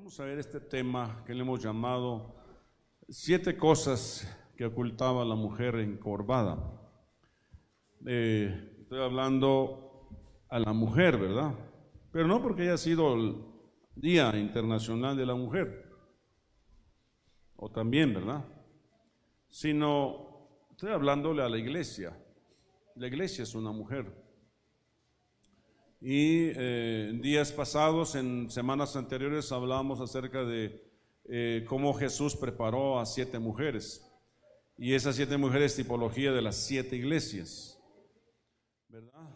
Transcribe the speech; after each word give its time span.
Vamos 0.00 0.18
a 0.18 0.24
ver 0.24 0.38
este 0.38 0.60
tema 0.60 1.22
que 1.26 1.34
le 1.34 1.42
hemos 1.42 1.62
llamado 1.62 2.34
siete 3.06 3.58
cosas 3.58 4.26
que 4.56 4.64
ocultaba 4.64 5.26
la 5.26 5.34
mujer 5.34 5.74
encorvada. 5.74 6.58
Eh, 8.06 8.78
estoy 8.80 9.02
hablando 9.02 10.08
a 10.48 10.58
la 10.58 10.72
mujer, 10.72 11.18
¿verdad? 11.18 11.52
Pero 12.10 12.26
no 12.26 12.40
porque 12.40 12.62
haya 12.62 12.78
sido 12.78 13.12
el 13.14 13.44
Día 13.94 14.34
Internacional 14.38 15.18
de 15.18 15.26
la 15.26 15.34
Mujer, 15.34 15.86
o 17.56 17.70
también, 17.70 18.14
¿verdad? 18.14 18.42
Sino 19.50 20.48
estoy 20.70 20.92
hablándole 20.92 21.42
a 21.42 21.48
la 21.50 21.58
iglesia. 21.58 22.18
La 22.96 23.06
iglesia 23.06 23.42
es 23.42 23.54
una 23.54 23.70
mujer. 23.70 24.19
Y 26.02 26.52
eh, 26.56 27.12
días 27.20 27.52
pasados, 27.52 28.14
en 28.14 28.50
semanas 28.50 28.96
anteriores, 28.96 29.52
hablábamos 29.52 30.00
acerca 30.00 30.44
de 30.44 30.82
eh, 31.24 31.66
cómo 31.68 31.92
Jesús 31.92 32.34
preparó 32.36 32.98
a 32.98 33.04
siete 33.04 33.38
mujeres. 33.38 34.10
Y 34.78 34.94
esas 34.94 35.16
siete 35.16 35.36
mujeres, 35.36 35.76
tipología 35.76 36.32
de 36.32 36.40
las 36.40 36.56
siete 36.56 36.96
iglesias. 36.96 37.78
¿Verdad? 38.88 39.28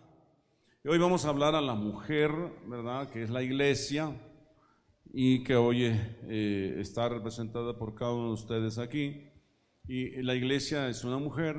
Hoy 0.87 0.97
vamos 0.97 1.27
a 1.27 1.29
hablar 1.29 1.55
a 1.55 1.61
la 1.61 1.75
mujer, 1.75 2.31
¿verdad? 2.67 3.11
Que 3.11 3.25
es 3.25 3.31
la 3.31 3.43
iglesia 3.43 4.19
y 5.13 5.45
que 5.45 5.57
hoy 5.57 5.85
eh, 5.85 6.77
está 6.79 7.11
representada 7.11 7.77
por 7.77 7.95
cada 7.95 8.15
uno 8.15 8.29
de 8.29 8.35
ustedes 8.35 8.79
aquí. 8.79 9.29
Y 9.87 10.23
la 10.23 10.35
iglesia 10.35 10.89
es 10.89 11.05
una 11.05 11.19
mujer, 11.19 11.57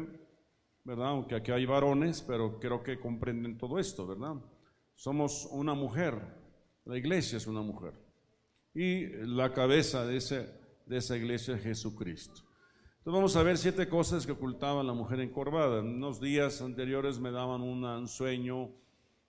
¿verdad? 0.84 1.10
Aunque 1.10 1.36
aquí 1.36 1.52
hay 1.52 1.68
varones, 1.68 2.24
pero 2.24 2.60
creo 2.60 2.82
que 2.82 3.00
comprenden 3.00 3.60
todo 3.60 3.78
esto, 3.78 4.08
¿verdad? 4.08 4.38
Somos 4.96 5.48
una 5.52 5.74
mujer, 5.74 6.16
la 6.86 6.98
iglesia 6.98 7.38
es 7.38 7.48
una 7.48 7.62
mujer. 7.62 7.94
Y 8.74 9.08
la 9.26 9.54
cabeza 9.54 10.06
de, 10.06 10.18
ese, 10.18 10.50
de 10.86 10.98
esa 10.98 11.16
iglesia 11.16 11.56
es 11.56 11.64
Jesucristo. 11.64 12.42
Entonces 12.98 13.14
vamos 13.14 13.36
a 13.36 13.44
ver 13.44 13.58
siete 13.58 13.88
cosas 13.88 14.26
que 14.26 14.32
ocultaban 14.32 14.88
la 14.88 14.94
mujer 14.94 15.20
encorvada. 15.20 15.80
En 15.80 15.96
unos 15.96 16.20
días 16.20 16.62
anteriores 16.62 17.20
me 17.20 17.32
daban 17.32 17.62
un 17.62 18.08
sueño 18.08 18.72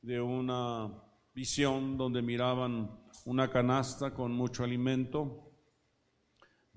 de 0.00 0.20
una 0.20 1.02
visión 1.34 1.98
donde 1.98 2.22
miraban 2.22 2.90
una 3.26 3.50
canasta 3.50 4.14
con 4.14 4.32
mucho 4.32 4.64
alimento, 4.64 5.52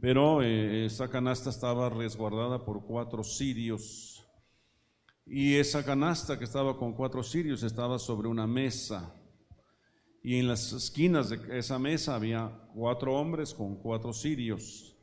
pero 0.02 0.41
eh, 0.41 0.85
esa 0.85 1.09
canasta 1.09 1.50
estaba 1.50 1.89
resguardada 1.89 2.66
por 2.66 2.83
cuatro 2.85 3.23
sirios 3.23 4.19
y 5.30 5.55
esa 5.55 5.85
canasta 5.85 6.39
que 6.39 6.45
estaba 6.45 6.75
con 6.75 6.94
cuatro 6.94 7.22
cirios 7.22 7.61
estaba 7.61 7.99
sobre 7.99 8.27
una 8.27 8.47
mesa. 8.47 9.16
Y 10.23 10.39
en 10.39 10.47
las 10.47 10.73
esquinas 10.73 11.30
de 11.30 11.59
esa 11.59 11.77
mesa 11.77 12.16
había 12.16 12.52
cuatro 12.73 13.16
hombres 13.16 13.53
con 13.53 13.75
cuatro 13.75 14.11
cirios. 14.11 14.97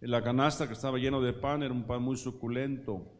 La 0.00 0.22
canasta 0.22 0.66
que 0.66 0.72
estaba 0.72 0.98
lleno 0.98 1.20
de 1.20 1.34
pan 1.34 1.62
era 1.62 1.74
un 1.74 1.84
pan 1.84 2.02
muy 2.02 2.16
suculento. 2.16 3.18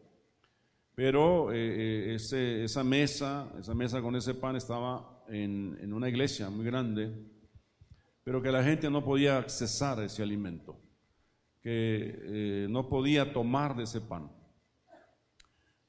Pero 0.94 1.52
eh, 1.52 2.16
eh, 2.16 2.64
esa 2.64 2.82
mesa, 2.82 3.52
esa 3.60 3.74
mesa 3.74 4.00
con 4.00 4.16
ese 4.16 4.34
pan 4.34 4.56
estaba 4.56 5.24
en, 5.28 5.92
una 5.92 6.08
iglesia 6.08 6.48
muy 6.50 6.64
grande, 6.64 7.12
pero 8.24 8.42
que 8.42 8.50
la 8.50 8.64
gente 8.64 8.90
no 8.90 9.04
podía 9.04 9.38
accesar 9.38 10.02
ese 10.02 10.22
alimento, 10.22 10.80
que 11.62 12.18
eh, 12.24 12.66
no 12.68 12.88
podía 12.88 13.32
tomar 13.32 13.76
de 13.76 13.84
ese 13.84 14.00
pan. 14.00 14.37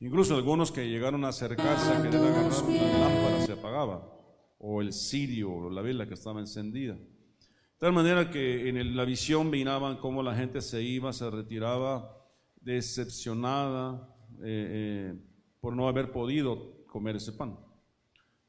Incluso 0.02 0.36
algunos 0.36 0.72
que 0.72 0.88
llegaron 0.88 1.26
a 1.26 1.30
acercarse 1.30 1.92
a 1.92 2.02
querer 2.02 2.22
agarrar 2.22 2.52
la 2.52 3.00
lámpara 3.00 3.46
se 3.46 3.52
apagaba, 3.52 4.10
o 4.58 4.82
el 4.82 4.94
cirio, 4.94 5.52
o 5.52 5.70
la 5.70 5.82
vela 5.82 6.08
que 6.08 6.14
estaba 6.14 6.40
encendida. 6.40 6.94
De 6.94 7.86
tal 7.86 7.92
manera 7.92 8.30
que 8.32 8.70
en 8.70 8.96
la 8.96 9.04
visión 9.04 9.50
miraban 9.50 9.98
cómo 9.98 10.24
la 10.24 10.36
gente 10.36 10.62
se 10.62 10.82
iba, 10.82 11.12
se 11.12 11.30
retiraba 11.30 12.18
decepcionada 12.62 14.16
eh, 14.42 15.14
eh, 15.14 15.20
por 15.60 15.76
no 15.76 15.90
haber 15.90 16.12
podido 16.12 16.86
comer 16.88 17.18
ese 17.18 17.34
pan. 17.34 17.60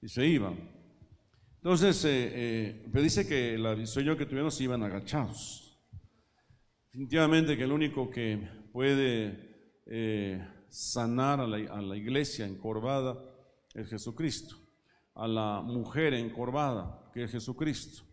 Y 0.00 0.08
se 0.08 0.26
iban. 0.26 0.56
Entonces, 1.56 2.00
eh, 2.06 2.86
pero 2.92 3.02
dice 3.02 3.26
que 3.26 3.54
el 3.54 3.86
sueño 3.88 4.16
que 4.16 4.26
tuvieron 4.26 4.52
se 4.52 4.64
iban 4.64 4.84
agachados. 4.84 5.78
Definitivamente 6.86 7.56
que 7.56 7.64
el 7.64 7.72
único 7.72 8.08
que 8.08 8.48
puede 8.72 9.50
sanar 10.70 11.40
a 11.40 11.46
la, 11.46 11.96
iglesia 11.96 12.46
encorvada 12.46 13.18
es 13.74 13.88
Jesucristo, 13.88 14.56
a 15.14 15.26
la 15.26 15.60
mujer 15.62 16.14
encorvada 16.14 17.10
que 17.12 17.24
es 17.24 17.30
Jesucristo, 17.30 18.04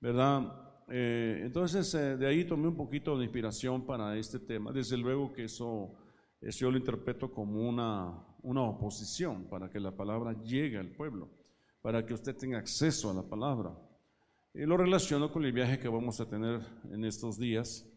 ¿verdad? 0.00 0.70
Eh, 0.88 1.40
entonces 1.44 1.92
eh, 1.94 2.16
de 2.16 2.26
ahí 2.26 2.44
tomé 2.44 2.68
un 2.68 2.76
poquito 2.76 3.16
de 3.16 3.24
inspiración 3.24 3.86
para 3.86 4.16
este 4.16 4.38
tema. 4.38 4.72
Desde 4.72 4.96
luego 4.96 5.32
que 5.32 5.44
eso, 5.44 5.94
eso 6.40 6.58
yo 6.60 6.70
lo 6.70 6.78
interpreto 6.78 7.32
como 7.32 7.68
una, 7.68 8.12
una 8.42 8.62
oposición 8.62 9.44
para 9.44 9.70
que 9.70 9.80
la 9.80 9.96
palabra 9.96 10.32
llegue 10.42 10.78
al 10.78 10.88
pueblo, 10.88 11.28
para 11.80 12.04
que 12.04 12.14
usted 12.14 12.36
tenga 12.36 12.58
acceso 12.58 13.10
a 13.10 13.14
la 13.14 13.22
palabra. 13.22 13.74
Y 14.52 14.66
lo 14.66 14.76
relaciono 14.76 15.32
con 15.32 15.44
el 15.44 15.52
viaje 15.52 15.78
que 15.78 15.88
vamos 15.88 16.20
a 16.20 16.28
tener 16.28 16.60
en 16.90 17.04
estos 17.04 17.38
días 17.38 17.89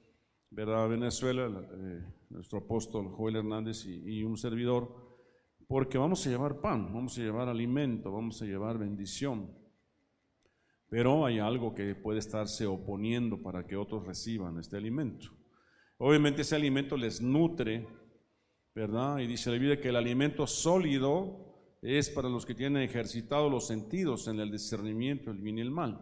¿verdad? 0.54 0.88
Venezuela, 0.88 1.50
eh, 1.74 2.04
nuestro 2.30 2.60
apóstol 2.60 3.10
Joel 3.10 3.38
Hernández 3.38 3.86
y, 3.86 4.24
un 4.24 4.38
servidor, 4.38 4.96
porque 5.68 5.98
vamos 5.98 6.26
a 6.26 6.30
llevar 6.30 6.62
pan, 6.62 6.94
vamos 6.94 7.18
a 7.18 7.22
llevar 7.22 7.50
alimento, 7.50 8.12
vamos 8.12 8.42
a 8.42 8.46
llevar 8.46 8.78
bendición. 8.78 9.52
Pero 10.90 11.26
hay 11.26 11.40
algo 11.40 11.74
que 11.74 11.96
puede 11.96 12.20
estarse 12.20 12.68
oponiendo 12.68 13.42
para 13.42 13.66
que 13.66 13.76
otros 13.76 14.06
reciban 14.06 14.60
este 14.60 14.78
alimento. 14.78 15.30
Obviamente 15.98 16.44
ese 16.44 16.56
alimento 16.56 16.96
les 16.98 17.20
nutre, 17.20 17.88
¿verdad? 18.76 19.20
Y 19.20 19.28
dice 19.28 19.50
la 19.50 19.58
Biblia 19.58 19.82
que 19.82 19.90
el 19.90 19.96
alimento 19.96 20.46
sólido 20.46 21.80
es 21.82 22.12
para 22.12 22.30
los 22.30 22.46
que 22.46 22.54
tienen 22.54 22.84
ejercitado 22.84 23.50
los 23.50 23.66
sentidos 23.66 24.28
en 24.28 24.40
el 24.40 24.52
discernimiento 24.52 25.32
del 25.32 25.42
bien 25.42 25.58
y 25.58 25.62
el 25.62 25.72
mal. 25.72 26.00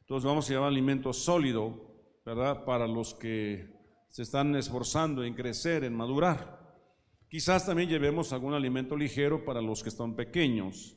Entonces 0.00 0.24
vamos 0.24 0.48
a 0.48 0.52
llevar 0.52 0.68
alimento 0.68 1.12
sólido, 1.12 2.20
¿verdad? 2.24 2.64
Para 2.64 2.86
los 2.86 3.14
que 3.14 3.69
se 4.10 4.22
están 4.22 4.56
esforzando 4.56 5.24
en 5.24 5.34
crecer, 5.34 5.84
en 5.84 5.94
madurar. 5.94 6.58
Quizás 7.28 7.64
también 7.64 7.88
llevemos 7.88 8.32
algún 8.32 8.54
alimento 8.54 8.96
ligero 8.96 9.44
para 9.44 9.62
los 9.62 9.84
que 9.84 9.88
están 9.88 10.16
pequeños, 10.16 10.96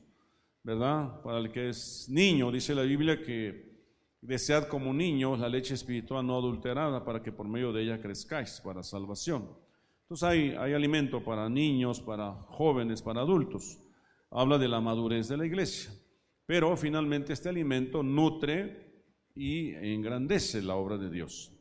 ¿verdad? 0.63 1.22
Para 1.22 1.38
el 1.38 1.52
que 1.52 1.69
es 1.69 2.07
niño, 2.09 2.52
dice 2.52 2.73
la 2.73 2.81
Biblia 2.81 3.22
que 3.22 3.72
desead 4.19 4.68
como 4.68 4.94
niños 4.94 5.40
la 5.40 5.47
leche 5.47 5.75
espiritual 5.75 6.25
no 6.25 6.38
adulterada 6.38 7.06
para 7.06 7.22
que 7.22 7.31
por 7.31 7.47
medio 7.47 7.72
de 7.72 7.84
ella 7.84 8.02
crezcáis 8.02 8.59
para 8.63 8.81
salvación. 8.81 9.47
Entonces 10.02 10.23
hay, 10.28 10.56
hay 10.57 10.73
alimento 10.73 11.23
para 11.23 11.47
niños, 11.50 12.02
para 12.02 12.34
jóvenes, 12.34 13.03
para 13.03 13.22
adultos. 13.22 13.79
Habla 14.31 14.57
de 14.57 14.68
la 14.68 14.81
madurez 14.81 15.28
de 15.28 15.38
la 15.38 15.46
iglesia. 15.46 15.94
Pero 16.47 16.75
finalmente 16.75 17.31
este 17.31 17.50
alimento 17.50 18.02
nutre 18.02 19.03
y 19.35 19.75
engrandece 19.75 20.63
la 20.63 20.75
obra 20.75 20.97
de 20.97 21.12
Dios. 21.12 21.53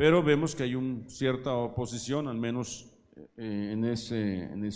Pero 0.00 0.22
vemos 0.22 0.54
que 0.54 0.62
hay 0.62 0.74
una 0.74 1.06
cierta 1.10 1.52
oposición, 1.52 2.26
al 2.26 2.38
menos 2.38 2.90
eh, 3.36 3.72
en 3.74 3.84
ese 3.84 4.44
en 4.44 4.72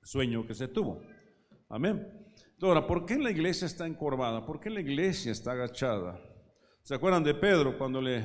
sueño 0.00 0.46
que 0.46 0.54
se 0.54 0.68
tuvo. 0.68 1.02
Amén. 1.68 2.08
Ahora, 2.62 2.86
¿por 2.86 3.04
qué 3.04 3.18
la 3.18 3.32
iglesia 3.32 3.66
está 3.66 3.84
encorvada? 3.84 4.46
¿Por 4.46 4.60
qué 4.60 4.70
la 4.70 4.78
iglesia 4.78 5.32
está 5.32 5.50
agachada? 5.50 6.22
¿Se 6.84 6.94
acuerdan 6.94 7.24
de 7.24 7.34
Pedro 7.34 7.76
cuando 7.76 8.00
le, 8.00 8.24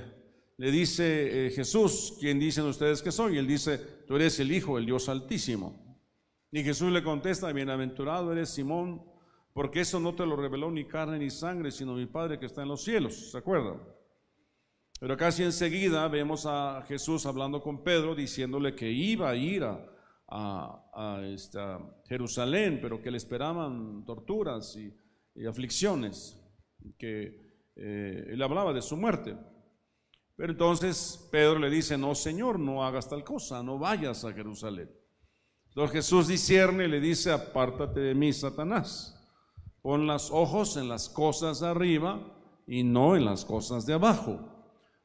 le 0.55 0.69
dice 0.69 1.47
eh, 1.47 1.49
Jesús, 1.49 2.15
¿quién 2.19 2.39
dicen 2.39 2.65
ustedes 2.65 3.01
que 3.01 3.11
soy? 3.11 3.39
Él 3.39 3.47
dice, 3.47 3.79
tú 4.07 4.17
eres 4.17 4.39
el 4.39 4.51
Hijo 4.51 4.75
del 4.75 4.85
Dios 4.85 5.09
Altísimo. 5.09 5.99
Y 6.51 6.61
Jesús 6.61 6.91
le 6.91 7.03
contesta, 7.03 7.51
bienaventurado 7.51 8.31
eres 8.33 8.49
Simón, 8.49 9.03
porque 9.53 9.79
eso 9.81 9.99
no 9.99 10.13
te 10.13 10.27
lo 10.27 10.35
reveló 10.35 10.69
ni 10.69 10.85
carne 10.85 11.17
ni 11.17 11.31
sangre, 11.31 11.71
sino 11.71 11.95
mi 11.95 12.05
Padre 12.05 12.37
que 12.37 12.45
está 12.45 12.61
en 12.61 12.67
los 12.67 12.83
cielos. 12.83 13.31
¿Se 13.31 13.37
acuerdan? 13.39 13.79
Pero 14.99 15.15
casi 15.15 15.43
enseguida 15.43 16.07
vemos 16.09 16.45
a 16.45 16.83
Jesús 16.85 17.25
hablando 17.25 17.61
con 17.61 17.83
Pedro, 17.83 18.13
diciéndole 18.13 18.75
que 18.75 18.91
iba 18.91 19.29
a 19.29 19.35
ir 19.35 19.63
a, 19.63 19.85
esta 21.23 21.79
Jerusalén, 22.07 22.79
pero 22.81 23.01
que 23.01 23.09
le 23.09 23.17
esperaban 23.17 24.03
torturas 24.05 24.75
y, 24.75 24.93
aflicciones, 25.45 26.37
que 26.97 27.71
eh, 27.77 28.25
él 28.27 28.41
hablaba 28.41 28.73
de 28.73 28.81
su 28.81 28.97
muerte. 28.97 29.37
Pero 30.35 30.51
entonces 30.51 31.27
Pedro 31.31 31.59
le 31.59 31.69
dice, 31.69 31.97
no, 31.97 32.13
Señor, 32.13 32.59
no 32.59 32.83
hagas 32.83 33.07
tal 33.07 33.23
cosa, 33.23 33.63
no 33.63 33.79
vayas 33.79 34.25
a 34.25 34.33
Jerusalén. 34.33 34.91
Entonces 35.69 35.93
Jesús 35.93 36.27
discierne 36.27 36.85
y 36.85 36.89
le 36.89 36.99
dice, 36.99 37.31
apártate 37.31 38.01
de 38.01 38.15
mí, 38.15 38.33
Satanás. 38.33 39.15
Pon 39.81 40.07
los 40.07 40.29
ojos 40.29 40.75
en 40.75 40.89
las 40.89 41.07
cosas 41.07 41.61
de 41.61 41.67
arriba 41.67 42.19
y 42.67 42.83
no 42.83 43.15
en 43.15 43.23
las 43.23 43.45
cosas 43.45 43.85
de 43.85 43.93
abajo. 43.93 44.58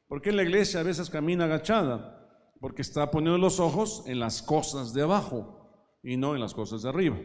¿Por 0.07 0.23
qué 0.23 0.33
la 0.33 0.43
iglesia 0.43 0.81
a 0.81 0.85
veces 0.85 1.11
camina 1.11 1.45
agachada? 1.45 2.53
Porque 2.61 2.83
está 2.83 3.11
poniendo 3.11 3.39
los 3.39 3.61
ojos 3.61 4.05
en 4.07 4.21
las 4.21 4.43
cosas 4.43 4.93
de 4.95 5.03
abajo 5.03 5.71
y 6.03 6.17
no 6.17 6.35
en 6.35 6.41
las 6.41 6.55
cosas 6.55 6.83
de 6.83 6.89
arriba. 6.89 7.19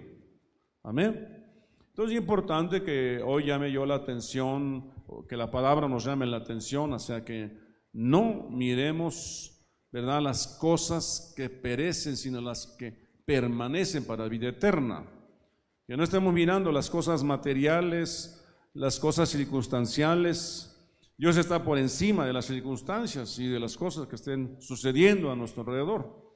Amén. 0.84 1.46
Entonces 1.90 2.16
es 2.16 2.22
importante 2.22 2.84
que 2.84 3.22
hoy 3.26 3.46
llame 3.46 3.72
yo 3.72 3.86
la 3.86 3.96
atención 3.96 4.94
que 5.28 5.38
la 5.38 5.52
palabra 5.52 5.88
nos 5.88 6.06
llame 6.06 6.26
la 6.26 6.38
atención, 6.38 6.94
o 6.94 7.00
sea 7.00 7.24
que 7.24 7.58
no 7.92 8.48
miremos, 8.50 9.66
¿verdad?, 9.92 10.22
las 10.22 10.48
cosas 10.60 11.34
que 11.36 11.50
perecen, 11.50 12.16
sino 12.16 12.40
las 12.42 12.68
que 12.78 12.92
permanecen 13.26 14.06
para 14.06 14.28
vida 14.28 14.50
eterna. 14.50 15.06
Que 15.88 15.98
no 15.98 16.04
estemos 16.04 16.34
mirando 16.34 16.72
las 16.72 16.90
cosas 16.90 17.24
materiales, 17.24 18.46
las 18.74 19.00
cosas 19.00 19.30
circunstanciales. 19.30 20.69
Dios 21.20 21.36
está 21.36 21.62
por 21.62 21.78
encima 21.78 22.26
de 22.26 22.32
las 22.32 22.46
circunstancias 22.46 23.38
y 23.40 23.48
de 23.48 23.60
las 23.60 23.76
cosas 23.76 24.08
que 24.08 24.16
estén 24.16 24.56
sucediendo 24.62 25.30
a 25.30 25.36
nuestro 25.36 25.64
alrededor. 25.64 26.34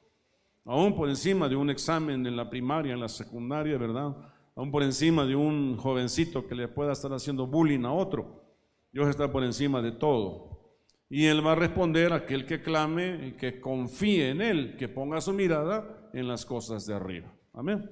Aún 0.66 0.94
por 0.94 1.08
encima 1.08 1.48
de 1.48 1.56
un 1.56 1.70
examen 1.70 2.26
en 2.26 2.36
la 2.36 2.50
primaria, 2.50 2.94
en 2.94 3.00
la 3.00 3.08
secundaria, 3.08 3.78
¿verdad? 3.78 4.14
Aún 4.58 4.72
por 4.72 4.84
encima 4.84 5.26
de 5.26 5.38
un 5.38 5.78
jovencito 5.78 6.46
que 6.46 6.54
le 6.54 6.68
pueda 6.68 6.92
estar 6.92 7.14
haciendo 7.14 7.48
bullying 7.48 7.86
a 7.86 7.94
otro. 7.94 8.44
Dios 8.92 9.08
está 9.08 9.32
por 9.32 9.46
encima 9.46 9.82
de 9.82 9.94
todo. 9.94 10.76
Y 11.10 11.28
Él 11.28 11.48
va 11.48 11.54
a 11.54 11.56
responder 11.56 12.12
a 12.12 12.18
aquel 12.18 12.46
que 12.46 12.62
clame 12.62 13.28
y 13.28 13.32
que 13.38 13.62
confíe 13.62 14.32
en 14.32 14.42
Él, 14.42 14.76
que 14.78 14.90
ponga 14.90 15.22
su 15.22 15.32
mirada 15.32 16.10
en 16.12 16.28
las 16.28 16.46
cosas 16.46 16.86
de 16.86 16.94
arriba. 16.94 17.34
Amén. 17.54 17.90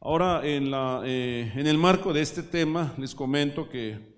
Ahora, 0.00 0.40
en, 0.42 0.72
eh, 1.04 1.52
en 1.54 1.66
el 1.66 1.76
marco 1.76 2.14
de 2.14 2.22
este 2.22 2.42
tema, 2.42 2.94
les 2.96 3.14
comento 3.14 3.68
que 3.68 4.09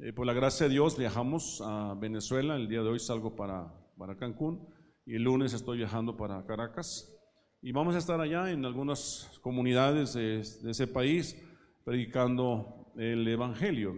eh, 0.00 0.12
por 0.12 0.26
la 0.26 0.32
gracia 0.32 0.66
de 0.66 0.72
Dios 0.74 0.96
viajamos 0.96 1.60
a 1.60 1.94
Venezuela. 1.94 2.56
El 2.56 2.68
día 2.68 2.82
de 2.82 2.88
hoy 2.88 2.98
salgo 2.98 3.34
para, 3.34 3.72
para 3.96 4.16
Cancún 4.16 4.68
y 5.04 5.16
el 5.16 5.22
lunes 5.22 5.52
estoy 5.52 5.78
viajando 5.78 6.16
para 6.16 6.44
Caracas. 6.46 7.14
Y 7.60 7.72
vamos 7.72 7.94
a 7.96 7.98
estar 7.98 8.20
allá 8.20 8.50
en 8.50 8.64
algunas 8.64 9.40
comunidades 9.42 10.14
de, 10.14 10.42
de 10.62 10.70
ese 10.70 10.86
país 10.86 11.36
predicando 11.84 12.92
el 12.96 13.26
Evangelio. 13.26 13.94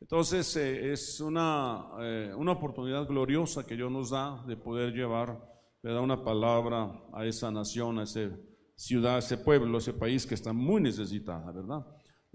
Entonces 0.00 0.56
eh, 0.56 0.92
es 0.92 1.20
una, 1.20 1.86
eh, 2.00 2.32
una, 2.36 2.52
oportunidad 2.52 3.06
gloriosa 3.06 3.66
que 3.66 3.76
Dios 3.76 3.90
nos 3.90 4.10
da 4.10 4.44
de 4.46 4.56
poder 4.56 4.92
llevar 4.92 5.46
da 5.82 6.00
una 6.00 6.22
palabra 6.22 6.92
a 7.12 7.24
esa 7.24 7.50
nación, 7.50 7.98
a 7.98 8.02
esa 8.02 8.30
ciudad, 8.76 9.16
a 9.16 9.18
ese 9.18 9.38
pueblo, 9.38 9.76
a 9.76 9.80
ese 9.80 9.94
país 9.94 10.26
que 10.26 10.34
está 10.34 10.52
muy 10.52 10.82
necesitada, 10.82 11.50
¿verdad? 11.50 11.86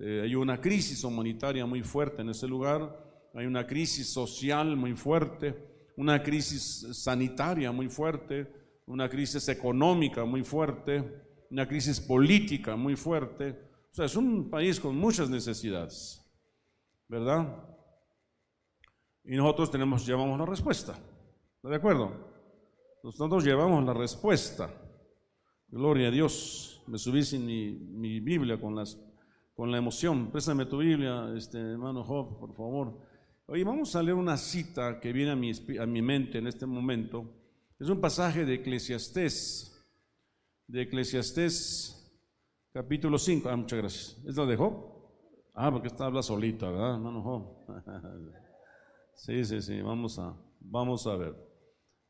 Eh, 0.05 0.21
hay 0.23 0.35
una 0.35 0.59
crisis 0.59 1.03
humanitaria 1.03 1.65
muy 1.65 1.81
fuerte 1.81 2.21
en 2.21 2.29
ese 2.29 2.45
lugar, 2.45 2.99
hay 3.33 3.45
una 3.45 3.65
crisis 3.65 4.11
social 4.11 4.75
muy 4.75 4.93
fuerte, 4.95 5.55
una 5.95 6.21
crisis 6.21 6.87
sanitaria 6.91 7.71
muy 7.71 7.87
fuerte, 7.87 8.51
una 8.87 9.07
crisis 9.07 9.47
económica 9.47 10.25
muy 10.25 10.43
fuerte, 10.43 11.21
una 11.49 11.65
crisis 11.67 12.01
política 12.01 12.75
muy 12.75 12.97
fuerte. 12.97 13.57
O 13.91 13.95
sea, 13.95 14.05
es 14.05 14.15
un 14.17 14.49
país 14.49 14.79
con 14.79 14.97
muchas 14.97 15.29
necesidades. 15.29 16.23
¿verdad? 17.13 17.63
Y 19.23 19.35
nosotros 19.35 19.69
tenemos, 19.69 20.05
llevamos 20.05 20.39
la 20.39 20.45
respuesta. 20.45 20.93
¿Está 21.55 21.69
de 21.69 21.75
acuerdo? 21.75 22.11
Nosotros 23.03 23.43
llevamos 23.43 23.85
la 23.85 23.93
respuesta. 23.93 24.69
Gloria 25.67 26.07
a 26.07 26.11
Dios. 26.11 26.83
Me 26.87 26.97
subí 26.97 27.23
sin 27.23 27.45
mi, 27.45 28.19
Biblia 28.19 28.59
con, 28.59 28.75
las, 28.75 28.99
con 29.53 29.71
la 29.71 29.77
emoción. 29.77 30.31
Préstame 30.31 30.65
tu 30.65 30.79
Biblia, 30.79 31.31
este, 31.35 31.59
hermano 31.59 32.03
Job, 32.03 32.39
por 32.39 32.53
favor. 32.55 32.99
Oye, 33.45 33.63
vamos 33.63 33.95
a 33.95 34.01
leer 34.01 34.15
una 34.15 34.37
cita 34.37 34.99
que 34.99 35.13
viene 35.13 35.31
a 35.31 35.35
mi, 35.35 35.51
a 35.79 35.85
mi 35.85 36.01
mente 36.01 36.37
en 36.37 36.47
este 36.47 36.65
momento. 36.65 37.29
Es 37.79 37.89
un 37.89 37.99
pasaje 37.99 38.45
de 38.45 38.55
Eclesiastés. 38.55 39.69
De 40.67 40.83
Eclesiastés, 40.83 42.09
capítulo 42.71 43.17
5. 43.17 43.49
Ah, 43.49 43.55
muchas 43.55 43.79
gracias. 43.79 44.23
¿Es 44.25 44.37
la 44.37 44.45
de 44.45 44.55
Job? 44.55 44.93
Ah, 45.53 45.71
porque 45.71 45.89
está 45.89 46.05
habla 46.05 46.23
solita, 46.23 46.71
¿verdad, 46.71 46.95
hermano 46.95 47.65
Sí, 49.15 49.45
sí, 49.45 49.61
sí, 49.61 49.81
vamos 49.81 50.17
a, 50.17 50.35
vamos 50.59 51.05
a 51.05 51.15
ver. 51.15 51.35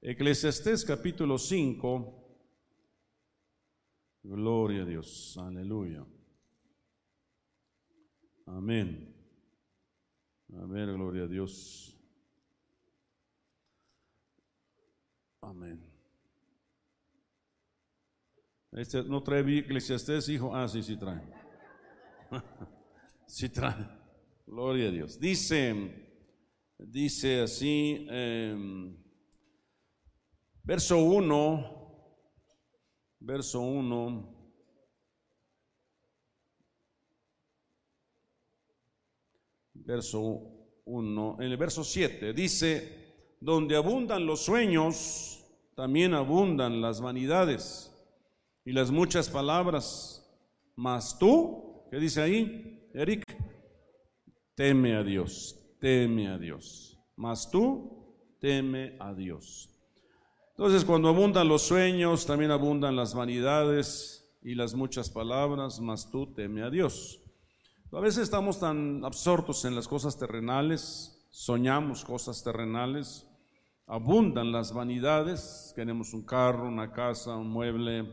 Eclesiastés 0.02 0.86
capítulo 0.86 1.38
5. 1.38 2.20
Gloria 4.24 4.84
a 4.84 4.86
Dios, 4.86 5.38
aleluya. 5.38 6.06
Amén. 8.46 9.14
A 10.56 10.66
ver, 10.66 10.94
gloria 10.94 11.24
a 11.24 11.28
Dios. 11.28 11.98
Amén. 15.42 15.94
Este 18.72 19.04
no 19.04 19.22
trae 19.22 19.60
Eclesiastés, 19.60 20.30
hijo. 20.30 20.56
Ah, 20.56 20.68
sí, 20.68 20.82
sí 20.84 20.98
trae. 20.98 21.22
Sí 23.26 23.50
trae. 23.50 23.88
Gloria 24.46 24.90
a 24.90 24.92
Dios. 24.92 25.20
Dice, 25.20 25.74
dice 26.78 27.42
así, 27.42 28.06
em, 28.10 28.96
verso 30.62 31.00
1, 31.00 32.18
verso 33.20 33.62
1. 33.62 34.33
Verso 39.86 40.42
1, 40.86 41.38
en 41.40 41.52
el 41.52 41.58
verso 41.58 41.84
7 41.84 42.34
dice, 42.34 43.04
donde 43.40 43.76
abundan 43.76 44.26
los 44.26 44.42
sueños, 44.42 45.44
también 45.76 46.14
abundan 46.14 46.82
las 46.82 47.02
vanidades 47.02 47.94
y 48.66 48.72
las 48.72 48.92
muchas 48.92 49.30
palabras. 49.30 50.26
Mas 50.76 51.18
tú, 51.20 51.84
¿qué 51.92 51.98
dice 51.98 52.22
ahí? 52.22 52.90
Eric, 52.94 53.24
teme 54.56 54.96
a 54.96 55.04
Dios, 55.04 55.60
teme 55.80 56.30
a 56.30 56.38
Dios. 56.38 56.98
Mas 57.16 57.50
tú, 57.52 58.38
teme 58.40 58.96
a 59.00 59.14
Dios. 59.14 59.70
Entonces, 60.52 60.86
cuando 60.86 61.10
abundan 61.10 61.48
los 61.48 61.64
sueños, 61.64 62.26
también 62.26 62.52
abundan 62.52 62.96
las 62.96 63.14
vanidades 63.16 64.32
y 64.42 64.56
las 64.56 64.76
muchas 64.76 65.10
palabras, 65.10 65.80
mas 65.80 66.12
tú 66.12 66.34
teme 66.34 66.62
a 66.62 66.70
Dios. 66.70 67.23
A 67.96 68.00
veces 68.00 68.24
estamos 68.24 68.60
tan 68.60 69.06
absortos 69.06 69.66
en 69.66 69.76
las 69.76 69.88
cosas 69.88 70.18
terrenales, 70.18 71.26
soñamos 71.30 72.04
cosas 72.04 72.44
terrenales, 72.44 73.28
abundan 73.88 74.52
las 74.52 74.74
vanidades, 74.74 75.74
queremos 75.76 76.14
un 76.14 76.26
carro, 76.26 76.68
una 76.68 76.92
casa, 76.92 77.36
un 77.36 77.50
mueble 77.50 78.08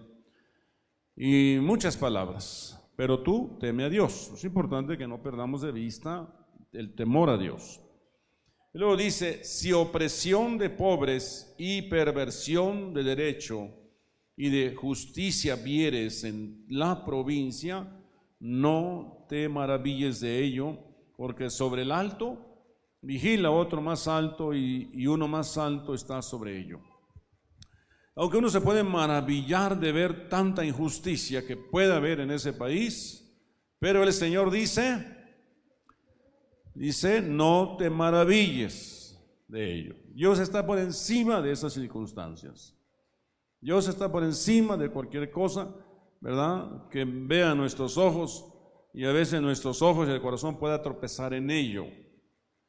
y 1.17 1.59
muchas 1.61 1.97
palabras 1.97 2.81
pero 3.01 3.23
tú 3.23 3.57
teme 3.59 3.85
a 3.85 3.89
Dios. 3.89 4.31
Es 4.35 4.45
importante 4.45 4.99
que 4.99 5.09
no 5.09 5.23
perdamos 5.23 5.63
de 5.63 5.73
vista 5.73 6.29
el 6.71 6.95
temor 6.95 7.31
a 7.31 7.39
Dios. 7.39 7.81
Y 8.75 8.79
luego 8.79 8.95
dice, 8.95 9.43
si 9.43 9.73
opresión 9.73 10.59
de 10.59 10.69
pobres 10.69 11.55
y 11.57 11.81
perversión 11.81 12.93
de 12.93 13.03
derecho 13.03 13.71
y 14.37 14.51
de 14.51 14.75
justicia 14.75 15.57
vieres 15.57 16.25
en 16.25 16.67
la 16.69 17.03
provincia, 17.03 17.91
no 18.41 19.27
te 19.29 19.49
maravilles 19.49 20.21
de 20.21 20.43
ello, 20.43 20.79
porque 21.17 21.51
sobre 21.51 21.83
el 21.83 21.93
alto 21.93 22.39
vigila 23.03 23.51
otro 23.51 23.81
más 23.81 24.09
alto 24.09 24.53
y, 24.53 24.91
y 24.93 25.07
uno 25.07 25.29
más 25.29 25.57
alto 25.57 25.95
está 25.95 26.21
sobre 26.23 26.59
ello. 26.59 26.81
Aunque 28.17 28.39
uno 28.39 28.51
se 28.51 28.61
puede 28.61 28.83
maravillar 28.83 29.79
de 29.79 29.93
ver 29.93 30.29
tanta 30.29 30.65
injusticia 30.65 31.47
que 31.47 31.57
puede 31.57 31.95
haber 31.95 32.21
en 32.21 32.31
ese 32.31 32.53
país, 32.53 33.21
pero 33.79 34.03
el 34.03 34.13
Señor 34.13 34.51
dice, 34.51 35.07
dice, 36.75 37.23
no 37.23 37.77
te 37.79 37.89
maravilles 37.89 39.19
de 39.49 39.75
ello. 39.75 39.95
Dios 40.13 40.39
está 40.39 40.67
por 40.67 40.79
encima 40.79 41.41
de 41.41 41.53
esas 41.53 41.73
circunstancias. 41.73 42.77
Dios 43.61 43.89
está 43.89 44.11
por 44.11 44.23
encima 44.25 44.77
de 44.77 44.91
cualquier 44.91 45.31
cosa, 45.31 45.75
¿verdad? 46.21 46.89
Que 46.91 47.05
vea 47.05 47.55
nuestros 47.55 47.97
ojos 47.97 48.47
y 48.93 49.05
a 49.05 49.13
veces 49.13 49.41
nuestros 49.41 49.83
ojos 49.83 50.09
y 50.09 50.13
el 50.13 50.21
corazón 50.21 50.59
pueda 50.59 50.83
tropezar 50.83 51.35
en 51.35 51.51
ello. 51.51 51.87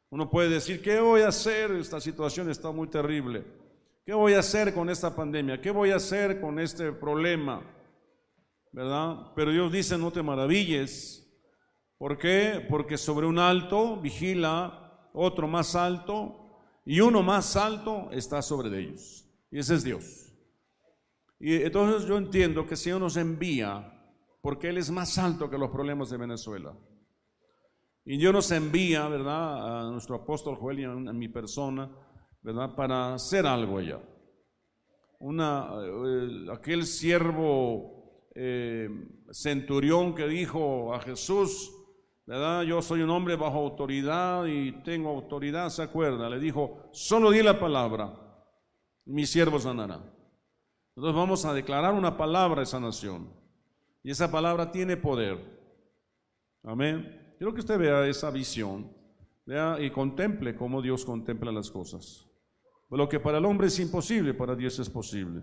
Uno 0.10 0.30
puede 0.30 0.50
decir, 0.50 0.82
¿qué 0.82 1.00
voy 1.00 1.22
a 1.22 1.30
hacer? 1.30 1.72
Esta 1.72 2.02
situación 2.02 2.50
está 2.50 2.72
muy 2.72 2.88
terrible. 2.88 3.46
¿Qué 4.06 4.14
voy 4.14 4.34
a 4.34 4.40
hacer 4.40 4.74
con 4.74 4.90
esta 4.90 5.16
pandemia? 5.16 5.62
¿Qué 5.62 5.72
voy 5.72 5.92
a 5.92 5.98
hacer 5.98 6.42
con 6.42 6.60
este 6.60 6.92
problema? 6.92 7.62
¿Verdad? 8.72 9.32
Pero 9.36 9.52
Dios 9.52 9.72
dice, 9.72 9.98
no 9.98 10.12
te 10.12 10.24
maravilles. 10.24 11.28
¿Por 11.98 12.18
qué? 12.18 12.66
Porque 12.70 12.98
sobre 12.98 13.28
un 13.28 13.38
alto 13.38 13.98
vigila 13.98 15.10
otro 15.14 15.48
más 15.48 15.76
alto 15.76 16.60
y 16.86 17.00
uno 17.00 17.22
más 17.22 17.56
alto 17.56 18.10
está 18.12 18.42
sobre 18.42 18.78
ellos. 18.80 19.26
Y 19.52 19.60
ese 19.60 19.76
es 19.76 19.84
Dios. 19.84 20.31
Y 21.42 21.56
entonces 21.64 22.08
yo 22.08 22.18
entiendo 22.18 22.66
que 22.66 22.76
el 22.76 22.78
Señor 22.78 23.02
nos 23.02 23.18
envía 23.18 23.98
porque 24.42 24.70
Él 24.70 24.78
es 24.78 24.92
más 24.92 25.18
alto 25.18 25.50
que 25.50 25.58
los 25.58 25.72
problemas 25.72 26.10
de 26.10 26.18
Venezuela. 26.18 26.78
Y 28.06 28.18
Dios 28.18 28.34
nos 28.34 28.52
envía, 28.52 29.08
¿verdad? 29.08 29.88
A 29.88 29.92
nuestro 29.92 30.16
apóstol 30.16 30.56
Joel 30.56 30.80
y 30.80 30.84
a 30.84 31.14
mi 31.14 31.28
persona 31.28 31.90
¿verdad? 32.42 32.76
Para 32.76 33.14
hacer 33.14 33.46
algo 33.46 33.78
allá. 33.78 34.00
Una, 35.20 35.70
eh, 35.84 36.48
aquel 36.52 36.86
siervo 36.86 38.30
eh, 38.34 38.90
centurión 39.32 40.16
que 40.16 40.28
dijo 40.28 40.94
a 40.94 41.00
Jesús, 41.00 41.72
¿verdad? 42.26 42.64
Yo 42.64 42.82
soy 42.82 43.02
un 43.02 43.12
hombre 43.12 43.36
bajo 43.36 43.60
autoridad 43.60 44.46
y 44.46 44.72
tengo 44.84 45.10
autoridad, 45.10 45.70
¿se 45.70 45.84
acuerda? 45.84 46.30
Le 46.30 46.40
dijo, 46.40 46.90
solo 46.92 47.30
di 47.30 47.44
la 47.44 47.60
palabra, 47.60 48.14
mi 49.06 49.26
siervo 49.26 49.60
sanará. 49.60 50.02
Entonces 50.96 51.16
vamos 51.16 51.46
a 51.46 51.54
declarar 51.54 51.94
una 51.94 52.18
palabra 52.18 52.62
a 52.62 52.64
esa 52.64 52.80
nación. 52.80 53.30
Y 54.04 54.12
esa 54.12 54.32
palabra 54.32 54.72
tiene 54.72 54.98
poder. 54.98 55.40
Amén. 56.64 57.36
Quiero 57.38 57.54
que 57.54 57.62
usted 57.62 57.80
vea 57.80 58.08
esa 58.08 58.30
visión, 58.30 58.92
vea 59.46 59.80
y 59.80 59.90
contemple 59.90 60.56
cómo 60.56 60.82
Dios 60.82 61.06
contempla 61.06 61.52
las 61.52 61.72
cosas. 61.72 62.28
Lo 62.90 63.08
que 63.08 63.20
para 63.20 63.38
el 63.38 63.46
hombre 63.46 63.68
es 63.68 63.80
imposible, 63.80 64.34
para 64.34 64.56
Dios 64.56 64.78
es 64.80 64.90
posible. 64.90 65.42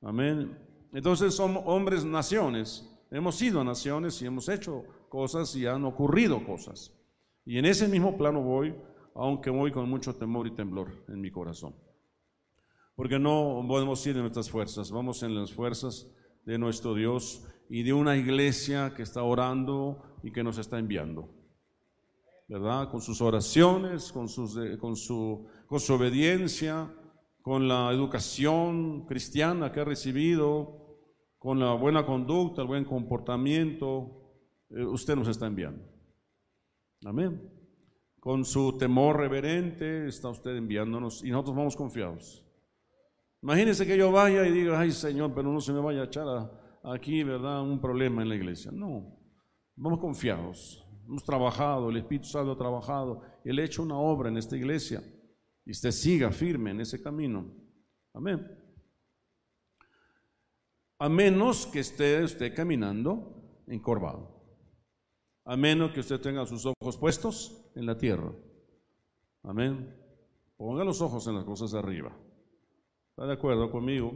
Amén. 0.00 0.58
Entonces 0.92 1.34
somos 1.34 1.62
hombres 1.66 2.04
naciones. 2.04 2.86
Hemos 3.10 3.36
sido 3.36 3.62
naciones 3.62 4.20
y 4.22 4.26
hemos 4.26 4.48
hecho 4.48 4.84
cosas 5.08 5.54
y 5.54 5.66
han 5.66 5.84
ocurrido 5.84 6.44
cosas. 6.44 6.96
Y 7.44 7.58
en 7.58 7.66
ese 7.66 7.88
mismo 7.88 8.16
plano 8.16 8.40
voy, 8.40 8.74
aunque 9.14 9.50
voy 9.50 9.70
con 9.70 9.88
mucho 9.88 10.14
temor 10.14 10.46
y 10.46 10.52
temblor 10.52 11.04
en 11.08 11.20
mi 11.20 11.30
corazón. 11.30 11.74
Porque 13.00 13.18
no 13.18 13.64
podemos 13.66 14.06
ir 14.06 14.16
en 14.16 14.20
nuestras 14.20 14.50
fuerzas, 14.50 14.90
vamos 14.90 15.22
en 15.22 15.34
las 15.34 15.50
fuerzas 15.50 16.06
de 16.44 16.58
nuestro 16.58 16.94
Dios 16.94 17.42
y 17.70 17.82
de 17.82 17.94
una 17.94 18.14
iglesia 18.14 18.92
que 18.94 19.02
está 19.02 19.22
orando 19.22 20.02
y 20.22 20.30
que 20.30 20.44
nos 20.44 20.58
está 20.58 20.78
enviando. 20.78 21.30
¿Verdad? 22.46 22.90
Con 22.90 23.00
sus 23.00 23.22
oraciones, 23.22 24.12
con, 24.12 24.28
sus, 24.28 24.54
con, 24.78 24.96
su, 24.96 25.48
con 25.66 25.80
su 25.80 25.94
obediencia, 25.94 26.94
con 27.40 27.68
la 27.68 27.90
educación 27.90 29.06
cristiana 29.06 29.72
que 29.72 29.80
ha 29.80 29.84
recibido, 29.84 30.98
con 31.38 31.58
la 31.58 31.72
buena 31.72 32.04
conducta, 32.04 32.60
el 32.60 32.68
buen 32.68 32.84
comportamiento, 32.84 34.44
eh, 34.68 34.84
usted 34.84 35.16
nos 35.16 35.28
está 35.28 35.46
enviando. 35.46 35.82
Amén. 37.06 37.50
Con 38.18 38.44
su 38.44 38.76
temor 38.76 39.16
reverente 39.16 40.06
está 40.06 40.28
usted 40.28 40.54
enviándonos 40.54 41.24
y 41.24 41.30
nosotros 41.30 41.56
vamos 41.56 41.76
confiados. 41.76 42.44
Imagínense 43.42 43.86
que 43.86 43.96
yo 43.96 44.12
vaya 44.12 44.46
y 44.46 44.52
diga, 44.52 44.78
ay 44.78 44.90
Señor, 44.90 45.32
pero 45.34 45.50
no 45.50 45.60
se 45.60 45.72
me 45.72 45.80
vaya 45.80 46.02
a 46.02 46.04
echar 46.04 46.26
aquí, 46.84 47.22
¿verdad? 47.22 47.62
Un 47.62 47.80
problema 47.80 48.22
en 48.22 48.28
la 48.28 48.34
iglesia. 48.34 48.70
No, 48.70 49.18
vamos 49.76 49.98
confiados. 49.98 50.86
Hemos 51.06 51.24
trabajado, 51.24 51.90
el 51.90 51.96
Espíritu 51.96 52.28
Santo 52.28 52.52
ha 52.52 52.58
trabajado, 52.58 53.22
Él 53.44 53.58
ha 53.58 53.64
hecho 53.64 53.82
una 53.82 53.96
obra 53.96 54.28
en 54.28 54.36
esta 54.36 54.56
iglesia 54.56 55.02
y 55.64 55.72
usted 55.72 55.90
siga 55.90 56.30
firme 56.30 56.70
en 56.70 56.80
ese 56.80 57.02
camino. 57.02 57.46
Amén. 58.12 58.46
A 60.98 61.08
menos 61.08 61.66
que 61.66 61.80
esté 61.80 62.22
usted 62.22 62.54
caminando 62.54 63.62
encorvado. 63.66 64.38
A 65.46 65.56
menos 65.56 65.92
que 65.92 66.00
usted 66.00 66.20
tenga 66.20 66.44
sus 66.46 66.66
ojos 66.66 66.98
puestos 66.98 67.70
en 67.74 67.86
la 67.86 67.96
tierra. 67.96 68.32
Amén. 69.42 69.96
Ponga 70.56 70.84
los 70.84 71.00
ojos 71.00 71.26
en 71.26 71.36
las 71.36 71.44
cosas 71.44 71.72
de 71.72 71.78
arriba. 71.78 72.14
¿Está 73.10 73.26
de 73.26 73.34
acuerdo 73.34 73.70
conmigo? 73.70 74.14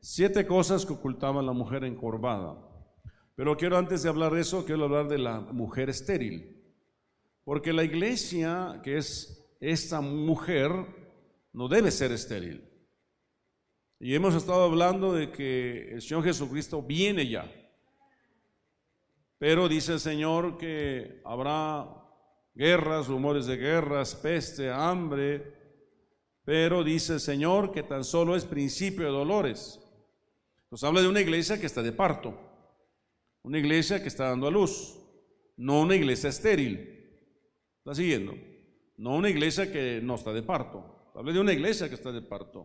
Siete 0.00 0.46
cosas 0.46 0.86
que 0.86 0.92
ocultaba 0.92 1.42
la 1.42 1.52
mujer 1.52 1.84
encorvada. 1.84 2.56
Pero 3.34 3.56
quiero 3.56 3.76
antes 3.76 4.02
de 4.02 4.08
hablar 4.08 4.32
de 4.32 4.40
eso, 4.40 4.64
quiero 4.64 4.84
hablar 4.84 5.08
de 5.08 5.18
la 5.18 5.40
mujer 5.40 5.90
estéril. 5.90 6.64
Porque 7.44 7.72
la 7.72 7.84
iglesia, 7.84 8.80
que 8.82 8.96
es 8.96 9.54
esta 9.60 10.00
mujer, 10.00 10.70
no 11.52 11.68
debe 11.68 11.90
ser 11.90 12.12
estéril. 12.12 12.68
Y 13.98 14.14
hemos 14.14 14.34
estado 14.34 14.64
hablando 14.64 15.12
de 15.12 15.30
que 15.30 15.92
el 15.92 16.02
Señor 16.02 16.24
Jesucristo 16.24 16.82
viene 16.82 17.28
ya. 17.28 17.50
Pero 19.38 19.68
dice 19.68 19.94
el 19.94 20.00
Señor 20.00 20.56
que 20.56 21.20
habrá 21.24 21.86
guerras, 22.54 23.08
rumores 23.08 23.46
de 23.46 23.56
guerras, 23.56 24.14
peste, 24.14 24.70
hambre, 24.70 25.65
pero 26.46 26.84
dice 26.84 27.14
el 27.14 27.20
Señor 27.20 27.72
que 27.72 27.82
tan 27.82 28.04
solo 28.04 28.36
es 28.36 28.44
principio 28.44 29.04
de 29.04 29.10
dolores. 29.10 29.80
Nos 30.70 30.84
habla 30.84 31.02
de 31.02 31.08
una 31.08 31.20
iglesia 31.20 31.58
que 31.58 31.66
está 31.66 31.82
de 31.82 31.90
parto, 31.90 32.38
una 33.42 33.58
iglesia 33.58 34.00
que 34.00 34.06
está 34.06 34.28
dando 34.28 34.46
a 34.46 34.50
luz, 34.52 34.96
no 35.56 35.80
una 35.80 35.96
iglesia 35.96 36.30
estéril. 36.30 37.04
¿Está 37.78 37.96
siguiendo? 37.96 38.34
No 38.96 39.16
una 39.16 39.28
iglesia 39.28 39.72
que 39.72 40.00
no 40.00 40.14
está 40.14 40.32
de 40.32 40.44
parto. 40.44 41.10
Habla 41.16 41.32
de 41.32 41.40
una 41.40 41.52
iglesia 41.52 41.88
que 41.88 41.96
está 41.96 42.12
de 42.12 42.22
parto. 42.22 42.64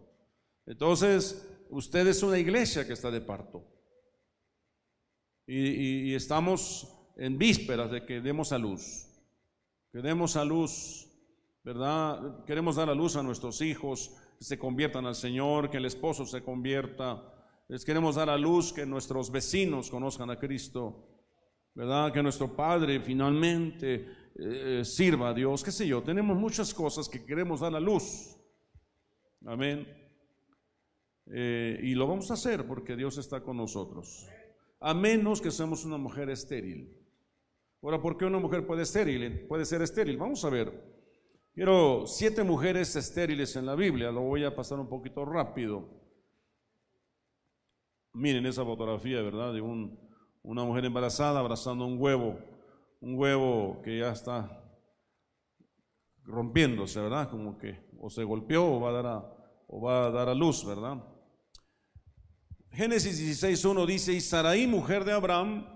Entonces, 0.68 1.44
usted 1.72 2.06
es 2.06 2.22
una 2.22 2.38
iglesia 2.38 2.86
que 2.86 2.94
está 2.94 3.10
de 3.10 3.22
parto. 3.22 3.66
Y, 5.48 6.12
y 6.12 6.14
estamos 6.14 6.88
en 7.18 7.36
vísperas 7.40 7.90
de 7.90 8.06
que 8.06 8.22
demos 8.22 8.52
a 8.52 8.60
luz. 8.60 9.08
Que 9.92 10.02
demos 10.02 10.36
a 10.36 10.46
luz 10.46 11.11
¿verdad? 11.64 12.44
Queremos 12.46 12.76
dar 12.76 12.90
a 12.90 12.96
luz 12.96 13.16
a 13.16 13.24
nuestros 13.24 13.62
hijos, 13.62 14.16
que 14.38 14.44
se 14.46 14.58
conviertan 14.58 15.06
al 15.06 15.16
Señor, 15.16 15.70
que 15.70 15.78
el 15.78 15.86
esposo 15.86 16.26
se 16.26 16.42
convierta. 16.42 17.24
Les 17.68 17.86
queremos 17.86 18.16
dar 18.16 18.30
a 18.30 18.38
luz 18.38 18.74
que 18.74 18.86
nuestros 18.86 19.32
vecinos 19.32 19.90
conozcan 19.90 20.30
a 20.30 20.40
Cristo, 20.40 21.08
¿verdad? 21.74 22.12
Que 22.12 22.24
nuestro 22.24 22.56
Padre 22.56 23.00
finalmente 23.00 24.08
eh, 24.36 24.82
sirva 24.84 25.30
a 25.30 25.34
Dios, 25.34 25.64
qué 25.64 25.72
sé 25.72 25.88
yo. 25.88 26.02
Tenemos 26.02 26.38
muchas 26.38 26.74
cosas 26.74 27.08
que 27.08 27.24
queremos 27.24 27.60
dar 27.60 27.76
a 27.76 27.80
luz. 27.80 28.36
Amén. 29.46 29.88
Eh, 31.28 31.80
y 31.84 31.94
lo 31.94 32.08
vamos 32.08 32.30
a 32.32 32.34
hacer 32.34 32.68
porque 32.68 32.96
Dios 32.96 33.18
está 33.18 33.42
con 33.42 33.58
nosotros. 33.58 34.28
A 34.80 34.94
menos 34.94 35.40
que 35.40 35.52
seamos 35.52 35.86
una 35.86 35.98
mujer 35.98 36.30
estéril. 36.30 36.98
Ahora, 37.82 38.02
¿por 38.02 38.18
qué 38.18 38.26
una 38.26 38.40
mujer 38.40 38.66
puede, 38.66 38.84
estéril, 38.84 39.48
puede 39.48 39.66
ser 39.66 39.82
estéril? 39.82 40.18
Vamos 40.18 40.44
a 40.44 40.50
ver. 40.50 41.01
Quiero 41.54 42.08
siete 42.08 42.44
mujeres 42.44 42.96
estériles 42.96 43.58
en 43.58 43.66
la 43.66 43.76
Biblia, 43.76 44.10
lo 44.10 44.22
voy 44.22 44.46
a 44.46 44.56
pasar 44.56 44.80
un 44.80 44.88
poquito 44.88 45.26
rápido. 45.26 45.86
Miren 48.14 48.46
esa 48.46 48.64
fotografía, 48.64 49.22
¿verdad? 49.22 49.54
De 49.54 49.60
una 49.60 50.64
mujer 50.64 50.86
embarazada 50.86 51.42
abrazando 51.42 51.86
un 51.86 52.02
huevo, 52.02 52.40
un 53.02 53.20
huevo 53.20 53.82
que 53.84 54.00
ya 54.00 54.12
está 54.12 54.64
rompiéndose, 56.24 57.02
¿verdad? 57.02 57.30
Como 57.30 57.58
que 57.58 57.84
o 58.00 58.10
se 58.10 58.24
golpeó 58.24 58.76
o 58.76 58.80
va 58.80 58.90
a 58.90 58.94
dar 58.94 59.06
a, 59.08 59.20
va 59.78 60.06
a, 60.06 60.10
dar 60.10 60.30
a 60.30 60.34
luz, 60.34 60.66
¿verdad? 60.66 61.04
Génesis 62.72 63.44
16.1 63.44 63.86
dice, 63.86 64.14
y 64.14 64.22
Saraí, 64.22 64.68
mujer 64.68 65.04
de 65.04 65.12
Abraham, 65.12 65.68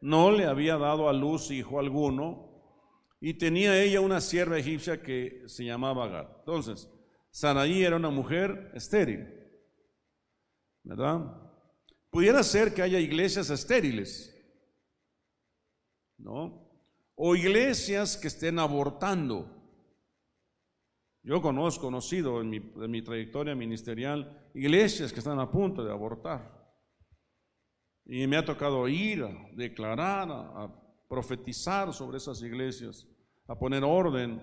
no 0.00 0.30
le 0.30 0.46
había 0.46 0.78
dado 0.78 1.10
a 1.10 1.12
luz 1.12 1.50
hijo 1.50 1.78
alguno, 1.78 2.49
y 3.20 3.34
tenía 3.34 3.80
ella 3.80 4.00
una 4.00 4.20
sierva 4.20 4.58
egipcia 4.58 5.02
que 5.02 5.42
se 5.46 5.64
llamaba 5.64 6.06
Agar. 6.06 6.36
Entonces, 6.38 6.90
Saraí 7.30 7.84
era 7.84 7.96
una 7.96 8.10
mujer 8.10 8.72
estéril, 8.74 9.28
¿verdad? 10.82 11.36
Pudiera 12.10 12.42
ser 12.42 12.72
que 12.72 12.82
haya 12.82 12.98
iglesias 12.98 13.50
estériles, 13.50 14.34
¿no? 16.16 16.66
O 17.14 17.36
iglesias 17.36 18.16
que 18.16 18.28
estén 18.28 18.58
abortando. 18.58 19.56
Yo 21.22 21.42
conozco, 21.42 21.82
conocido 21.82 22.40
en 22.40 22.48
mi, 22.48 23.02
trayectoria 23.02 23.54
ministerial, 23.54 24.50
iglesias 24.54 25.12
que 25.12 25.18
están 25.18 25.38
a 25.38 25.50
punto 25.50 25.84
de 25.84 25.92
abortar. 25.92 26.58
Y 28.06 28.26
me 28.26 28.38
ha 28.38 28.44
tocado 28.44 28.88
ir 28.88 29.22
a 29.22 29.50
declarar, 29.52 30.28
a 30.30 30.74
profetizar 31.06 31.92
sobre 31.92 32.16
esas 32.16 32.40
iglesias, 32.40 33.09
a 33.50 33.58
poner 33.58 33.82
orden. 33.82 34.40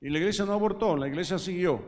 Y 0.00 0.08
la 0.08 0.18
iglesia 0.18 0.46
no 0.46 0.54
abortó, 0.54 0.96
la 0.96 1.06
iglesia 1.06 1.38
siguió. 1.38 1.82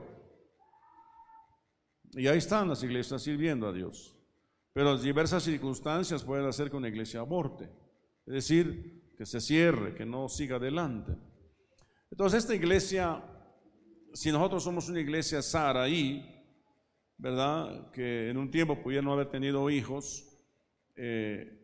Y 2.13 2.27
ahí 2.27 2.37
están 2.37 2.69
las 2.69 2.83
iglesias 2.83 3.23
sirviendo 3.23 3.67
a 3.67 3.73
Dios. 3.73 4.15
Pero 4.75 4.99
diversas 4.99 5.43
circunstancias 5.43 6.23
pueden 6.23 6.47
hacer 6.47 6.71
que 6.71 6.77
una 6.77 6.89
iglesia 6.89 7.21
aborte. 7.21 7.71
Es 8.27 8.35
decir, 8.35 9.15
que 9.17 9.25
se 9.25 9.41
cierre, 9.41 9.95
que 9.95 10.05
no 10.05 10.29
siga 10.29 10.57
adelante. 10.57 11.17
Entonces 12.11 12.41
esta 12.41 12.55
iglesia, 12.55 13.25
si 14.13 14.31
nosotros 14.31 14.63
somos 14.63 14.91
una 14.91 15.01
iglesia 15.01 15.41
Saraí, 15.41 16.45
¿verdad? 17.17 17.91
Que 17.93 18.29
en 18.29 18.37
un 18.37 18.51
tiempo 18.51 18.83
pudiera 18.83 19.03
no 19.03 19.15
haber 19.15 19.31
tenido 19.31 19.71
hijos, 19.71 20.29
eh, 20.97 21.63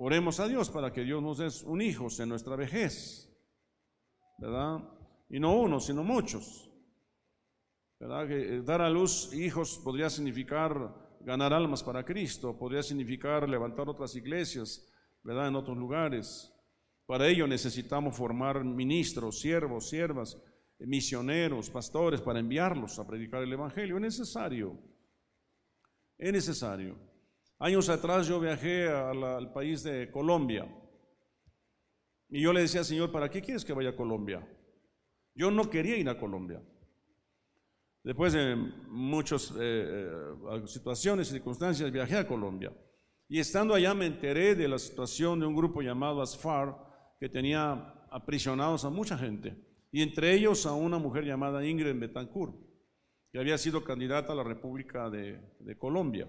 Oremos 0.00 0.38
a 0.38 0.46
Dios 0.46 0.70
para 0.70 0.92
que 0.92 1.02
Dios 1.02 1.20
nos 1.20 1.38
dé 1.38 1.48
un 1.68 1.82
hijo 1.82 2.06
en 2.20 2.28
nuestra 2.28 2.54
vejez, 2.54 3.27
Y 5.30 5.40
no 5.40 5.56
uno, 5.56 5.80
sino 5.80 6.04
muchos. 6.04 6.70
Que 7.98 8.04
eh, 8.56 8.62
dar 8.62 8.80
a 8.80 8.88
luz 8.88 9.34
hijos 9.34 9.80
podría 9.82 10.08
significar 10.08 11.18
ganar 11.20 11.52
almas 11.52 11.82
para 11.82 12.04
Cristo, 12.04 12.56
podría 12.56 12.82
significar 12.82 13.48
levantar 13.48 13.88
otras 13.88 14.14
iglesias, 14.14 14.88
¿verdad? 15.24 15.48
En 15.48 15.56
otros 15.56 15.76
lugares. 15.76 16.54
Para 17.06 17.26
ello 17.26 17.46
necesitamos 17.46 18.16
formar 18.16 18.62
ministros, 18.62 19.40
siervos, 19.40 19.88
siervas, 19.88 20.40
misioneros, 20.78 21.70
pastores, 21.70 22.20
para 22.20 22.38
enviarlos 22.38 22.98
a 22.98 23.06
predicar 23.06 23.42
el 23.42 23.52
Evangelio. 23.52 23.96
Es 23.96 24.02
necesario. 24.02 24.78
Es 26.16 26.32
necesario. 26.32 26.96
Años 27.58 27.88
atrás 27.88 28.28
yo 28.28 28.38
viajé 28.38 28.88
al 28.88 29.52
país 29.52 29.82
de 29.82 30.10
Colombia 30.12 30.68
Y 32.30 32.42
yo 32.42 32.52
le 32.52 32.60
decía, 32.60 32.84
Señor, 32.84 33.10
¿para 33.10 33.30
qué 33.30 33.40
quieres 33.40 33.64
que 33.64 33.72
vaya 33.72 33.90
a 33.90 33.96
Colombia? 33.96 34.46
Yo 35.34 35.50
no 35.50 35.70
quería 35.70 35.96
ir 35.96 36.08
a 36.08 36.18
Colombia. 36.18 36.62
Después 38.02 38.32
de 38.32 38.56
muchas 38.56 39.50
eh, 39.50 39.56
eh, 39.60 40.66
situaciones 40.66 41.28
y 41.28 41.32
circunstancias, 41.32 41.90
viajé 41.90 42.16
a 42.16 42.26
Colombia. 42.26 42.72
Y 43.28 43.38
estando 43.38 43.74
allá 43.74 43.94
me 43.94 44.06
enteré 44.06 44.54
de 44.54 44.68
la 44.68 44.78
situación 44.78 45.40
de 45.40 45.46
un 45.46 45.54
grupo 45.54 45.82
llamado 45.82 46.22
ASFAR, 46.22 46.74
que 47.20 47.28
tenía 47.28 47.94
aprisionados 48.10 48.84
a 48.84 48.90
mucha 48.90 49.18
gente, 49.18 49.56
y 49.90 50.02
entre 50.02 50.34
ellos 50.34 50.64
a 50.66 50.72
una 50.72 50.98
mujer 50.98 51.24
llamada 51.24 51.64
Ingrid 51.64 51.98
Betancourt, 51.98 52.54
que 53.30 53.38
había 53.38 53.58
sido 53.58 53.84
candidata 53.84 54.32
a 54.32 54.36
la 54.36 54.44
República 54.44 55.10
de, 55.10 55.76
Colombia. 55.78 56.26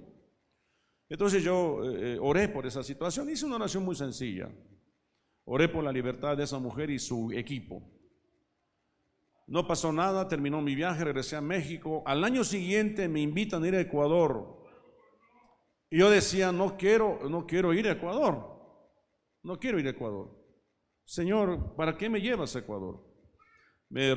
Entonces 1.07 1.43
yo 1.43 1.79
eh, 1.83 2.17
oré 2.19 2.49
por 2.49 2.65
esa 2.65 2.83
situación, 2.83 3.29
hice 3.29 3.45
una 3.45 3.55
oración 3.55 3.85
muy 3.85 3.95
sencilla. 3.95 4.51
Oré 5.45 5.69
por 5.69 5.83
la 5.83 5.91
libertad 5.91 6.37
de 6.37 6.43
esa 6.43 6.59
mujer 6.59 6.89
y 6.89 6.99
su 6.99 7.31
equipo. 7.31 7.81
No 9.47 9.65
pasó 9.65 9.91
nada, 9.91 10.27
terminó 10.27 10.61
mi 10.61 10.75
viaje, 10.75 11.03
regresé 11.03 11.35
a 11.35 11.41
México. 11.41 12.03
Al 12.05 12.23
año 12.23 12.43
siguiente 12.43 13.07
me 13.07 13.19
invitan 13.19 13.63
a 13.63 13.67
ir 13.67 13.75
a 13.75 13.81
Ecuador. 13.81 14.63
Y 15.89 15.97
yo 15.97 16.09
decía, 16.11 16.51
no 16.51 16.77
quiero, 16.77 17.27
no 17.27 17.47
quiero 17.47 17.73
ir 17.73 17.87
a 17.87 17.93
Ecuador. 17.93 18.59
No 19.41 19.59
quiero 19.59 19.79
ir 19.79 19.87
a 19.87 19.91
Ecuador. 19.91 20.37
Señor, 21.03 21.75
¿para 21.75 21.97
qué 21.97 22.09
me 22.09 22.21
llevas 22.21 22.55
a 22.55 22.59
Ecuador? 22.59 23.03
Me, 23.89 24.13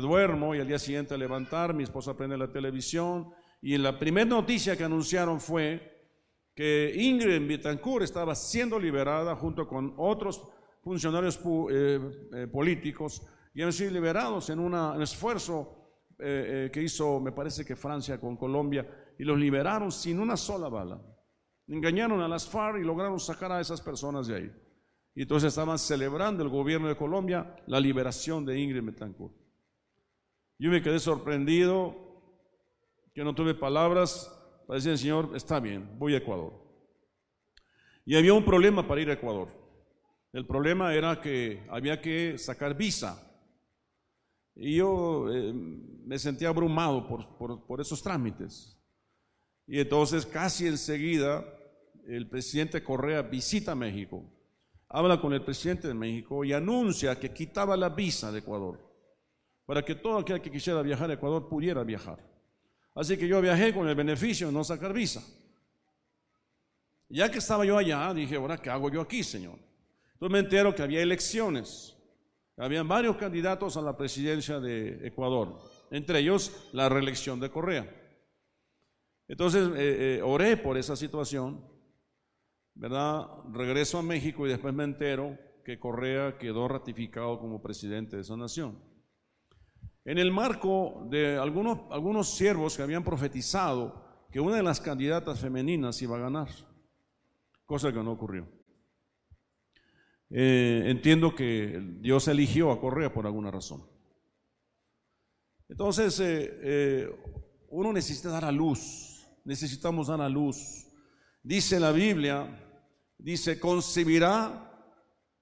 duermo 0.00 0.54
y 0.54 0.60
al 0.60 0.66
día 0.66 0.78
siguiente 0.78 1.12
a 1.12 1.18
levantar, 1.18 1.74
mi 1.74 1.82
esposa 1.82 2.16
prende 2.16 2.38
la 2.38 2.50
televisión 2.50 3.30
y 3.60 3.76
la 3.76 3.98
primera 3.98 4.24
noticia 4.30 4.78
que 4.78 4.84
anunciaron 4.84 5.38
fue 5.38 6.08
que 6.54 6.92
Ingrid 6.96 7.46
Betancourt 7.46 8.04
estaba 8.04 8.34
siendo 8.34 8.78
liberada 8.78 9.36
junto 9.36 9.68
con 9.68 9.92
otros 9.98 10.42
funcionarios 10.82 11.38
eh, 11.70 12.28
eh, 12.34 12.46
políticos 12.46 13.22
y 13.54 13.62
han 13.62 13.72
sido 13.72 13.90
liberados 13.90 14.50
en 14.50 14.58
un 14.58 15.02
esfuerzo 15.02 15.76
eh, 16.18 16.70
que 16.72 16.82
hizo, 16.82 17.20
me 17.20 17.32
parece 17.32 17.64
que 17.64 17.76
Francia 17.76 18.20
con 18.20 18.36
Colombia, 18.36 18.86
y 19.18 19.24
los 19.24 19.38
liberaron 19.38 19.90
sin 19.90 20.20
una 20.20 20.36
sola 20.36 20.68
bala. 20.68 21.00
Engañaron 21.66 22.20
a 22.20 22.28
las 22.28 22.48
FARC 22.48 22.80
y 22.80 22.84
lograron 22.84 23.18
sacar 23.20 23.52
a 23.52 23.60
esas 23.60 23.80
personas 23.80 24.26
de 24.26 24.36
ahí. 24.36 24.52
Y 25.14 25.22
entonces 25.22 25.48
estaban 25.48 25.78
celebrando 25.78 26.42
el 26.42 26.48
gobierno 26.48 26.88
de 26.88 26.96
Colombia 26.96 27.56
la 27.66 27.80
liberación 27.80 28.44
de 28.44 28.58
Ingrid 28.58 28.82
Betancourt. 28.82 29.34
Yo 30.58 30.70
me 30.70 30.82
quedé 30.82 30.98
sorprendido, 30.98 31.96
que 33.14 33.24
no 33.24 33.34
tuve 33.34 33.54
palabras 33.54 34.30
para 34.66 34.78
decir, 34.78 34.96
Señor, 34.96 35.30
está 35.34 35.58
bien, 35.58 35.98
voy 35.98 36.14
a 36.14 36.18
Ecuador. 36.18 36.52
Y 38.04 38.16
había 38.16 38.34
un 38.34 38.44
problema 38.44 38.86
para 38.86 39.00
ir 39.00 39.10
a 39.10 39.14
Ecuador. 39.14 39.59
El 40.32 40.46
problema 40.46 40.94
era 40.94 41.20
que 41.20 41.66
había 41.68 42.00
que 42.00 42.38
sacar 42.38 42.76
visa. 42.76 43.26
Y 44.54 44.76
yo 44.76 45.26
eh, 45.32 45.52
me 45.52 46.18
sentía 46.18 46.48
abrumado 46.48 47.06
por, 47.06 47.66
por 47.66 47.80
esos 47.80 48.02
trámites. 48.02 48.76
Y 49.66 49.80
entonces 49.80 50.26
casi 50.26 50.66
enseguida 50.66 51.44
el 52.06 52.28
presidente 52.28 52.82
Correa 52.82 53.22
visita 53.22 53.74
México 53.74 54.24
habla 54.90 55.20
con 55.20 55.32
el 55.32 55.42
presidente 55.42 55.88
de 55.88 55.94
México 55.94 56.44
y 56.44 56.52
anuncia 56.52 57.18
que 57.18 57.32
quitaba 57.32 57.76
la 57.76 57.88
visa 57.88 58.32
de 58.32 58.40
Ecuador, 58.40 58.80
para 59.64 59.84
que 59.84 59.94
todo 59.94 60.18
aquel 60.18 60.42
que 60.42 60.50
quisiera 60.50 60.82
viajar 60.82 61.08
a 61.10 61.14
Ecuador 61.14 61.48
pudiera 61.48 61.84
viajar. 61.84 62.18
Así 62.94 63.16
que 63.16 63.28
yo 63.28 63.40
viajé 63.40 63.72
con 63.72 63.88
el 63.88 63.94
beneficio 63.94 64.48
de 64.48 64.52
no 64.52 64.64
sacar 64.64 64.92
visa. 64.92 65.22
Ya 67.08 67.30
que 67.30 67.38
estaba 67.38 67.64
yo 67.64 67.78
allá, 67.78 68.12
dije, 68.12 68.34
ahora, 68.34 68.58
¿qué 68.58 68.68
hago 68.68 68.90
yo 68.90 69.00
aquí, 69.00 69.22
Señor? 69.22 69.58
Entonces 70.20 70.32
me 70.32 70.38
entero 70.40 70.74
que 70.74 70.82
había 70.82 71.00
elecciones. 71.00 71.96
Habían 72.58 72.86
varios 72.86 73.16
candidatos 73.16 73.76
a 73.78 73.82
la 73.82 73.96
presidencia 73.96 74.60
de 74.60 75.06
Ecuador, 75.08 75.58
entre 75.90 76.18
ellos 76.18 76.68
la 76.72 76.90
reelección 76.90 77.40
de 77.40 77.50
Correa. 77.50 77.90
Entonces 79.26 79.66
eh, 79.76 80.18
eh, 80.18 80.22
oré 80.22 80.58
por 80.58 80.76
esa 80.76 80.94
situación 80.94 81.64
¿verdad? 82.80 83.26
Regreso 83.52 83.98
a 83.98 84.02
México 84.02 84.46
y 84.46 84.50
después 84.50 84.72
me 84.72 84.84
entero 84.84 85.38
que 85.64 85.78
Correa 85.78 86.38
quedó 86.38 86.66
ratificado 86.66 87.38
como 87.38 87.60
presidente 87.60 88.16
de 88.16 88.22
esa 88.22 88.36
nación. 88.36 88.78
En 90.06 90.16
el 90.16 90.32
marco 90.32 91.06
de 91.10 91.36
algunos, 91.36 91.80
algunos 91.90 92.30
siervos 92.30 92.76
que 92.76 92.82
habían 92.82 93.04
profetizado 93.04 94.02
que 94.30 94.40
una 94.40 94.56
de 94.56 94.62
las 94.62 94.80
candidatas 94.80 95.40
femeninas 95.40 96.00
iba 96.00 96.16
a 96.16 96.20
ganar, 96.20 96.48
cosa 97.66 97.92
que 97.92 98.02
no 98.02 98.12
ocurrió. 98.12 98.48
Eh, 100.30 100.84
entiendo 100.86 101.34
que 101.34 101.80
Dios 102.00 102.28
eligió 102.28 102.70
a 102.70 102.80
Correa 102.80 103.12
por 103.12 103.26
alguna 103.26 103.50
razón. 103.50 103.84
Entonces, 105.68 106.18
eh, 106.20 106.58
eh, 106.62 107.10
uno 107.68 107.92
necesita 107.92 108.30
dar 108.30 108.44
a 108.44 108.52
luz, 108.52 109.26
necesitamos 109.44 110.08
dar 110.08 110.20
a 110.20 110.28
luz. 110.28 110.86
Dice 111.42 111.80
la 111.80 111.92
Biblia 111.92 112.66
Dice, 113.22 113.60
concebirá 113.60 114.66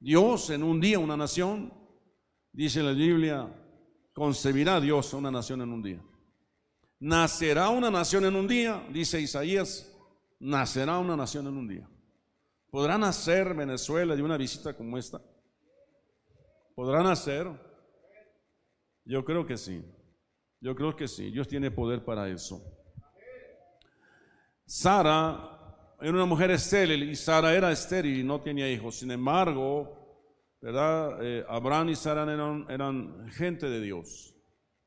Dios 0.01 0.51
en 0.51 0.63
un 0.65 0.81
día 0.81 0.99
una 0.99 1.17
nación. 1.17 1.73
Dice 2.53 2.83
la 2.83 2.93
Biblia, 2.93 3.49
concebirá 4.13 4.81
Dios 4.81 5.13
una 5.13 5.31
nación 5.31 5.63
en 5.63 5.73
un 5.73 5.83
día. 5.83 6.03
Nacerá 7.01 7.69
una 7.69 7.91
nación 7.91 8.25
en 8.25 8.35
un 8.35 8.49
día, 8.49 8.85
dice 8.93 9.21
Isaías, 9.21 9.93
nacerá 10.41 10.99
una 10.99 11.17
nación 11.17 11.47
en 11.47 11.57
un 11.57 11.69
día. 11.69 11.89
¿Podrá 12.71 12.99
nacer 12.99 13.55
Venezuela 13.55 14.15
de 14.15 14.23
una 14.23 14.37
visita 14.37 14.75
como 14.75 14.99
esta? 14.99 15.21
¿Podrá 16.75 17.03
nacer? 17.03 17.49
Yo 19.05 19.25
creo 19.25 19.47
que 19.47 19.57
sí. 19.57 19.83
Yo 20.61 20.75
creo 20.75 20.95
que 20.95 21.09
sí. 21.09 21.31
Dios 21.31 21.49
tiene 21.49 21.71
poder 21.71 22.05
para 22.05 22.29
eso. 22.29 22.63
Sara 24.67 25.97
era 26.01 26.13
una 26.13 26.27
mujer 26.27 26.51
estéril 26.51 27.05
y 27.05 27.17
Sara 27.17 27.55
era 27.55 27.73
estéril 27.73 28.19
y 28.19 28.23
no 28.23 28.41
tenía 28.41 28.71
hijos. 28.71 28.97
Sin 28.97 29.11
embargo, 29.11 29.99
¿verdad? 30.61 31.25
Eh, 31.25 31.45
Abraham 31.49 31.89
y 31.89 31.97
Sara 31.97 32.23
eran, 32.23 32.67
eran, 32.69 33.29
gente 33.31 33.69
de 33.69 33.81
Dios, 33.81 34.37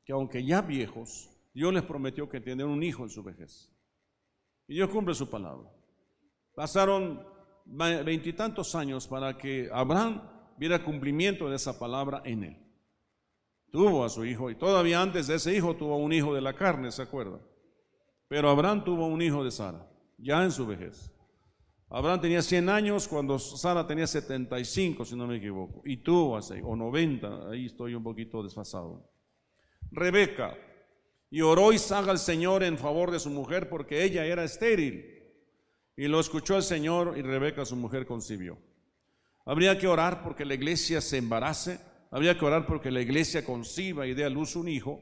que 0.04 0.12
aunque 0.12 0.44
ya 0.44 0.62
viejos, 0.62 1.30
Dios 1.52 1.74
les 1.74 1.82
prometió 1.82 2.28
que 2.28 2.40
tendrían 2.40 2.70
un 2.70 2.82
hijo 2.82 3.02
en 3.02 3.10
su 3.10 3.22
vejez. 3.24 3.70
Y 4.68 4.74
Dios 4.74 4.88
cumple 4.88 5.14
su 5.14 5.28
palabra. 5.28 5.68
Pasaron 6.54 7.31
veintitantos 7.64 8.74
años 8.74 9.06
para 9.06 9.36
que 9.36 9.68
Abraham 9.72 10.22
viera 10.56 10.84
cumplimiento 10.84 11.48
de 11.48 11.56
esa 11.56 11.78
palabra 11.78 12.22
en 12.24 12.44
él. 12.44 12.56
Tuvo 13.70 14.04
a 14.04 14.08
su 14.08 14.24
hijo 14.24 14.50
y 14.50 14.54
todavía 14.54 15.00
antes 15.00 15.26
de 15.26 15.36
ese 15.36 15.56
hijo 15.56 15.76
tuvo 15.76 15.96
un 15.96 16.12
hijo 16.12 16.34
de 16.34 16.40
la 16.40 16.54
carne, 16.54 16.90
¿se 16.92 17.02
acuerda? 17.02 17.40
Pero 18.28 18.50
Abraham 18.50 18.84
tuvo 18.84 19.06
un 19.06 19.22
hijo 19.22 19.44
de 19.44 19.50
Sara 19.50 19.88
ya 20.18 20.42
en 20.44 20.52
su 20.52 20.66
vejez. 20.66 21.12
Abraham 21.88 22.20
tenía 22.20 22.40
100 22.40 22.68
años 22.70 23.06
cuando 23.06 23.38
Sara 23.38 23.86
tenía 23.86 24.06
75, 24.06 25.04
si 25.04 25.14
no 25.14 25.26
me 25.26 25.36
equivoco, 25.36 25.82
y 25.84 25.98
tuvo 25.98 26.38
así, 26.38 26.54
o 26.64 26.74
90, 26.74 27.50
ahí 27.50 27.66
estoy 27.66 27.94
un 27.94 28.02
poquito 28.02 28.42
desfasado. 28.42 29.10
Rebeca, 29.90 30.56
y 31.30 31.42
oró 31.42 31.70
al 31.70 32.18
Señor 32.18 32.62
en 32.62 32.78
favor 32.78 33.10
de 33.10 33.18
su 33.18 33.30
mujer 33.30 33.68
porque 33.68 34.04
ella 34.04 34.24
era 34.24 34.44
estéril. 34.44 35.21
Y 36.02 36.08
lo 36.08 36.18
escuchó 36.18 36.56
el 36.56 36.64
Señor 36.64 37.14
y 37.16 37.22
Rebeca, 37.22 37.64
su 37.64 37.76
mujer, 37.76 38.06
concibió. 38.06 38.58
Habría 39.44 39.78
que 39.78 39.86
orar 39.86 40.24
porque 40.24 40.44
la 40.44 40.54
iglesia 40.54 41.00
se 41.00 41.16
embarace, 41.16 41.78
habría 42.10 42.36
que 42.36 42.44
orar 42.44 42.66
porque 42.66 42.90
la 42.90 43.00
iglesia 43.00 43.44
conciba 43.44 44.04
y 44.04 44.12
dé 44.12 44.24
a 44.24 44.28
luz 44.28 44.56
un 44.56 44.66
hijo. 44.66 45.00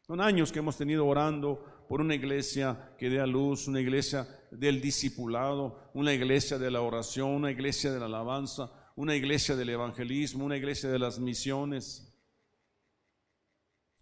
Son 0.00 0.22
años 0.22 0.50
que 0.50 0.60
hemos 0.60 0.78
tenido 0.78 1.06
orando 1.06 1.84
por 1.90 2.00
una 2.00 2.14
iglesia 2.14 2.94
que 2.96 3.10
dé 3.10 3.20
a 3.20 3.26
luz, 3.26 3.68
una 3.68 3.82
iglesia 3.82 4.26
del 4.50 4.80
discipulado, 4.80 5.90
una 5.92 6.14
iglesia 6.14 6.56
de 6.56 6.70
la 6.70 6.80
oración, 6.80 7.28
una 7.28 7.50
iglesia 7.50 7.92
de 7.92 8.00
la 8.00 8.06
alabanza, 8.06 8.72
una 8.96 9.14
iglesia 9.14 9.56
del 9.56 9.68
evangelismo, 9.68 10.46
una 10.46 10.56
iglesia 10.56 10.88
de 10.88 11.00
las 11.00 11.18
misiones. 11.18 12.18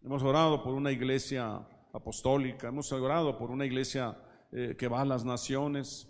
Hemos 0.05 0.23
orado 0.23 0.63
por 0.63 0.73
una 0.73 0.93
iglesia 0.93 1.67
apostólica, 1.93 2.69
hemos 2.69 2.93
orado 2.93 3.37
por 3.37 3.51
una 3.51 3.67
iglesia 3.67 4.17
eh, 4.53 4.75
que 4.77 4.89
va 4.89 5.03
a 5.03 5.05
las 5.05 5.25
naciones 5.25 6.09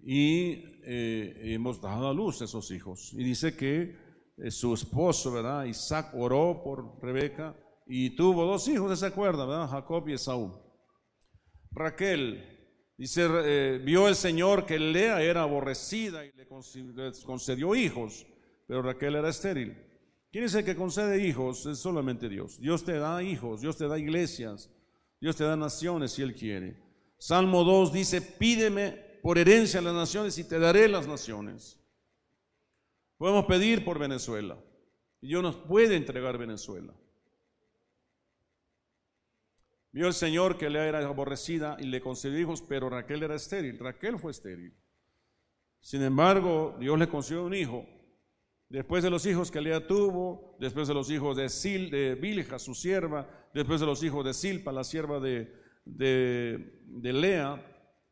y 0.00 0.64
eh, 0.82 1.32
hemos 1.54 1.80
dado 1.80 2.08
a 2.08 2.12
luz 2.12 2.42
a 2.42 2.46
esos 2.46 2.70
hijos. 2.72 3.12
Y 3.12 3.22
dice 3.22 3.56
que 3.56 3.96
eh, 4.36 4.50
su 4.50 4.74
esposo, 4.74 5.30
¿verdad? 5.30 5.64
Isaac 5.64 6.12
oró 6.14 6.60
por 6.64 7.00
Rebeca 7.00 7.56
y 7.86 8.16
tuvo 8.16 8.44
dos 8.44 8.66
hijos, 8.66 8.98
¿se 8.98 9.06
acuerda, 9.06 9.46
verdad? 9.46 9.68
Jacob 9.68 10.08
y 10.08 10.14
Esaú. 10.14 10.52
Raquel, 11.70 12.42
dice, 12.98 13.78
vio 13.78 14.08
el 14.08 14.16
Señor 14.16 14.66
que 14.66 14.78
Lea 14.78 15.22
era 15.22 15.42
aborrecida 15.42 16.24
y 16.24 16.32
le 16.32 16.46
concedió 16.46 17.74
hijos, 17.74 18.26
pero 18.66 18.82
Raquel 18.82 19.16
era 19.16 19.28
estéril. 19.28 19.76
¿Quién 20.34 20.46
es 20.46 20.54
el 20.56 20.64
que 20.64 20.74
concede 20.74 21.24
hijos? 21.24 21.64
Es 21.64 21.78
solamente 21.78 22.28
Dios. 22.28 22.58
Dios 22.60 22.84
te 22.84 22.98
da 22.98 23.22
hijos, 23.22 23.60
Dios 23.60 23.76
te 23.76 23.86
da 23.86 23.96
iglesias, 23.96 24.68
Dios 25.24 25.36
te 25.36 25.44
da 25.44 25.56
naciones 25.56 26.12
si 26.12 26.20
Él 26.20 26.34
quiere. 26.34 26.76
Salmo 27.16 27.64
2 27.64 27.94
dice, 27.94 28.20
pídeme 28.20 28.90
por 29.22 29.38
herencia 29.38 29.80
las 29.80 29.94
naciones 29.94 30.36
y 30.36 30.44
te 30.44 30.58
daré 30.58 30.86
las 30.86 31.08
naciones. 31.08 31.80
Podemos 33.16 33.46
pedir 33.46 33.86
por 33.86 33.98
Venezuela. 33.98 34.58
Y 35.22 35.28
Dios 35.28 35.42
nos 35.42 35.56
puede 35.56 35.96
entregar 35.96 36.36
Venezuela. 36.36 36.92
Vio 39.92 40.08
el 40.08 40.12
Señor 40.12 40.58
que 40.58 40.68
le 40.68 40.86
era 40.86 40.98
aborrecida 40.98 41.78
y 41.80 41.84
le 41.84 42.02
concedió 42.02 42.38
hijos, 42.38 42.60
pero 42.60 42.90
Raquel 42.90 43.22
era 43.22 43.34
estéril. 43.34 43.78
Raquel 43.78 44.18
fue 44.18 44.30
estéril. 44.30 44.74
Sin 45.80 46.02
embargo, 46.02 46.76
Dios 46.78 46.98
le 46.98 47.08
concedió 47.08 47.46
un 47.46 47.54
hijo. 47.54 47.86
Después 48.68 49.04
de 49.04 49.10
los 49.10 49.24
hijos 49.26 49.50
que 49.50 49.60
Lea 49.60 49.86
tuvo, 49.86 50.56
después 50.58 50.88
de 50.88 50.94
los 50.94 51.10
hijos 51.10 51.36
de, 51.36 51.48
Sil, 51.48 51.90
de 51.90 52.14
Bilja, 52.14 52.58
su 52.58 52.74
sierva, 52.74 53.28
después 53.52 53.80
de 53.80 53.86
los 53.86 54.02
hijos 54.02 54.24
de 54.24 54.34
Silpa, 54.34 54.72
la 54.72 54.84
sierva 54.84 55.20
de, 55.20 55.52
de, 55.84 57.12
Lea, 57.12 57.64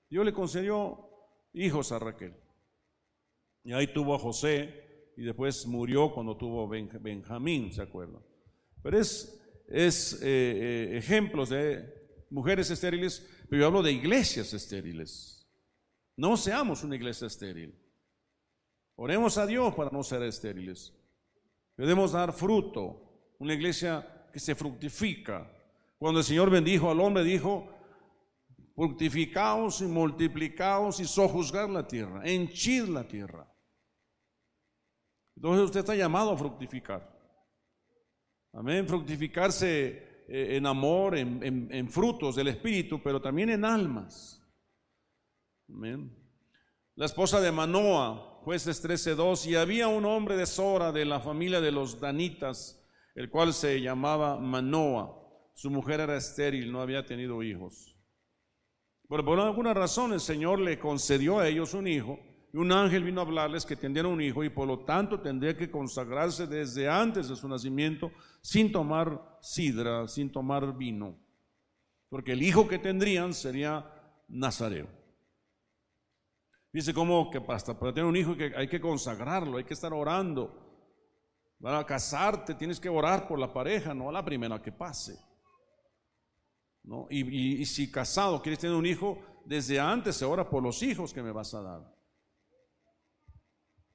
Dios 0.08 0.24
le 0.24 0.32
concedió 0.32 1.08
hijos 1.52 1.90
a 1.90 1.98
Raquel. 1.98 2.34
Y 3.64 3.72
ahí 3.72 3.92
tuvo 3.92 4.14
a 4.14 4.18
José 4.18 5.12
y 5.16 5.22
después 5.22 5.66
murió 5.66 6.12
cuando 6.12 6.36
tuvo 6.36 6.68
Benjamín, 6.68 7.72
¿se 7.72 7.82
acuerdan? 7.82 8.22
Pero 8.82 8.98
es 8.98 9.42
es 9.72 10.14
eh, 10.14 10.18
eh, 10.22 10.98
ejemplos 10.98 11.48
de 11.48 11.82
mujeres 12.30 12.70
estériles, 12.70 13.26
pero 13.48 13.60
yo 13.60 13.66
hablo 13.66 13.82
de 13.82 13.92
iglesias 13.92 14.52
estériles. 14.52 15.50
No 16.16 16.36
seamos 16.36 16.84
una 16.84 16.96
iglesia 16.96 17.26
estéril. 17.26 17.74
Oremos 19.02 19.36
a 19.36 19.46
Dios 19.46 19.74
para 19.74 19.90
no 19.90 20.04
ser 20.04 20.22
estériles. 20.22 20.94
Debemos 21.76 22.12
dar 22.12 22.32
fruto, 22.32 23.34
una 23.40 23.52
iglesia 23.52 24.28
que 24.32 24.38
se 24.38 24.54
fructifica. 24.54 25.50
Cuando 25.98 26.20
el 26.20 26.24
Señor 26.24 26.50
bendijo 26.50 26.88
al 26.88 27.00
hombre, 27.00 27.24
dijo, 27.24 27.68
fructificaos 28.76 29.80
y 29.80 29.86
multiplicaos 29.86 31.00
y 31.00 31.04
sojuzgar 31.06 31.68
la 31.68 31.84
tierra, 31.84 32.22
henchid 32.24 32.84
la 32.84 33.02
tierra. 33.02 33.52
Entonces 35.34 35.64
usted 35.64 35.80
está 35.80 35.96
llamado 35.96 36.30
a 36.30 36.38
fructificar. 36.38 37.12
Amén. 38.52 38.86
Fructificarse 38.86 40.24
eh, 40.28 40.56
en 40.56 40.64
amor, 40.64 41.18
en, 41.18 41.90
frutos 41.90 42.36
del 42.36 42.46
Espíritu, 42.46 43.02
pero 43.02 43.20
también 43.20 43.50
en 43.50 43.64
almas. 43.64 44.40
Amén. 45.68 46.16
La 46.94 47.06
esposa 47.06 47.40
de 47.40 47.50
Manoa, 47.50 48.31
jueces 48.44 48.84
13.2, 48.84 49.46
y 49.46 49.54
había 49.54 49.88
un 49.88 50.04
hombre 50.04 50.36
de 50.36 50.46
Sora 50.46 50.90
de 50.90 51.04
la 51.04 51.20
familia 51.20 51.60
de 51.60 51.70
los 51.70 52.00
Danitas, 52.00 52.84
el 53.14 53.30
cual 53.30 53.52
se 53.52 53.80
llamaba 53.80 54.38
Manoa. 54.38 55.18
Su 55.54 55.70
mujer 55.70 56.00
era 56.00 56.16
estéril, 56.16 56.72
no 56.72 56.80
había 56.80 57.06
tenido 57.06 57.42
hijos. 57.42 57.96
Pero 59.08 59.24
por 59.24 59.38
alguna 59.38 59.74
razón 59.74 60.12
el 60.12 60.20
Señor 60.20 60.58
le 60.58 60.78
concedió 60.78 61.38
a 61.38 61.46
ellos 61.46 61.74
un 61.74 61.86
hijo 61.86 62.18
y 62.52 62.56
un 62.56 62.72
ángel 62.72 63.04
vino 63.04 63.20
a 63.20 63.24
hablarles 63.24 63.64
que 63.64 63.76
tendrían 63.76 64.06
un 64.06 64.20
hijo 64.20 64.42
y 64.42 64.48
por 64.48 64.66
lo 64.66 64.84
tanto 64.84 65.20
tendría 65.20 65.56
que 65.56 65.70
consagrarse 65.70 66.46
desde 66.46 66.88
antes 66.88 67.28
de 67.28 67.36
su 67.36 67.46
nacimiento 67.48 68.10
sin 68.40 68.72
tomar 68.72 69.38
sidra, 69.40 70.08
sin 70.08 70.32
tomar 70.32 70.76
vino. 70.76 71.16
Porque 72.08 72.32
el 72.32 72.42
hijo 72.42 72.66
que 72.66 72.78
tendrían 72.78 73.34
sería 73.34 73.86
Nazareo. 74.28 75.01
Dice 76.72 76.94
como 76.94 77.30
que 77.30 77.42
hasta 77.48 77.78
para 77.78 77.92
tener 77.92 78.08
un 78.08 78.16
hijo 78.16 78.34
hay 78.56 78.68
que 78.68 78.80
consagrarlo, 78.80 79.58
hay 79.58 79.64
que 79.64 79.74
estar 79.74 79.92
orando. 79.92 80.58
Para 81.60 81.84
casarte 81.84 82.54
tienes 82.54 82.80
que 82.80 82.88
orar 82.88 83.28
por 83.28 83.38
la 83.38 83.52
pareja, 83.52 83.92
no 83.94 84.10
la 84.10 84.24
primera 84.24 84.60
que 84.60 84.72
pase. 84.72 85.18
¿No? 86.84 87.06
Y, 87.10 87.60
y 87.60 87.66
si 87.66 87.90
casado 87.90 88.42
quieres 88.42 88.58
tener 88.58 88.74
un 88.74 88.86
hijo, 88.86 89.18
desde 89.44 89.78
antes 89.78 90.16
se 90.16 90.24
ora 90.24 90.48
por 90.48 90.62
los 90.62 90.82
hijos 90.82 91.12
que 91.12 91.22
me 91.22 91.30
vas 91.30 91.54
a 91.54 91.62
dar 91.62 92.02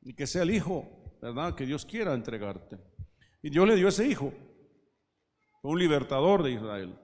y 0.07 0.13
que 0.13 0.25
sea 0.25 0.43
el 0.43 0.51
hijo, 0.51 0.87
¿verdad? 1.21 1.53
Que 1.53 1.65
Dios 1.65 1.85
quiera 1.85 2.13
entregarte. 2.13 2.79
Y 3.41 3.49
Dios 3.49 3.67
le 3.67 3.75
dio 3.75 3.89
ese 3.89 4.07
hijo, 4.07 4.31
un 5.63 5.77
libertador 5.77 6.43
de 6.43 6.51
Israel. 6.51 6.97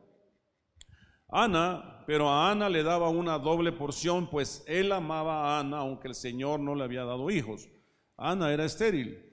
Ana, 1.33 2.03
pero 2.05 2.29
a 2.29 2.51
Ana 2.51 2.69
le 2.69 2.83
daba 2.83 3.09
una 3.09 3.39
doble 3.39 3.71
porción, 3.71 4.29
pues 4.29 4.63
él 4.67 4.91
amaba 4.91 5.57
a 5.57 5.59
Ana, 5.59 5.79
aunque 5.79 6.07
el 6.07 6.15
Señor 6.15 6.59
no 6.59 6.75
le 6.75 6.83
había 6.83 7.03
dado 7.03 7.29
hijos. 7.29 7.69
Ana 8.17 8.53
era 8.53 8.65
estéril. 8.65 9.29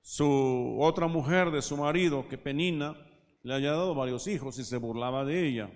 Su 0.00 0.76
otra 0.80 1.06
mujer 1.06 1.50
de 1.50 1.62
su 1.62 1.76
marido, 1.76 2.28
que 2.28 2.38
Penina, 2.38 2.96
le 3.42 3.54
había 3.54 3.72
dado 3.72 3.94
varios 3.94 4.26
hijos 4.26 4.58
y 4.58 4.64
se 4.64 4.76
burlaba 4.76 5.24
de 5.24 5.46
ella. 5.46 5.70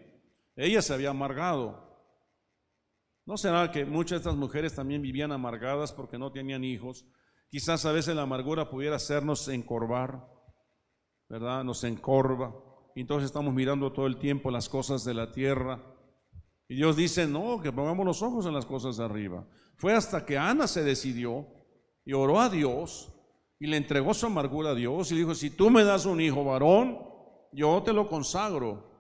Ella 0.57 0.83
se 0.83 0.95
había 0.95 1.11
amargado. 1.11 1.87
¿No 3.27 3.37
será 3.37 3.71
que 3.71 3.85
muchas 3.85 4.11
de 4.11 4.17
estas 4.31 4.37
mujeres 4.37 4.75
también 4.75 5.03
vivían 5.03 5.33
amargadas 5.33 5.93
porque 5.93 6.19
no 6.19 6.33
tenían 6.33 6.65
hijos 6.65 7.05
Quizás 7.51 7.87
a 7.87 7.93
veces 7.93 8.15
la 8.15 8.23
amargura 8.23 8.69
pudiera 8.69 8.97
hacernos 8.97 9.49
encorvar, 9.49 10.29
¿verdad? 11.29 11.65
Nos 11.65 11.83
encorva. 11.85 12.55
Y 12.99 13.03
entonces 13.03 13.27
estamos 13.27 13.55
mirando 13.55 13.93
todo 13.93 14.09
el 14.09 14.19
tiempo 14.19 14.51
las 14.51 14.69
cosas 14.69 15.05
de 15.05 15.15
la 15.15 15.31
tierra. 15.31 15.81
Y 16.67 16.75
Dios 16.75 16.97
dice, 16.97 17.29
no, 17.29 17.61
que 17.61 17.71
pongamos 17.71 18.05
los 18.05 18.23
ojos 18.23 18.45
en 18.45 18.53
las 18.53 18.67
cosas 18.67 18.97
de 18.97 19.05
arriba. 19.05 19.47
Fue 19.77 19.95
hasta 19.95 20.27
que 20.27 20.37
Ana 20.37 20.67
se 20.67 20.83
decidió 20.83 21.47
y 22.05 22.13
oró 22.13 22.41
a 22.41 22.49
Dios 22.49 23.15
y 23.61 23.69
le 23.69 23.77
entregó 23.77 24.15
su 24.15 24.27
amargura 24.27 24.71
a 24.71 24.75
Dios 24.75 25.13
y 25.13 25.17
dijo, 25.17 25.33
si 25.37 25.51
tú 25.51 25.71
me 25.71 25.85
das 25.85 26.07
un 26.07 26.21
hijo 26.21 26.43
varón, 26.43 26.99
yo 27.53 27.81
te 27.85 27.93
lo 27.93 28.09
consagro. 28.09 28.91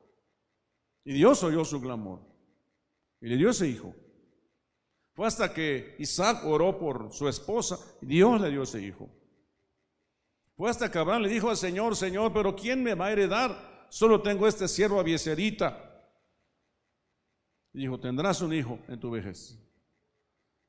Y 1.04 1.14
Dios 1.14 1.42
oyó 1.42 1.64
su 1.64 1.80
clamor 1.80 2.20
y 3.20 3.26
le 3.26 3.36
dio 3.36 3.50
ese 3.50 3.66
hijo. 3.66 3.96
Fue 5.12 5.26
hasta 5.26 5.52
que 5.52 5.96
Isaac 5.98 6.44
oró 6.44 6.78
por 6.78 7.10
su 7.10 7.26
esposa, 7.28 7.80
y 8.00 8.06
Dios 8.06 8.40
le 8.40 8.50
dio 8.50 8.62
ese 8.62 8.80
hijo. 8.80 9.08
Fue 10.56 10.70
hasta 10.70 10.88
que 10.88 11.00
Abraham 11.00 11.22
le 11.22 11.30
dijo 11.30 11.50
al 11.50 11.56
Señor, 11.56 11.96
Señor, 11.96 12.32
pero 12.32 12.54
¿quién 12.54 12.84
me 12.84 12.94
va 12.94 13.06
a 13.06 13.12
heredar? 13.12 13.77
Solo 13.88 14.20
tengo 14.22 14.46
este 14.46 14.68
siervo 14.68 15.00
Abieserita. 15.00 15.84
Y 17.72 17.80
dijo, 17.80 17.98
tendrás 17.98 18.40
un 18.40 18.52
hijo 18.52 18.78
en 18.88 18.98
tu 18.98 19.10
vejez. 19.10 19.58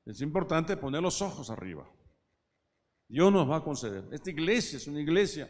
Es 0.06 0.22
importante 0.22 0.78
poner 0.78 1.02
los 1.02 1.22
ojos 1.22 1.50
arriba. 1.50 1.90
Dios 3.08 3.32
nos 3.32 3.50
va 3.50 3.58
a 3.58 3.64
conceder. 3.64 4.06
Esta 4.12 4.30
iglesia 4.30 4.78
es 4.78 4.88
una 4.88 5.02
iglesia, 5.02 5.50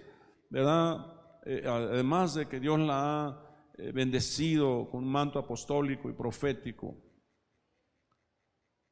¿verdad? 0.49 1.41
Eh, 1.45 1.63
además 1.65 2.35
de 2.35 2.47
que 2.47 2.59
Dios 2.59 2.79
la 2.79 3.27
ha 3.27 3.71
eh, 3.77 3.91
bendecido 3.91 4.89
con 4.89 5.03
un 5.03 5.11
manto 5.11 5.39
apostólico 5.39 6.09
y 6.09 6.13
profético 6.13 6.95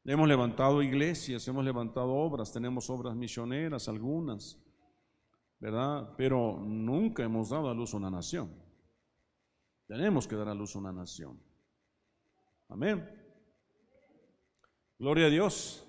Hemos 0.09 0.29
levantado 0.29 0.81
iglesias, 0.81 1.45
hemos 1.49 1.65
levantado 1.65 2.13
obras, 2.13 2.53
tenemos 2.53 2.89
obras 2.89 3.13
misioneras, 3.13 3.89
algunas, 3.89 4.57
¿verdad? 5.59 6.13
Pero 6.15 6.61
nunca 6.63 7.23
hemos 7.23 7.49
dado 7.49 7.69
a 7.69 7.73
luz 7.73 7.93
una 7.93 8.09
nación. 8.09 8.49
Tenemos 9.87 10.27
que 10.27 10.35
dar 10.35 10.49
a 10.49 10.53
luz 10.53 10.75
una 10.75 10.91
nación. 10.91 11.41
Amén. 12.69 13.09
Gloria 14.99 15.27
a 15.27 15.29
Dios. 15.29 15.87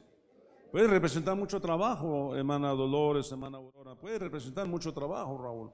Puede 0.70 0.86
representar 0.86 1.34
mucho 1.34 1.60
trabajo, 1.60 2.36
hermana 2.36 2.70
Dolores, 2.70 3.30
hermana 3.32 3.58
Aurora. 3.58 3.94
Puede 3.94 4.18
representar 4.18 4.68
mucho 4.68 4.92
trabajo, 4.92 5.38
Raúl. 5.38 5.72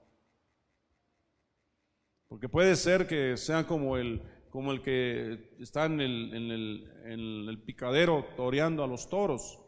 Porque 2.28 2.48
puede 2.48 2.76
ser 2.76 3.06
que 3.06 3.36
sea 3.36 3.66
como 3.66 3.96
el, 3.96 4.22
como 4.50 4.72
el 4.72 4.82
que 4.82 5.56
está 5.58 5.86
en 5.86 6.00
el, 6.00 7.62
picadero 7.66 8.24
toreando 8.36 8.84
a 8.84 8.86
los 8.86 9.08
toros 9.08 9.60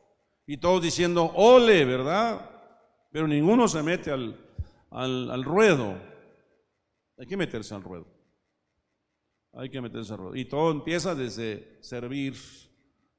y 0.47 0.59
todos 0.59 0.81
diciendo, 0.81 1.33
ole, 1.35 1.85
¿verdad? 1.85 2.51
Pero 3.11 3.27
ninguno 3.27 3.67
se 3.67 3.83
mete 3.83 4.13
al, 4.13 4.39
al, 4.91 5.45
ruedo. 5.45 6.01
Hay 7.19 7.27
que 7.27 7.37
meterse 7.37 7.75
al 7.75 7.83
ruedo. 7.83 8.16
Hay 9.57 9.71
que 9.71 9.81
meterse 9.81 10.13
al 10.13 10.19
ruedo. 10.19 10.37
Y 10.37 10.45
todo 10.45 10.71
empieza 10.71 11.15
desde 11.15 11.79
servir, 11.83 12.35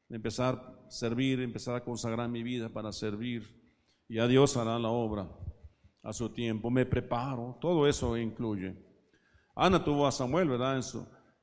empezar 0.10 0.56
a 0.56 0.90
servir, 0.92 1.42
empezar 1.42 1.76
a 1.76 1.84
consagrar 1.84 2.30
mi 2.30 2.44
vida 2.44 2.70
para 2.70 2.92
servir. 2.92 3.44
Y 4.08 4.20
a 4.20 4.28
Dios 4.28 4.56
hará 4.56 4.78
la 4.78 4.90
obra 4.90 5.28
a 6.04 6.14
su 6.14 6.30
tiempo. 6.30 6.70
Me 6.70 6.86
preparo. 6.86 7.58
Todo 7.60 7.88
eso 7.88 8.16
incluye. 8.16 8.76
Ana 9.56 9.84
tuvo 9.84 10.06
a 10.06 10.12
Samuel, 10.12 10.50
¿verdad? 10.50 10.80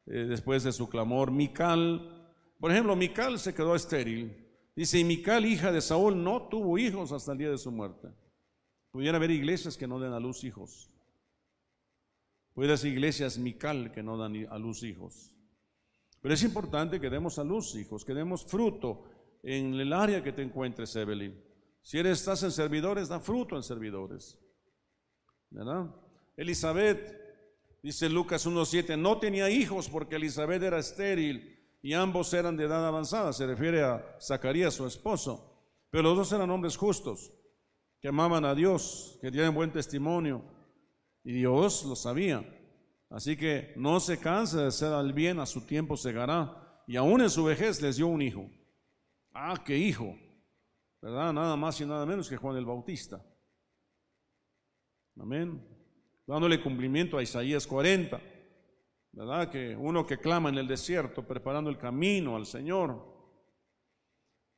Eh, 0.06 0.26
después 0.26 0.62
de 0.62 0.72
su 0.72 0.88
clamor. 0.88 1.32
Mical, 1.32 2.30
por 2.60 2.70
ejemplo, 2.70 2.94
Mical 2.94 3.40
se 3.40 3.52
quedó 3.52 3.74
estéril. 3.74 4.46
Dice, 4.76 5.00
y 5.00 5.04
Mical, 5.04 5.44
hija 5.44 5.72
de 5.72 5.80
Saúl, 5.80 6.22
no 6.22 6.48
tuvo 6.48 6.78
hijos 6.78 7.10
hasta 7.10 7.32
el 7.32 7.38
día 7.38 7.50
de 7.50 7.58
su 7.58 7.72
muerte. 7.72 8.08
Pudiera 8.92 9.16
haber 9.16 9.32
iglesias 9.32 9.76
que 9.76 9.88
no 9.88 9.98
den 9.98 10.12
a 10.12 10.20
luz 10.20 10.44
hijos. 10.44 10.93
Puede 12.54 12.76
ser 12.76 12.92
iglesias 12.92 13.36
Mical 13.36 13.92
que 13.92 14.02
no 14.02 14.16
dan 14.16 14.46
a 14.48 14.58
luz 14.58 14.82
hijos. 14.82 15.32
Pero 16.22 16.32
es 16.32 16.42
importante 16.42 17.00
que 17.00 17.10
demos 17.10 17.38
a 17.38 17.44
luz 17.44 17.74
hijos, 17.74 18.04
que 18.04 18.14
demos 18.14 18.46
fruto 18.46 19.04
en 19.42 19.74
el 19.74 19.92
área 19.92 20.22
que 20.22 20.32
te 20.32 20.42
encuentres, 20.42 20.96
Evelyn. 20.96 21.38
Si 21.82 21.98
eres, 21.98 22.20
estás 22.20 22.42
en 22.44 22.52
servidores, 22.52 23.08
da 23.08 23.20
fruto 23.20 23.56
en 23.56 23.62
servidores. 23.62 24.38
¿Verdad? 25.50 25.94
Elizabeth 26.36 27.24
Dice 27.84 28.08
Lucas 28.08 28.46
1.7, 28.46 28.98
no 28.98 29.18
tenía 29.18 29.50
hijos 29.50 29.90
porque 29.90 30.16
Elizabeth 30.16 30.62
era 30.62 30.78
estéril 30.78 31.54
y 31.82 31.92
ambos 31.92 32.32
eran 32.32 32.56
de 32.56 32.64
edad 32.64 32.86
avanzada. 32.86 33.30
Se 33.34 33.46
refiere 33.46 33.82
a 33.82 34.16
Zacarías, 34.18 34.72
su 34.72 34.86
esposo. 34.86 35.60
Pero 35.90 36.04
los 36.04 36.16
dos 36.16 36.32
eran 36.32 36.50
hombres 36.50 36.78
justos, 36.78 37.34
que 38.00 38.08
amaban 38.08 38.46
a 38.46 38.54
Dios, 38.54 39.18
que 39.20 39.30
tienen 39.30 39.54
buen 39.54 39.70
testimonio. 39.70 40.42
Y 41.24 41.32
Dios 41.32 41.84
lo 41.84 41.96
sabía. 41.96 42.44
Así 43.08 43.36
que 43.36 43.72
no 43.76 43.98
se 43.98 44.18
canse 44.18 44.58
de 44.58 44.66
hacer 44.66 44.92
al 44.92 45.12
bien, 45.12 45.40
a 45.40 45.46
su 45.46 45.62
tiempo 45.62 45.96
segará. 45.96 46.82
Y 46.86 46.96
aún 46.96 47.22
en 47.22 47.30
su 47.30 47.44
vejez 47.44 47.80
les 47.80 47.96
dio 47.96 48.06
un 48.06 48.20
hijo. 48.20 48.48
Ah, 49.32 49.62
qué 49.64 49.76
hijo. 49.76 50.16
¿Verdad? 51.00 51.32
Nada 51.32 51.56
más 51.56 51.80
y 51.80 51.86
nada 51.86 52.04
menos 52.06 52.28
que 52.28 52.36
Juan 52.36 52.56
el 52.56 52.64
Bautista. 52.64 53.24
Amén. 55.18 55.62
Dándole 56.26 56.62
cumplimiento 56.62 57.16
a 57.16 57.22
Isaías 57.22 57.66
40. 57.66 58.20
¿Verdad? 59.12 59.50
Que 59.50 59.76
uno 59.76 60.06
que 60.06 60.18
clama 60.18 60.48
en 60.48 60.58
el 60.58 60.66
desierto, 60.66 61.26
preparando 61.26 61.70
el 61.70 61.78
camino 61.78 62.36
al 62.36 62.46
Señor. 62.46 63.14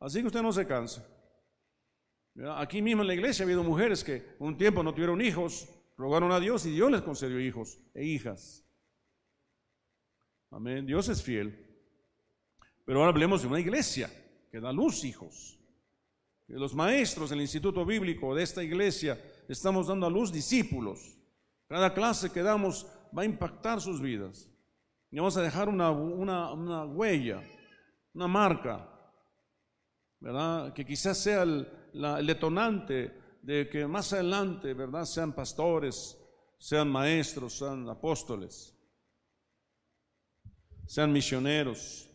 Así 0.00 0.20
que 0.20 0.28
usted 0.28 0.42
no 0.42 0.52
se 0.52 0.66
canse. 0.66 1.02
Aquí 2.56 2.82
mismo 2.82 3.02
en 3.02 3.08
la 3.08 3.14
iglesia 3.14 3.44
ha 3.44 3.46
habido 3.46 3.62
mujeres 3.62 4.04
que 4.04 4.36
un 4.38 4.56
tiempo 4.56 4.82
no 4.82 4.92
tuvieron 4.92 5.20
hijos, 5.20 5.68
rogaron 5.96 6.32
a 6.32 6.40
Dios 6.40 6.66
y 6.66 6.72
Dios 6.72 6.90
les 6.90 7.02
concedió 7.02 7.40
hijos 7.40 7.78
e 7.94 8.04
hijas. 8.04 8.64
Amén. 10.50 10.86
Dios 10.86 11.08
es 11.08 11.22
fiel. 11.22 11.66
Pero 12.84 13.00
ahora 13.00 13.10
hablemos 13.10 13.42
de 13.42 13.48
una 13.48 13.60
iglesia 13.60 14.10
que 14.50 14.60
da 14.60 14.72
luz 14.72 15.04
hijos. 15.04 15.58
Que 16.46 16.54
los 16.54 16.74
maestros 16.74 17.30
del 17.30 17.40
instituto 17.40 17.84
bíblico 17.84 18.34
de 18.34 18.42
esta 18.42 18.62
iglesia 18.62 19.20
estamos 19.48 19.88
dando 19.88 20.06
a 20.06 20.10
luz 20.10 20.32
discípulos. 20.32 21.18
Cada 21.68 21.92
clase 21.92 22.30
que 22.30 22.42
damos 22.42 22.86
va 23.16 23.22
a 23.22 23.26
impactar 23.26 23.80
sus 23.80 24.00
vidas. 24.00 24.48
Y 25.10 25.16
vamos 25.18 25.36
a 25.36 25.42
dejar 25.42 25.68
una, 25.68 25.90
una 25.90 26.84
huella, 26.84 27.42
una 28.14 28.28
marca, 28.28 28.88
¿verdad? 30.20 30.72
Que 30.72 30.84
quizás 30.84 31.18
sea 31.18 31.42
el, 31.42 31.68
el 31.92 32.26
detonante 32.26 33.25
de 33.46 33.68
que 33.68 33.86
más 33.86 34.12
adelante, 34.12 34.74
¿verdad? 34.74 35.04
Sean 35.04 35.32
pastores, 35.32 36.18
sean 36.58 36.88
maestros, 36.88 37.56
sean 37.56 37.88
apóstoles, 37.88 38.74
sean 40.84 41.12
misioneros. 41.12 42.10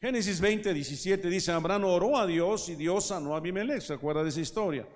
Génesis 0.00 0.40
20, 0.40 0.74
17 0.74 1.30
dice, 1.30 1.52
Abraham 1.52 1.84
oró 1.84 2.18
a 2.18 2.26
Dios 2.26 2.68
y 2.68 2.74
Dios 2.74 3.06
sanó 3.06 3.34
a 3.34 3.36
Abimelech, 3.36 3.80
¿se 3.80 3.94
acuerda 3.94 4.24
de 4.24 4.30
esa 4.30 4.40
historia? 4.40 4.88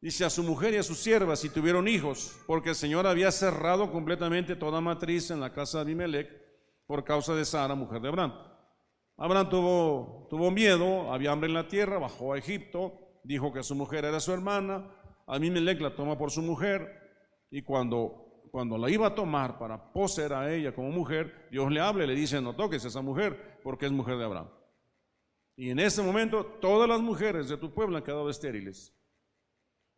Dice 0.00 0.24
a 0.24 0.30
su 0.30 0.42
mujer 0.42 0.74
y 0.74 0.78
a 0.78 0.82
sus 0.82 0.98
siervas 0.98 1.44
y 1.44 1.50
tuvieron 1.50 1.86
hijos, 1.86 2.36
porque 2.48 2.70
el 2.70 2.74
Señor 2.74 3.06
había 3.06 3.30
cerrado 3.30 3.92
completamente 3.92 4.56
toda 4.56 4.80
matriz 4.80 5.30
en 5.30 5.38
la 5.38 5.52
casa 5.52 5.78
de 5.78 5.82
Abimelech 5.82 6.28
por 6.88 7.04
causa 7.04 7.36
de 7.36 7.44
Sara, 7.44 7.76
mujer 7.76 8.00
de 8.00 8.08
Abraham. 8.08 8.34
Abraham 9.16 9.48
tuvo, 9.48 10.26
tuvo 10.28 10.50
miedo, 10.50 11.12
había 11.12 11.30
hambre 11.30 11.48
en 11.48 11.54
la 11.54 11.68
tierra, 11.68 11.98
bajó 11.98 12.32
a 12.32 12.38
Egipto, 12.38 13.07
dijo 13.28 13.52
que 13.52 13.62
su 13.62 13.74
mujer 13.74 14.06
era 14.06 14.20
su 14.20 14.32
hermana, 14.32 14.90
Abimelech 15.26 15.80
la 15.80 15.94
toma 15.94 16.16
por 16.16 16.30
su 16.30 16.40
mujer 16.40 17.46
y 17.50 17.60
cuando, 17.60 18.42
cuando 18.50 18.78
la 18.78 18.90
iba 18.90 19.08
a 19.08 19.14
tomar 19.14 19.58
para 19.58 19.92
poseer 19.92 20.32
a 20.32 20.52
ella 20.52 20.74
como 20.74 20.90
mujer, 20.90 21.46
Dios 21.50 21.70
le 21.70 21.80
habla 21.80 22.04
y 22.04 22.06
le 22.06 22.14
dice, 22.14 22.40
no 22.40 22.56
toques 22.56 22.84
a 22.84 22.88
esa 22.88 23.02
mujer 23.02 23.60
porque 23.62 23.84
es 23.84 23.92
mujer 23.92 24.16
de 24.16 24.24
Abraham. 24.24 24.48
Y 25.56 25.68
en 25.68 25.78
ese 25.78 26.02
momento 26.02 26.44
todas 26.44 26.88
las 26.88 27.00
mujeres 27.00 27.48
de 27.50 27.58
tu 27.58 27.74
pueblo 27.74 27.98
han 27.98 28.02
quedado 28.02 28.30
estériles. 28.30 28.94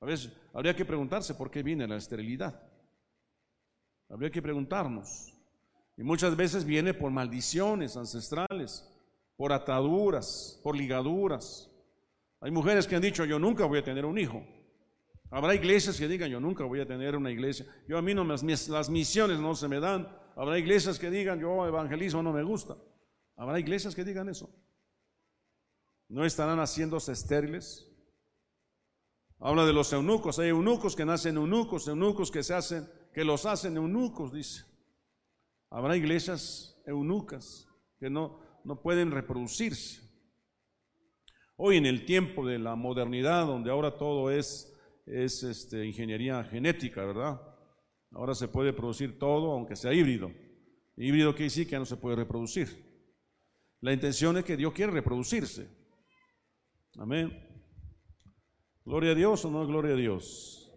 A 0.01 0.07
veces 0.07 0.33
habría 0.53 0.75
que 0.75 0.85
preguntarse 0.85 1.35
por 1.35 1.51
qué 1.51 1.63
viene 1.63 1.87
la 1.87 1.97
esterilidad. 1.97 2.61
Habría 4.09 4.31
que 4.31 4.43
preguntarnos. 4.43 5.33
Y 5.97 6.03
muchas 6.03 6.35
veces 6.35 6.65
viene 6.65 6.95
por 6.95 7.13
maldiciones 7.13 7.97
ancestrales 7.97 8.91
por 9.37 9.55
ataduras, 9.55 10.61
por 10.63 10.77
ligaduras. 10.77 11.70
Hay 12.41 12.51
mujeres 12.51 12.87
que 12.87 12.97
han 12.97 13.03
dicho, 13.03 13.25
yo 13.25 13.39
nunca 13.39 13.67
voy 13.67 13.81
a 13.81 13.85
tener 13.85 14.07
un 14.07 14.19
hijo. 14.19 14.43
Habrá 15.31 15.55
iglesias 15.55 15.99
que 15.99 16.09
digan, 16.09 16.31
yo 16.31 16.41
nunca 16.41 16.65
voy 16.65 16.81
a 16.81 16.87
tener 16.87 17.15
una 17.15 17.31
iglesia. 17.31 17.67
Yo 17.87 17.99
a 17.99 18.03
mí 18.03 18.15
no, 18.15 18.25
las, 18.25 18.43
las 18.69 18.91
misiones 18.91 19.39
no 19.39 19.55
se 19.55 19.69
me 19.69 19.79
dan. 19.79 20.09
Habrá 20.37 20.59
iglesias 20.59 20.99
que 20.99 21.11
digan, 21.11 21.39
yo 21.39 21.67
evangelismo 21.67 22.23
no 22.23 22.33
me 22.33 22.43
gusta. 22.43 22.77
Habrá 23.37 23.61
iglesias 23.61 23.95
que 23.95 24.05
digan 24.05 24.29
eso. 24.29 24.51
¿No 26.09 26.25
estarán 26.25 26.59
haciéndose 26.59 27.13
estériles? 27.13 27.87
Habla 29.39 29.65
de 29.65 29.73
los 29.73 29.93
eunucos. 29.93 30.39
Hay 30.39 30.49
eunucos 30.49 30.97
que 30.97 31.05
nacen 31.05 31.37
eunucos, 31.37 31.87
eunucos 31.87 32.31
que 32.31 32.43
se 32.43 32.55
hacen, 32.55 32.89
que 33.15 33.25
los 33.25 33.47
hacen 33.47 33.77
eunucos, 33.77 34.33
dice. 34.33 34.65
Habrá 35.71 35.97
iglesias 35.97 36.77
eunucas 36.87 37.69
que 38.01 38.11
no, 38.11 38.41
no 38.65 38.83
pueden 38.83 39.13
reproducirse. 39.13 40.10
Hoy 41.63 41.77
en 41.77 41.85
el 41.85 42.07
tiempo 42.07 42.47
de 42.47 42.59
la 42.59 42.75
modernidad, 42.75 43.47
donde 43.47 43.71
ahora 43.71 43.99
todo 43.99 44.31
es, 44.31 44.75
es 45.05 45.43
este, 45.43 45.85
ingeniería 45.85 46.43
genética, 46.43 47.05
¿verdad? 47.05 47.39
Ahora 48.13 48.35
se 48.35 48.49
puede 48.49 48.73
producir 48.73 49.19
todo, 49.19 49.53
aunque 49.53 49.77
sea 49.77 49.93
híbrido. 49.93 50.33
Híbrido 50.97 51.33
quiere 51.33 51.45
decir 51.45 51.69
que 51.69 51.79
no 51.79 51.85
se 51.85 51.99
puede 51.99 52.17
reproducir. 52.17 52.83
La 53.83 53.93
intención 53.93 54.39
es 54.39 54.45
que 54.45 54.57
Dios 54.57 54.73
quiere 54.73 54.91
reproducirse. 54.91 55.69
Amén. 56.97 57.31
Gloria 58.83 59.11
a 59.13 59.15
Dios 59.15 59.45
o 59.45 59.51
no 59.51 59.67
gloria 59.67 59.93
a 59.93 59.99
Dios. 59.99 60.73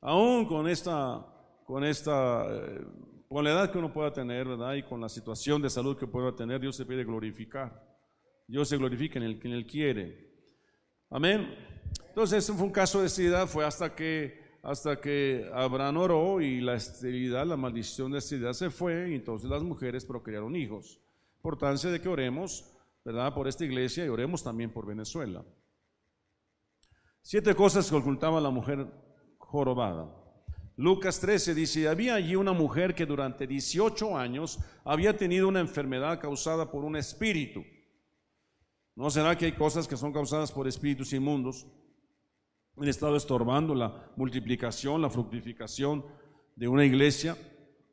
Aún 0.00 0.46
con 0.46 0.66
esta, 0.66 1.26
con 1.66 1.84
esta 1.84 2.46
eh, 2.48 2.86
con 3.28 3.44
la 3.44 3.50
edad 3.50 3.70
que 3.70 3.76
uno 3.76 3.92
pueda 3.92 4.14
tener, 4.14 4.48
¿verdad? 4.48 4.76
Y 4.76 4.82
con 4.84 4.98
la 4.98 5.10
situación 5.10 5.60
de 5.60 5.68
salud 5.68 5.98
que 5.98 6.06
pueda 6.06 6.34
tener, 6.34 6.58
Dios 6.58 6.74
se 6.74 6.86
pide 6.86 7.04
glorificar. 7.04 7.87
Dios 8.48 8.66
se 8.66 8.78
glorifica 8.78 9.18
en 9.18 9.26
el 9.26 9.38
que 9.38 9.52
Él 9.52 9.66
quiere. 9.66 10.26
Amén. 11.10 11.54
Entonces, 12.08 12.42
ese 12.42 12.54
fue 12.54 12.64
un 12.64 12.72
caso 12.72 13.00
de 13.00 13.06
esterilidad, 13.06 13.46
fue 13.46 13.62
hasta 13.62 13.94
que, 13.94 14.42
hasta 14.62 14.98
que 14.98 15.50
Abraham 15.52 15.98
oró 15.98 16.40
y 16.40 16.62
la 16.62 16.74
esterilidad, 16.74 17.46
la 17.46 17.58
maldición 17.58 18.10
de 18.10 18.18
esterilidad 18.18 18.54
se 18.54 18.70
fue, 18.70 19.10
y 19.10 19.14
entonces 19.16 19.50
las 19.50 19.62
mujeres 19.62 20.06
procrearon 20.06 20.56
hijos. 20.56 20.98
Importancia 21.36 21.90
de 21.90 22.00
que 22.00 22.08
oremos, 22.08 22.72
¿verdad? 23.04 23.34
Por 23.34 23.48
esta 23.48 23.66
iglesia 23.66 24.06
y 24.06 24.08
oremos 24.08 24.42
también 24.42 24.72
por 24.72 24.86
Venezuela. 24.86 25.44
Siete 27.20 27.54
cosas 27.54 27.90
que 27.90 27.96
ocultaba 27.96 28.40
la 28.40 28.50
mujer 28.50 28.86
jorobada. 29.36 30.08
Lucas 30.76 31.20
13 31.20 31.54
dice, 31.54 31.86
había 31.86 32.14
allí 32.14 32.34
una 32.34 32.52
mujer 32.52 32.94
que 32.94 33.04
durante 33.04 33.46
18 33.46 34.16
años 34.16 34.58
había 34.84 35.14
tenido 35.16 35.48
una 35.48 35.60
enfermedad 35.60 36.18
causada 36.18 36.70
por 36.70 36.84
un 36.84 36.96
espíritu. 36.96 37.62
¿No 38.98 39.12
será 39.12 39.38
que 39.38 39.44
hay 39.44 39.52
cosas 39.52 39.86
que 39.86 39.96
son 39.96 40.12
causadas 40.12 40.50
por 40.50 40.66
espíritus 40.66 41.12
inmundos? 41.12 41.68
Han 42.76 42.88
estado 42.88 43.14
estorbando 43.14 43.72
la 43.72 44.10
multiplicación, 44.16 45.00
la 45.00 45.08
fructificación 45.08 46.04
de 46.56 46.66
una 46.66 46.84
iglesia. 46.84 47.36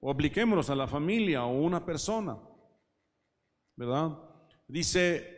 O 0.01 0.09
apliquémonos 0.09 0.71
a 0.71 0.75
la 0.75 0.87
familia 0.87 1.45
o 1.45 1.61
una 1.61 1.85
persona. 1.85 2.39
¿Verdad? 3.75 4.17
Dice, 4.67 5.29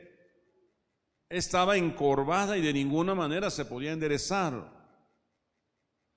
estaba 1.28 1.76
encorvada 1.76 2.58
y 2.58 2.62
de 2.62 2.72
ninguna 2.72 3.14
manera 3.14 3.50
se 3.50 3.66
podía 3.66 3.92
enderezar. 3.92 4.72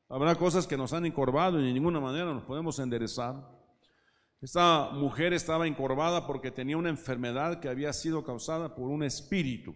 Habrá 0.09 0.37
cosas 0.37 0.69
que 0.69 0.77
nos 0.77 0.93
han 0.93 1.07
encorvado 1.07 1.61
y 1.61 1.67
de 1.67 1.73
ninguna 1.73 1.99
manera 1.99 2.33
nos 2.33 2.45
podemos 2.45 2.79
enderezar. 2.79 3.60
Esta 4.41 4.89
mujer 4.93 5.35
estaba 5.35 5.67
encorvada 5.67 6.27
porque 6.27 6.51
tenía 6.51 6.79
una 6.79 6.89
enfermedad 6.89 7.61
que 7.61 7.69
había 7.69 7.93
sido 7.93 8.25
causada 8.25 8.75
por 8.75 8.89
un 8.89 9.03
espíritu. 9.03 9.75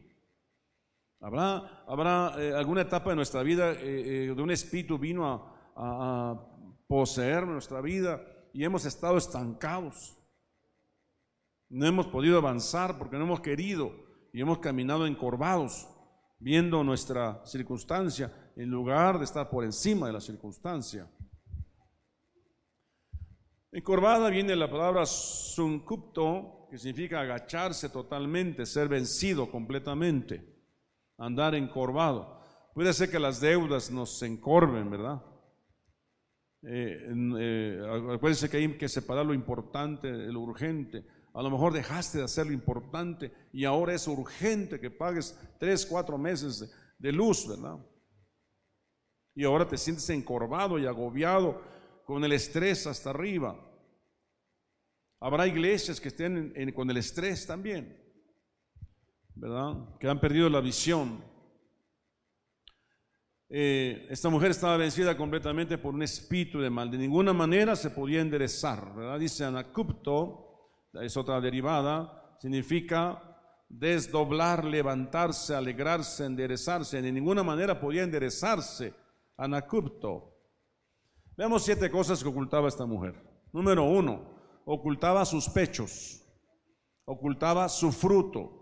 Habrá, 1.21 1.85
habrá 1.87 2.35
eh, 2.39 2.55
alguna 2.55 2.83
etapa 2.83 3.11
de 3.11 3.17
nuestra 3.17 3.43
vida 3.43 3.73
eh, 3.73 4.29
eh, 4.29 4.35
de 4.35 4.43
un 4.43 4.51
espíritu 4.51 4.99
vino 4.99 5.27
a, 5.27 5.55
a 5.77 6.47
poseer 6.87 7.47
nuestra 7.47 7.83
vida 7.83 8.23
y 8.55 8.65
hemos 8.65 8.87
estado 8.87 9.19
estancados. 9.19 10.17
No 11.69 11.87
hemos 11.87 12.07
podido 12.07 12.39
avanzar 12.39 12.97
porque 12.97 13.19
no 13.19 13.25
hemos 13.25 13.41
querido 13.41 13.93
y 14.33 14.41
hemos 14.41 14.59
caminado 14.59 15.07
encorvados, 15.07 15.89
viendo 16.39 16.83
nuestra 16.85 17.45
circunstancia 17.45 18.33
en 18.57 18.71
lugar 18.71 19.19
de 19.19 19.25
estar 19.25 19.51
por 19.51 19.65
encima 19.65 20.07
de 20.07 20.15
la 20.15 20.21
circunstancia. 20.21 21.11
Encorvada 23.77 24.31
viene 24.31 24.55
la 24.55 24.71
palabra 24.71 25.05
suncupto, 25.05 26.69
que 26.71 26.79
significa 26.79 27.21
agacharse 27.21 27.89
totalmente, 27.89 28.67
ser 28.67 28.87
vencido 28.87 29.51
completamente, 29.51 30.45
andar 31.19 31.57
encorvado. 31.57 32.41
Puede 32.73 32.93
ser 32.93 33.11
que 33.11 33.19
las 33.19 33.41
deudas 33.41 33.91
nos 33.91 34.23
encorven, 34.23 34.89
¿verdad? 34.91 35.21
Eh, 36.63 37.13
eh, 37.41 37.83
acuérdense 38.15 38.49
que 38.49 38.59
hay 38.59 38.79
que 38.79 38.89
separar 38.89 39.27
lo 39.27 39.35
importante 39.35 40.13
de 40.13 40.33
lo 40.33 40.43
urgente. 40.43 41.05
A 41.33 41.43
lo 41.43 41.51
mejor 41.51 41.73
dejaste 41.73 42.19
de 42.19 42.25
hacer 42.25 42.47
lo 42.47 42.53
importante 42.53 43.33
y 43.53 43.65
ahora 43.65 43.93
es 43.93 44.07
urgente 44.07 44.79
que 44.79 44.93
pagues 44.93 45.37
tres, 45.59 45.85
cuatro 45.85 46.17
meses 46.17 46.73
de 46.97 47.11
luz, 47.11 47.49
¿verdad? 47.49 47.85
Y 49.35 49.43
ahora 49.43 49.67
te 49.67 49.77
sientes 49.77 50.09
encorvado 50.11 50.79
y 50.79 50.87
agobiado 50.87 51.74
con 52.05 52.25
el 52.25 52.33
estrés 52.33 52.87
hasta 52.87 53.11
arriba. 53.11 53.59
Habrá 55.21 55.47
iglesias 55.47 56.01
que 56.01 56.09
estén 56.09 56.53
con 56.73 56.91
el 56.91 56.99
estrés 56.99 57.47
también, 57.47 57.99
¿verdad? 59.35 59.97
Que 59.99 60.09
han 60.09 60.21
perdido 60.21 60.49
la 60.49 60.61
visión. 60.61 61.25
eh, 63.49 64.07
esta 64.11 64.29
mujer 64.29 64.51
estaba 64.51 64.77
vencida 64.77 65.17
completamente 65.17 65.79
por 65.79 65.95
un 65.95 66.03
espíritu 66.03 66.61
de 66.61 66.71
mal. 66.71 66.91
De 66.91 66.99
ninguna 66.99 67.33
manera 67.33 67.77
se 67.77 67.91
podía 67.91 68.21
enderezar, 68.21 68.95
¿verdad? 68.95 69.19
Dice 69.19 69.45
anacupto, 69.45 70.73
es 70.95 71.17
otra 71.17 71.41
derivada, 71.41 72.37
significa 72.41 73.23
desdoblar, 73.69 74.65
levantarse, 74.65 75.55
alegrarse, 75.55 76.27
enderezarse. 76.27 77.01
De 77.01 77.13
ninguna 77.13 77.43
manera 77.43 77.81
podía 77.81 78.03
enderezarse. 78.03 78.95
Anacupto. 79.37 80.34
Veamos 81.37 81.65
siete 81.65 81.91
cosas 81.91 82.23
que 82.23 82.29
ocultaba 82.29 82.69
esta 82.69 82.87
mujer. 82.87 83.15
Número 83.53 83.85
uno, 83.85 84.63
ocultaba 84.65 85.25
sus 85.25 85.49
pechos, 85.49 86.23
ocultaba 87.05 87.69
su 87.69 87.93
fruto. 87.93 88.61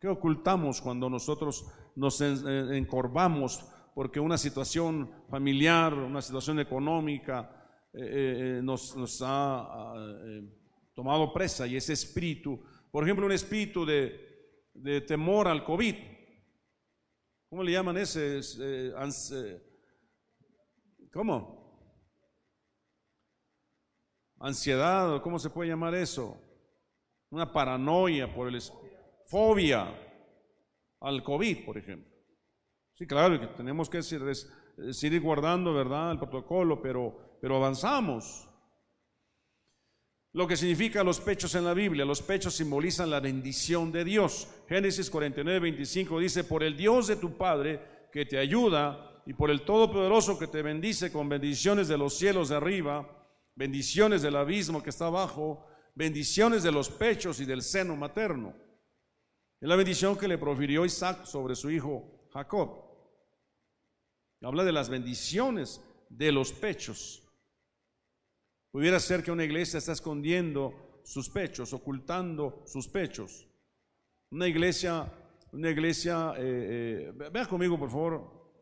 ¿Qué 0.00 0.08
ocultamos 0.08 0.80
cuando 0.80 1.10
nosotros 1.10 1.66
nos 1.96 2.20
encorvamos 2.20 3.64
porque 3.94 4.20
una 4.20 4.38
situación 4.38 5.10
familiar, 5.28 5.92
una 5.92 6.22
situación 6.22 6.60
económica 6.60 7.50
eh, 7.92 8.00
eh, 8.00 8.58
eh, 8.58 8.62
nos, 8.62 9.22
ha 9.24 9.94
tomado 10.94 11.32
presa 11.32 11.66
y 11.66 11.76
ese 11.76 11.92
espíritu 11.94 12.60
por 12.90 13.04
ejemplo, 13.04 13.26
un 13.26 13.32
espíritu 13.32 13.84
de, 13.84 15.00
temor 15.06 15.48
al 15.48 15.64
COVID. 15.64 15.94
¿Cómo 17.48 17.62
le 17.62 17.72
llaman 17.72 17.96
ese? 17.98 18.38
Eh, 18.60 18.92
eh, 19.32 19.62
¿Cómo? 21.12 21.57
Ansiedad, 24.40 25.20
¿cómo 25.22 25.38
se 25.38 25.50
puede 25.50 25.70
llamar 25.70 25.94
eso? 25.94 26.40
Una 27.30 27.52
paranoia 27.52 28.32
por 28.32 28.48
el 28.48 28.60
fobia 29.26 29.88
al 31.00 31.22
COVID, 31.22 31.64
por 31.64 31.76
ejemplo. 31.76 32.12
Sí, 32.94 33.06
claro 33.06 33.38
que 33.38 33.46
tenemos 33.48 33.90
que 33.90 34.02
seguir 34.02 35.20
guardando, 35.20 35.74
¿verdad?, 35.74 36.12
el 36.12 36.18
protocolo, 36.18 36.80
pero, 36.80 37.38
pero 37.40 37.56
avanzamos 37.56 38.48
lo 40.32 40.46
que 40.46 40.56
significa 40.56 41.02
los 41.02 41.20
pechos 41.20 41.54
en 41.54 41.64
la 41.64 41.74
Biblia. 41.74 42.04
Los 42.04 42.22
pechos 42.22 42.54
simbolizan 42.54 43.10
la 43.10 43.20
bendición 43.20 43.90
de 43.90 44.04
Dios. 44.04 44.48
Génesis 44.68 45.10
49, 45.10 45.58
25 45.58 46.20
dice, 46.20 46.44
por 46.44 46.62
el 46.62 46.76
Dios 46.76 47.06
de 47.08 47.16
tu 47.16 47.36
Padre 47.36 48.08
que 48.12 48.24
te 48.24 48.38
ayuda 48.38 49.22
y 49.26 49.34
por 49.34 49.50
el 49.50 49.62
Todopoderoso 49.62 50.38
que 50.38 50.46
te 50.46 50.62
bendice 50.62 51.10
con 51.10 51.28
bendiciones 51.28 51.88
de 51.88 51.98
los 51.98 52.16
cielos 52.16 52.48
de 52.48 52.56
arriba, 52.56 53.17
bendiciones 53.58 54.22
del 54.22 54.36
abismo 54.36 54.84
que 54.84 54.90
está 54.90 55.06
abajo, 55.06 55.66
bendiciones 55.96 56.62
de 56.62 56.70
los 56.70 56.88
pechos 56.88 57.40
y 57.40 57.44
del 57.44 57.62
seno 57.62 57.96
materno. 57.96 58.54
Es 59.60 59.68
la 59.68 59.74
bendición 59.74 60.16
que 60.16 60.28
le 60.28 60.38
profirió 60.38 60.84
Isaac 60.84 61.24
sobre 61.24 61.56
su 61.56 61.68
hijo 61.68 62.28
Jacob. 62.32 62.84
Habla 64.42 64.62
de 64.62 64.70
las 64.70 64.88
bendiciones 64.88 65.80
de 66.08 66.30
los 66.30 66.52
pechos. 66.52 67.28
Pudiera 68.70 69.00
ser 69.00 69.24
que 69.24 69.32
una 69.32 69.44
iglesia 69.44 69.78
está 69.78 69.90
escondiendo 69.90 71.00
sus 71.02 71.28
pechos, 71.28 71.72
ocultando 71.72 72.62
sus 72.64 72.86
pechos. 72.86 73.48
Una 74.30 74.46
iglesia, 74.46 75.12
una 75.50 75.70
iglesia, 75.70 76.34
eh, 76.36 77.12
eh, 77.18 77.28
vea 77.32 77.46
conmigo 77.46 77.76
por 77.76 77.90
favor, 77.90 78.52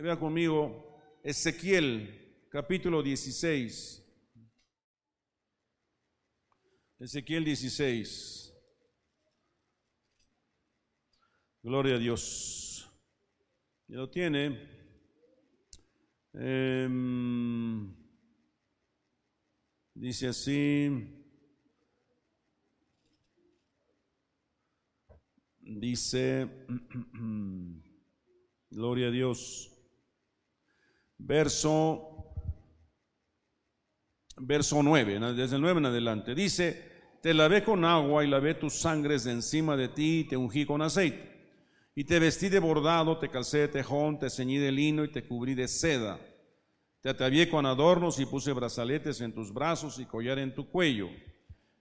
vea 0.00 0.18
conmigo 0.18 0.96
Ezequiel 1.22 2.46
capítulo 2.48 3.02
16. 3.02 4.01
Ezequiel 7.02 7.44
16. 7.44 8.54
Gloria 11.62 11.96
a 11.96 11.98
Dios. 11.98 12.88
Ya 13.88 13.98
lo 13.98 14.10
tiene. 14.10 14.68
Eh, 16.34 16.88
Dice 19.94 20.28
así, 20.28 20.90
dice, 25.60 26.66
gloria 28.70 29.08
a 29.08 29.10
Dios, 29.10 29.70
verso, 31.18 32.34
verso 34.38 34.82
9, 34.82 35.20
desde 35.34 35.56
el 35.56 35.62
9 35.62 35.78
en 35.78 35.86
adelante, 35.86 36.34
dice, 36.34 36.91
te 37.22 37.32
lavé 37.32 37.64
con 37.64 37.84
agua 37.84 38.24
y 38.24 38.28
lavé 38.28 38.54
tus 38.54 38.74
sangres 38.74 39.24
de 39.24 39.32
encima 39.32 39.76
de 39.76 39.88
ti 39.88 40.20
y 40.20 40.24
te 40.24 40.36
ungí 40.36 40.66
con 40.66 40.82
aceite. 40.82 41.30
Y 41.94 42.04
te 42.04 42.18
vestí 42.18 42.48
de 42.48 42.58
bordado, 42.58 43.16
te 43.18 43.30
calcé 43.30 43.58
de 43.58 43.68
tejón, 43.68 44.18
te 44.18 44.28
ceñí 44.28 44.58
de 44.58 44.72
lino 44.72 45.04
y 45.04 45.08
te 45.08 45.24
cubrí 45.24 45.54
de 45.54 45.68
seda 45.68 46.18
te 47.02 47.08
atavié 47.08 47.48
con 47.48 47.66
adornos 47.66 48.20
y 48.20 48.26
puse 48.26 48.52
brazaletes 48.52 49.20
en 49.20 49.32
tus 49.32 49.52
brazos 49.52 49.98
y 49.98 50.04
collar 50.04 50.38
en 50.38 50.54
tu 50.54 50.68
cuello. 50.68 51.08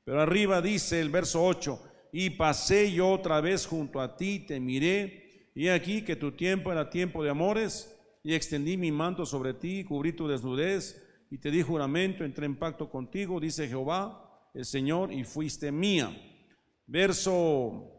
Pero 0.04 0.20
arriba 0.20 0.64
dice 0.64 1.00
el 1.00 1.12
verso 1.12 1.46
8, 1.46 1.80
y 2.12 2.32
pasé 2.32 2.92
yo 2.92 3.08
otra 3.10 3.40
vez 3.40 3.68
junto 3.68 4.02
a 4.02 4.18
ti, 4.18 4.40
te 4.40 4.60
miré, 4.60 5.52
y 5.54 5.68
aquí 5.68 6.02
que 6.02 6.16
tu 6.16 6.32
tiempo 6.32 6.72
era 6.72 6.90
tiempo 6.90 7.24
de 7.24 7.30
amores, 7.30 7.96
y 8.24 8.34
extendí 8.34 8.78
mi 8.78 8.92
manto 8.92 9.28
sobre 9.28 9.54
ti, 9.54 9.84
cubrí 9.84 10.12
tu 10.12 10.28
desnudez, 10.28 11.00
y 11.30 11.38
te 11.38 11.52
di 11.52 11.62
juramento, 11.62 12.26
entré 12.26 12.48
en 12.48 12.58
pacto 12.58 12.90
contigo, 12.90 13.40
dice 13.40 13.68
Jehová, 13.68 14.21
el 14.54 14.66
Señor, 14.66 15.12
y 15.12 15.24
fuiste 15.24 15.72
mía. 15.72 16.16
Verso, 16.88 17.90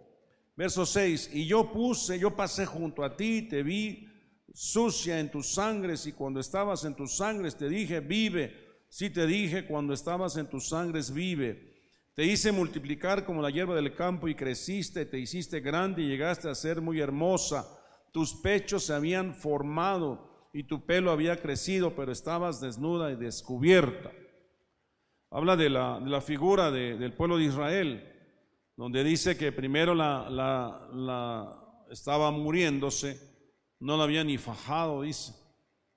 verso 0.57 0.85
6, 0.85 1.31
y 1.33 1.47
yo 1.47 1.73
puse, 1.73 2.19
yo 2.19 2.37
pasé 2.37 2.67
junto 2.67 3.05
a 3.05 3.17
ti, 3.17 3.43
te 3.43 3.62
vi, 3.62 4.09
sucia 4.55 5.19
en 5.19 5.31
tus 5.31 5.55
sangres 5.55 6.07
y 6.07 6.12
cuando 6.12 6.41
estabas 6.41 6.85
en 6.85 6.95
tus 6.95 7.17
sangres 7.17 7.57
te 7.57 7.69
dije, 7.69 8.01
vive. 8.01 8.62
Sí 8.88 9.09
te 9.09 9.27
dije, 9.27 9.67
cuando 9.67 9.95
estabas 9.95 10.37
en 10.37 10.49
tus 10.49 10.69
sangres, 10.69 11.12
vive. 11.12 11.73
Te 12.15 12.27
hice 12.27 12.53
multiplicar 12.53 13.25
como 13.25 13.41
la 13.41 13.49
hierba 13.49 13.75
del 13.75 13.95
campo 13.95 14.29
y 14.29 14.35
creciste, 14.35 15.07
te 15.07 15.19
hiciste 15.19 15.61
grande 15.61 16.03
y 16.03 16.09
llegaste 16.09 16.51
a 16.51 16.55
ser 16.55 16.83
muy 16.83 17.01
hermosa. 17.01 17.67
Tus 18.12 18.35
pechos 18.35 18.85
se 18.85 18.93
habían 18.93 19.35
formado 19.35 20.51
y 20.53 20.65
tu 20.65 20.85
pelo 20.85 21.11
había 21.11 21.41
crecido, 21.41 21.97
pero 21.97 22.12
estabas 22.12 22.61
desnuda 22.61 23.11
y 23.11 23.17
descubierta. 23.17 24.12
Habla 25.33 25.57
de 25.57 25.71
la, 25.71 26.21
figura 26.21 26.71
del 26.71 27.14
pueblo 27.14 27.38
de 27.38 27.45
Israel, 27.45 28.09
donde 28.77 29.03
dice 29.03 29.37
que 29.37 29.51
primero 29.51 29.95
la, 29.95 30.29
la 30.31 31.87
estaba 31.90 32.31
muriéndose 32.31 33.33
no 33.81 33.97
la 33.97 34.05
había 34.05 34.23
ni 34.23 34.38
fajado, 34.38 35.03
dice. 35.03 35.35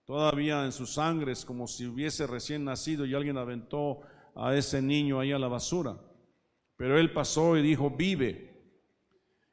Todavía 0.05 0.65
en 0.65 0.71
sus 0.71 0.93
sangres, 0.93 1.45
como 1.45 1.67
si 1.67 1.85
hubiese 1.85 2.27
recién 2.27 2.63
nacido 2.63 3.05
y 3.05 3.13
alguien 3.13 3.37
aventó 3.37 4.01
a 4.35 4.55
ese 4.55 4.81
niño 4.81 5.19
ahí 5.19 5.31
a 5.31 5.39
la 5.39 5.47
basura. 5.47 5.97
Pero 6.77 6.99
él 6.99 7.11
pasó 7.11 7.57
y 7.57 7.61
dijo, 7.61 7.89
vive. 7.89 8.53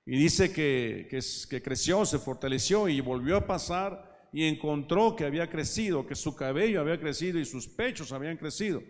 Y 0.05 0.16
dice 0.16 0.53
que, 0.53 1.09
que, 1.11 1.62
creció, 1.62 2.05
se 2.05 2.18
fortaleció 2.18 2.88
y 2.88 3.01
volvió 3.01 3.37
a 3.37 3.47
pasar 3.47 4.29
y 4.33 4.45
encontró 4.45 5.14
que 5.14 5.25
había 5.25 5.49
crecido, 5.49 6.07
que 6.07 6.14
su 6.14 6.35
cabello 6.35 6.81
había 6.81 6.99
crecido 6.99 7.38
y 7.38 7.45
sus 7.45 7.68
pechos 7.68 8.12
habían 8.12 8.37
crecido, 8.37 8.83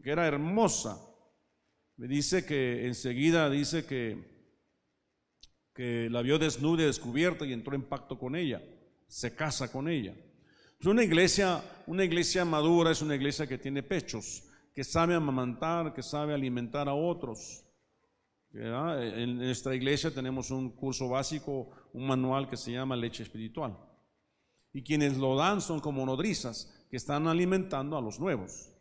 que 0.00 0.10
era 0.10 0.26
hermosa. 0.26 0.98
Me 1.96 2.06
dice 2.06 2.46
que 2.46 2.86
enseguida 2.86 3.50
dice 3.50 3.84
que 3.84 4.32
que 5.74 6.08
la 6.10 6.22
vio 6.22 6.38
desnuda 6.38 6.82
y 6.82 6.86
descubierta 6.86 7.46
y 7.46 7.52
entró 7.52 7.74
en 7.74 7.82
pacto 7.82 8.18
con 8.18 8.36
ella, 8.36 8.62
se 9.06 9.34
casa 9.34 9.70
con 9.70 9.88
ella. 9.88 10.14
Es 10.78 10.86
una 10.86 11.02
iglesia, 11.02 11.62
una 11.86 12.04
iglesia 12.04 12.44
madura 12.44 12.90
es 12.90 13.02
una 13.02 13.14
iglesia 13.14 13.46
que 13.46 13.58
tiene 13.58 13.82
pechos, 13.82 14.44
que 14.74 14.84
sabe 14.84 15.14
amamantar, 15.14 15.94
que 15.94 16.02
sabe 16.02 16.34
alimentar 16.34 16.88
a 16.88 16.94
otros. 16.94 17.64
En 18.52 19.38
nuestra 19.38 19.74
iglesia 19.74 20.12
tenemos 20.12 20.50
un 20.50 20.70
curso 20.70 21.08
básico, 21.08 21.70
un 21.94 22.06
manual 22.06 22.48
que 22.48 22.56
se 22.56 22.72
llama 22.72 22.96
leche 22.96 23.22
espiritual. 23.22 23.78
Y 24.74 24.82
quienes 24.82 25.16
lo 25.16 25.36
dan 25.36 25.60
son 25.60 25.80
como 25.80 26.04
nodrizas 26.04 26.86
que 26.90 26.96
están 26.96 27.26
alimentando 27.28 27.96
a 27.96 28.02
los 28.02 28.18
nuevos. 28.18 28.71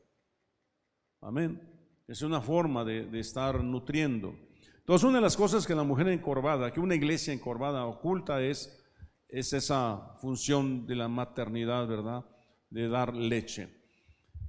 Amén. 1.22 1.62
Es 2.08 2.22
una 2.24 2.42
forma 2.42 2.84
de, 2.84 3.06
de 3.06 3.20
estar 3.20 3.64
nutriendo. 3.64 4.36
Entonces, 4.80 5.08
una 5.08 5.20
de 5.20 5.24
las 5.24 5.38
cosas 5.38 5.68
que 5.68 5.76
la 5.76 5.84
mujer 5.84 6.08
encorvada, 6.08 6.74
que 6.74 6.80
una 6.80 6.96
iglesia 6.96 7.32
encorvada 7.32 7.86
oculta 7.86 8.42
es, 8.42 8.82
es 9.30 9.54
esa 9.54 10.18
función 10.20 10.88
de 10.88 10.96
la 10.96 11.08
maternidad, 11.08 11.88
¿verdad? 11.88 12.26
De 12.70 12.90
dar 12.90 13.16
leche, 13.16 13.70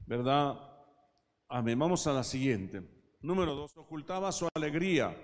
¿verdad? 0.06 0.58
Amén. 1.48 1.78
Vamos 1.78 2.06
a 2.06 2.12
la 2.14 2.24
siguiente. 2.24 2.82
Número 3.20 3.54
dos, 3.54 3.76
ocultaba 3.76 4.32
su 4.32 4.48
alegría, 4.54 5.14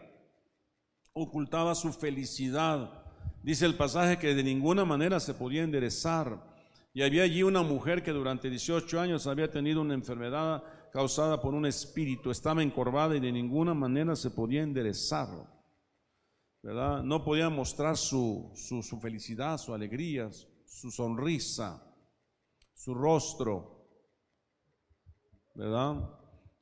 ocultaba 1.14 1.74
su 1.74 1.92
felicidad. 1.92 3.02
Dice 3.42 3.64
el 3.64 3.74
pasaje 3.74 4.18
que 4.18 4.34
de 4.34 4.44
ninguna 4.44 4.84
manera 4.84 5.18
se 5.18 5.34
podía 5.34 5.64
enderezar. 5.64 6.46
Y 6.92 7.02
había 7.02 7.22
allí 7.22 7.42
una 7.42 7.62
mujer 7.62 8.02
que 8.02 8.12
durante 8.12 8.50
18 8.50 9.00
años 9.00 9.26
había 9.26 9.50
tenido 9.50 9.80
una 9.80 9.94
enfermedad 9.94 10.62
causada 10.92 11.40
por 11.40 11.54
un 11.54 11.66
espíritu, 11.66 12.30
estaba 12.30 12.62
encorvada 12.62 13.16
y 13.16 13.20
de 13.20 13.32
ninguna 13.32 13.74
manera 13.74 14.16
se 14.16 14.30
podía 14.30 14.62
enderezar, 14.62 15.28
¿verdad? 16.62 17.02
No 17.02 17.24
podía 17.24 17.50
mostrar 17.50 17.96
su, 17.96 18.50
su, 18.54 19.00
felicidad, 19.00 19.58
su 19.58 19.74
alegría, 19.74 20.30
su 20.64 20.90
sonrisa, 20.90 21.82
su 22.74 22.94
rostro, 22.94 23.86
¿verdad? 25.54 26.10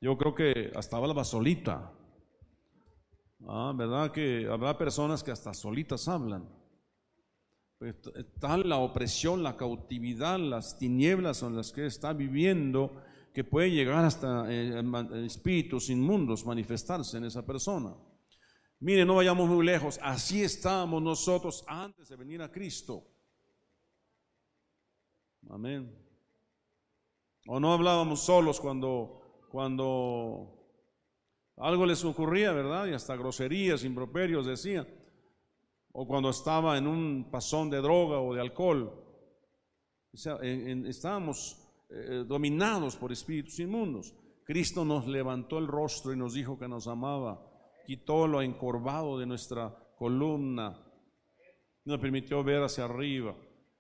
Yo 0.01 0.17
creo 0.17 0.35
que 0.35 0.73
hasta 0.75 0.97
hablaba 0.97 1.25
solita. 1.25 1.93
Ah, 3.49 3.73
¿Verdad? 3.77 4.11
Que 4.13 4.49
habrá 4.51 4.77
personas 4.77 5.23
que 5.23 5.31
hasta 5.31 5.55
solitas 5.55 6.09
hablan. 6.09 6.49
Pues, 7.79 7.95
tal 8.41 8.69
la 8.69 8.79
opresión, 8.79 9.43
la 9.43 9.57
cautividad, 9.57 10.39
las 10.39 10.79
tinieblas 10.79 11.43
en 11.43 11.57
las 11.57 11.73
que 11.73 11.87
está 11.87 12.13
viviendo, 12.13 13.03
que 13.37 13.45
puede 13.45 13.71
llegar 13.71 14.03
hasta 14.03 14.51
eh, 14.51 14.83
espíritus 15.27 15.91
inmundos 15.91 16.47
manifestarse 16.47 17.19
en 17.19 17.25
esa 17.25 17.45
persona. 17.45 17.95
Mire, 18.81 19.05
no 19.05 19.17
vayamos 19.17 19.47
muy 19.47 19.63
lejos, 19.63 20.01
así 20.03 20.43
estábamos 20.43 21.03
nosotros 21.03 21.63
antes 21.69 22.09
de 22.09 22.17
venir 22.17 22.41
a 22.41 22.51
Cristo. 22.51 23.07
Amén. 25.51 25.95
O 27.47 27.61
no 27.61 27.75
hablábamos 27.75 28.21
solos 28.21 28.59
cuando, 28.59 29.45
cuando 29.51 30.73
algo 31.59 31.85
les 31.85 32.03
ocurría, 32.07 32.53
¿verdad? 32.53 32.87
Y 32.87 32.95
hasta 32.95 33.17
groserías, 33.17 33.85
improperios 33.85 34.47
decía 34.47 34.89
o 35.93 36.07
cuando 36.07 36.31
estaba 36.31 36.79
en 36.79 36.87
un 36.87 37.31
pasón 37.31 37.69
de 37.69 37.83
droga 37.83 38.19
o 38.19 38.33
de 38.33 38.41
alcohol. 38.41 38.99
estábamos 40.15 41.66
eh, 41.89 42.25
dominados 42.27 42.97
por 42.97 43.13
espíritus 43.13 43.59
inmundos. 43.61 44.15
Cristo 44.45 44.85
nos 44.85 45.07
levantó 45.07 45.59
el 45.59 45.67
rostro 45.67 46.13
y 46.13 46.17
nos 46.17 46.35
dijo 46.35 46.59
que 46.59 46.69
nos 46.69 46.87
amaba, 46.87 47.45
quitó 47.85 48.27
lo 48.27 48.43
encorvado 48.43 49.19
de 49.19 49.27
nuestra 49.27 49.77
columna, 49.97 50.83
nos 51.85 52.01
permitió 52.01 52.43
ver 52.45 52.63
hacia 52.63 52.85
arriba 52.85 53.37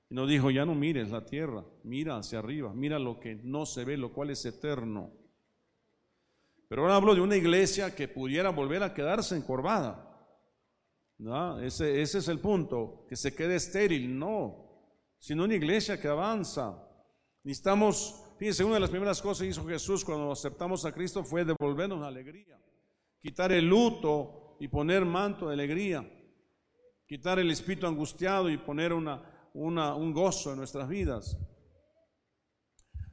y 0.09 0.14
nos 0.14 0.28
dijo, 0.28 0.50
ya 0.50 0.64
no 0.64 0.74
mires 0.74 1.11
la 1.11 1.24
tierra, 1.24 1.64
mira 1.82 2.16
hacia 2.16 2.38
arriba, 2.38 2.72
mira 2.72 2.98
lo 2.98 3.18
que 3.18 3.34
no 3.34 3.66
se 3.66 3.84
ve, 3.84 3.96
lo 3.96 4.12
cual 4.12 4.30
es 4.30 4.44
eterno. 4.44 5.12
Pero 6.68 6.82
ahora 6.82 6.96
hablo 6.96 7.14
de 7.14 7.20
una 7.20 7.36
iglesia 7.36 7.94
que 7.94 8.09
pudiera 8.09 8.50
volver 8.50 8.82
a 8.82 8.94
quedarse 8.94 9.36
encorvada. 9.36 10.02
¿no? 11.18 11.61
Ese, 11.61 12.02
ese 12.02 12.18
es 12.18 12.28
el 12.28 12.40
punto, 12.40 13.07
que 13.09 13.16
se 13.16 13.34
quede 13.34 13.57
estéril, 13.57 14.16
no, 14.18 14.66
sino 15.18 15.44
una 15.44 15.54
iglesia 15.54 16.00
que 16.00 16.09
avanza. 16.09 16.82
Necesitamos, 17.47 18.24
fíjense, 18.40 18.64
una 18.64 18.74
de 18.74 18.80
las 18.80 18.90
primeras 18.90 19.22
cosas 19.22 19.42
que 19.42 19.51
hizo 19.51 19.64
Jesús 19.64 20.05
cuando 20.05 20.32
aceptamos 20.32 20.84
a 20.84 20.90
Cristo 20.90 21.22
fue 21.22 21.44
devolvernos 21.44 22.01
la 22.01 22.09
alegría, 22.09 22.61
quitar 23.20 23.53
el 23.53 23.68
luto 23.68 24.57
y 24.59 24.66
poner 24.66 25.05
manto 25.05 25.47
de 25.47 25.55
alegría, 25.55 26.05
quitar 27.07 27.38
el 27.38 27.49
espíritu 27.53 27.86
angustiado 27.86 28.51
y 28.51 28.57
poner 28.57 28.92
una, 28.92 29.22
un 29.55 30.12
gozo 30.12 30.51
en 30.51 30.59
nuestras 30.59 30.88
vidas. 30.88 31.38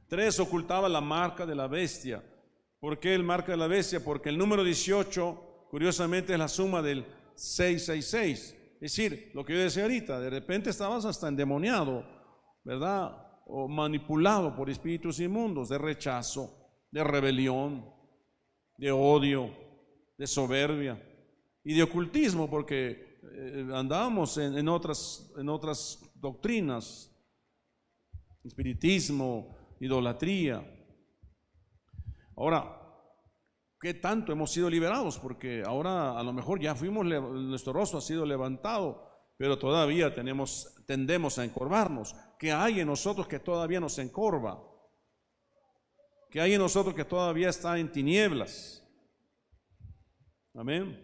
Tres, 0.08 0.40
ocultaba 0.40 0.88
la 0.88 1.00
marca 1.00 1.46
de 1.46 1.54
la 1.54 1.68
bestia. 1.68 2.20
¿Por 2.80 2.98
qué 2.98 3.14
el 3.14 3.22
marca 3.22 3.52
de 3.52 3.58
la 3.58 3.68
bestia? 3.68 4.02
Porque 4.02 4.30
el 4.30 4.36
número 4.36 4.64
18, 4.64 5.68
curiosamente, 5.70 6.32
es 6.32 6.38
la 6.40 6.48
suma 6.48 6.82
del 6.82 7.06
666. 7.36 8.40
Es 8.40 8.80
decir, 8.80 9.30
lo 9.32 9.44
que 9.44 9.52
yo 9.52 9.60
decía 9.60 9.84
ahorita, 9.84 10.18
de 10.18 10.30
repente 10.30 10.70
estabas 10.70 11.04
hasta 11.04 11.28
endemoniado, 11.28 12.04
¿verdad? 12.64 13.23
O 13.46 13.68
manipulado 13.68 14.54
por 14.54 14.70
espíritus 14.70 15.20
inmundos 15.20 15.68
de 15.68 15.78
rechazo, 15.78 16.50
de 16.90 17.04
rebelión, 17.04 17.84
de 18.78 18.90
odio, 18.90 19.50
de 20.16 20.26
soberbia 20.26 21.00
y 21.62 21.74
de 21.74 21.82
ocultismo, 21.82 22.48
porque 22.48 23.18
eh, 23.32 23.68
andábamos 23.72 24.38
en, 24.38 24.68
otras, 24.68 25.32
en 25.36 25.48
otras 25.48 26.10
doctrinas, 26.14 27.10
espiritismo, 28.44 29.56
idolatría. 29.80 30.62
Ahora, 32.36 32.80
qué 33.80 33.94
tanto 33.94 34.32
hemos 34.32 34.50
sido 34.50 34.68
liberados, 34.70 35.18
porque 35.18 35.62
ahora 35.66 36.18
a 36.18 36.22
lo 36.22 36.32
mejor 36.32 36.60
ya 36.60 36.74
fuimos, 36.74 37.04
nuestro 37.06 37.72
rostro 37.72 37.98
ha 37.98 38.02
sido 38.02 38.24
levantado, 38.26 39.06
pero 39.36 39.58
todavía 39.58 40.14
tenemos, 40.14 40.73
tendemos 40.86 41.38
a 41.38 41.44
encorvarnos. 41.44 42.14
¿Qué 42.38 42.52
hay 42.52 42.80
en 42.80 42.86
nosotros 42.86 43.26
que 43.26 43.38
todavía 43.38 43.80
nos 43.80 43.98
encorva? 43.98 44.62
¿Qué 46.30 46.40
hay 46.40 46.54
en 46.54 46.60
nosotros 46.60 46.94
que 46.94 47.04
todavía 47.04 47.48
está 47.48 47.78
en 47.78 47.90
tinieblas? 47.90 48.82
Amén. 50.54 51.00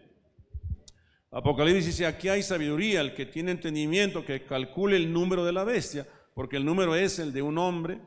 Apocalipsis 1.31 1.85
dice, 1.85 2.05
aquí 2.05 2.27
hay 2.27 2.43
sabiduría, 2.43 2.99
el 2.99 3.13
que 3.13 3.25
tiene 3.25 3.51
entendimiento, 3.51 4.25
que 4.25 4.45
calcule 4.45 4.97
el 4.97 5.13
número 5.13 5.45
de 5.45 5.53
la 5.53 5.63
bestia, 5.63 6.05
porque 6.33 6.57
el 6.57 6.65
número 6.65 6.95
es 6.95 7.19
el 7.19 7.31
de 7.31 7.41
un 7.41 7.57
hombre 7.57 8.01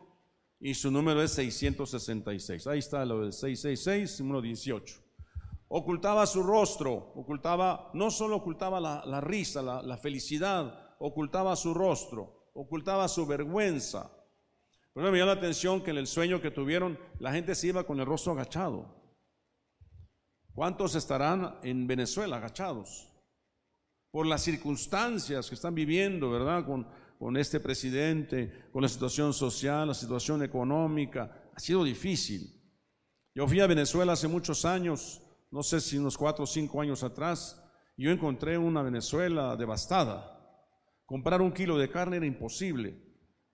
y 0.61 0.75
su 0.75 0.91
número 0.91 1.22
es 1.22 1.33
666. 1.33 2.66
Ahí 2.66 2.79
está 2.81 3.05
lo 3.05 3.20
del 3.22 3.33
666, 3.33 4.20
número 4.20 4.43
18. 4.43 5.01
Ocultaba 5.68 6.27
su 6.27 6.43
rostro, 6.43 6.93
ocultaba, 7.14 7.91
no 7.95 8.11
solo 8.11 8.37
ocultaba 8.37 8.79
la, 8.81 9.20
risa, 9.20 9.62
la, 9.62 9.97
felicidad, 9.97 10.84
ocultaba 11.07 11.55
su 11.55 11.74
rostro, 11.74 12.48
ocultaba 12.55 13.09
su 13.09 13.26
vergüenza. 13.26 14.11
Pero 14.94 15.12
me 15.12 15.18
llama 15.18 15.34
la 15.34 15.38
atención 15.38 15.82
que 15.82 15.90
en 15.90 15.98
el 15.98 16.07
sueño 16.07 16.40
que 16.40 16.50
tuvieron, 16.50 16.98
la 17.18 17.30
gente 17.30 17.55
se 17.55 17.66
iba 17.66 17.84
con 17.84 18.00
el 18.00 18.07
rostro 18.07 18.32
agachado. 18.32 19.02
¿Cuántos 20.55 20.94
estarán 20.94 21.59
en 21.62 21.86
Venezuela 21.86 22.36
agachados? 22.36 23.12
Por 24.11 24.24
las 24.26 24.42
circunstancias 24.42 25.48
que 25.48 25.57
están 25.57 25.74
viviendo, 25.74 26.30
¿verdad? 26.30 26.64
Con, 26.64 26.88
con 27.18 27.36
este 27.36 27.61
presidente, 27.61 28.70
con 28.72 28.80
la 28.80 28.88
situación 28.88 29.34
social, 29.34 29.88
la 29.88 29.94
situación 29.94 30.42
económica. 30.42 31.50
Ha 31.55 31.61
sido 31.61 31.84
difícil. 31.84 32.62
Yo 33.34 33.46
fui 33.46 33.61
a 33.61 33.66
Venezuela 33.66 34.14
hace 34.14 34.28
muchos 34.28 34.64
años, 34.64 35.20
no 35.50 35.62
sé 35.62 35.82
si 35.82 35.98
unos 35.98 36.16
cuatro 36.16 36.44
o 36.44 36.46
cinco 36.46 36.80
años 36.80 37.02
atrás, 37.02 37.62
y 37.94 38.05
yo 38.05 38.11
encontré 38.11 38.57
una 38.57 38.80
Venezuela 38.80 39.55
devastada. 39.55 40.34
Comprar 41.07 41.42
un 41.42 41.52
kilo 41.52 41.78
de 41.78 41.90
carne 41.90 42.16
era 42.16 42.26
imposible. 42.26 42.96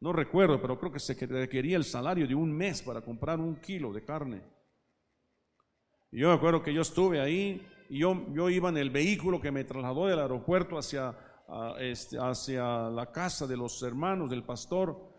No 0.00 0.12
recuerdo, 0.12 0.60
pero 0.60 0.78
creo 0.78 0.92
que 0.92 1.00
se 1.00 1.14
requería 1.26 1.76
el 1.76 1.84
salario 1.84 2.26
de 2.26 2.34
un 2.34 2.50
mes 2.52 2.82
para 2.82 3.02
comprar 3.02 3.38
un 3.38 3.60
kilo 3.60 3.92
de 3.92 4.04
carne. 4.04 4.42
Y 6.10 6.20
yo 6.20 6.28
me 6.28 6.34
acuerdo 6.34 6.62
que 6.62 6.72
yo 6.72 6.82
estuve 6.82 7.20
ahí 7.20 7.66
y 7.88 7.98
yo, 7.98 8.48
iba 8.48 8.68
en 8.68 8.78
el 8.78 8.90
vehículo 8.90 9.40
que 9.40 9.50
me 9.50 9.64
trasladó 9.64 10.06
del 10.06 10.20
aeropuerto 10.20 10.78
hacia 10.78 11.16
este, 11.80 12.16
hacia 12.18 12.88
la 12.88 13.10
casa 13.10 13.46
de 13.46 13.56
los 13.56 13.82
hermanos 13.82 14.30
del 14.30 14.44
pastor, 14.44 15.12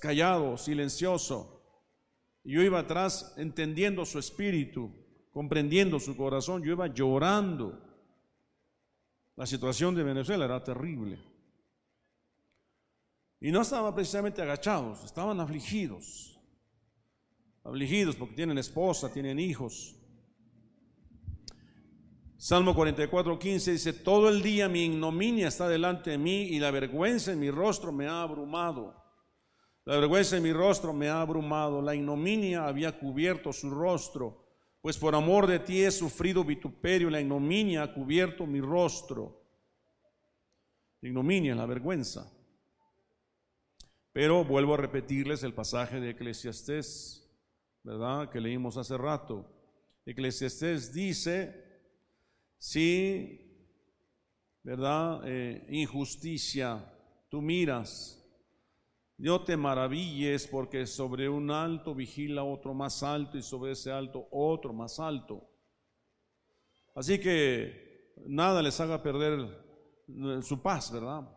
callado, 0.00 0.56
silencioso. 0.56 1.62
Yo 2.44 2.62
iba 2.62 2.78
atrás 2.78 3.34
entendiendo 3.36 4.04
su 4.04 4.20
espíritu, 4.20 4.92
comprendiendo 5.32 5.98
su 5.98 6.16
corazón, 6.16 6.62
yo 6.62 6.72
iba 6.72 6.86
llorando. 6.86 7.82
La 9.34 9.44
situación 9.44 9.94
de 9.94 10.04
Venezuela 10.04 10.44
era 10.44 10.62
terrible. 10.62 11.35
Y 13.40 13.50
no 13.50 13.62
estaban 13.62 13.94
precisamente 13.94 14.42
agachados, 14.42 15.04
estaban 15.04 15.38
afligidos. 15.40 16.40
Afligidos 17.64 18.16
porque 18.16 18.34
tienen 18.34 18.58
esposa, 18.58 19.12
tienen 19.12 19.38
hijos. 19.38 19.96
Salmo 22.38 22.74
44, 22.74 23.38
15 23.38 23.72
dice, 23.72 23.92
todo 23.92 24.28
el 24.28 24.42
día 24.42 24.68
mi 24.68 24.84
ignominia 24.84 25.48
está 25.48 25.68
delante 25.68 26.10
de 26.10 26.18
mí 26.18 26.44
y 26.44 26.58
la 26.58 26.70
vergüenza 26.70 27.32
en 27.32 27.40
mi 27.40 27.50
rostro 27.50 27.92
me 27.92 28.06
ha 28.06 28.22
abrumado. 28.22 28.94
La 29.84 29.96
vergüenza 29.96 30.36
en 30.36 30.42
mi 30.42 30.52
rostro 30.52 30.92
me 30.92 31.08
ha 31.08 31.20
abrumado, 31.20 31.80
la 31.80 31.94
ignominia 31.94 32.66
había 32.66 32.98
cubierto 32.98 33.52
su 33.52 33.70
rostro, 33.70 34.44
pues 34.80 34.98
por 34.98 35.14
amor 35.14 35.46
de 35.46 35.60
ti 35.60 35.82
he 35.82 35.90
sufrido 35.90 36.44
vituperio, 36.44 37.08
la 37.08 37.20
ignominia 37.20 37.84
ha 37.84 37.94
cubierto 37.94 38.46
mi 38.46 38.60
rostro. 38.60 39.42
La 41.00 41.08
ignominia, 41.08 41.54
la 41.54 41.66
vergüenza. 41.66 42.35
Pero 44.16 44.46
vuelvo 44.46 44.72
a 44.72 44.78
repetirles 44.78 45.42
el 45.42 45.52
pasaje 45.52 46.00
de 46.00 46.12
Eclesiastés, 46.12 47.30
¿verdad? 47.82 48.30
Que 48.30 48.40
leímos 48.40 48.78
hace 48.78 48.96
rato. 48.96 49.44
Eclesiastés 50.06 50.90
dice, 50.94 51.54
si, 52.56 53.38
¿verdad? 54.62 55.20
Eh, 55.26 55.66
injusticia, 55.68 56.82
tú 57.28 57.42
miras, 57.42 58.26
no 59.18 59.44
te 59.44 59.54
maravilles 59.54 60.46
porque 60.46 60.86
sobre 60.86 61.28
un 61.28 61.50
alto 61.50 61.94
vigila 61.94 62.42
otro 62.42 62.72
más 62.72 63.02
alto 63.02 63.36
y 63.36 63.42
sobre 63.42 63.72
ese 63.72 63.92
alto 63.92 64.28
otro 64.30 64.72
más 64.72 64.98
alto. 64.98 65.46
Así 66.94 67.18
que 67.18 68.14
nada 68.24 68.62
les 68.62 68.80
haga 68.80 69.02
perder 69.02 69.46
su 70.40 70.62
paz, 70.62 70.90
¿verdad? 70.90 71.36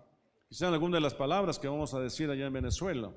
Quizá 0.49 0.67
alguna 0.67 0.97
de 0.97 1.01
las 1.01 1.13
palabras 1.13 1.59
que 1.59 1.67
vamos 1.67 1.93
a 1.93 1.99
decir 1.99 2.27
allá 2.27 2.47
en 2.47 2.53
Venezuela. 2.53 3.13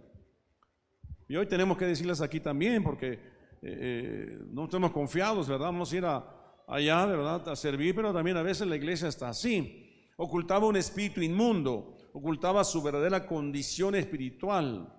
Y 1.28 1.36
hoy 1.36 1.46
tenemos 1.46 1.78
que 1.78 1.86
decirles 1.86 2.20
aquí 2.20 2.40
también 2.40 2.84
porque 2.84 3.12
eh, 3.12 3.18
eh, 3.62 4.38
no 4.50 4.64
estamos 4.64 4.92
confiados, 4.92 5.48
¿verdad? 5.48 5.68
Vamos 5.68 5.90
a 5.90 5.96
ir 5.96 6.04
allá, 6.04 7.06
¿verdad?, 7.06 7.48
a 7.48 7.56
servir, 7.56 7.94
pero 7.94 8.12
también 8.12 8.36
a 8.36 8.42
veces 8.42 8.66
la 8.66 8.76
iglesia 8.76 9.08
está 9.08 9.30
así. 9.30 10.10
Ocultaba 10.18 10.66
un 10.66 10.76
espíritu 10.76 11.22
inmundo. 11.22 11.96
ocultaba 12.12 12.62
su 12.64 12.82
verdadera 12.82 13.26
condición 13.26 13.94
espiritual. 13.94 14.92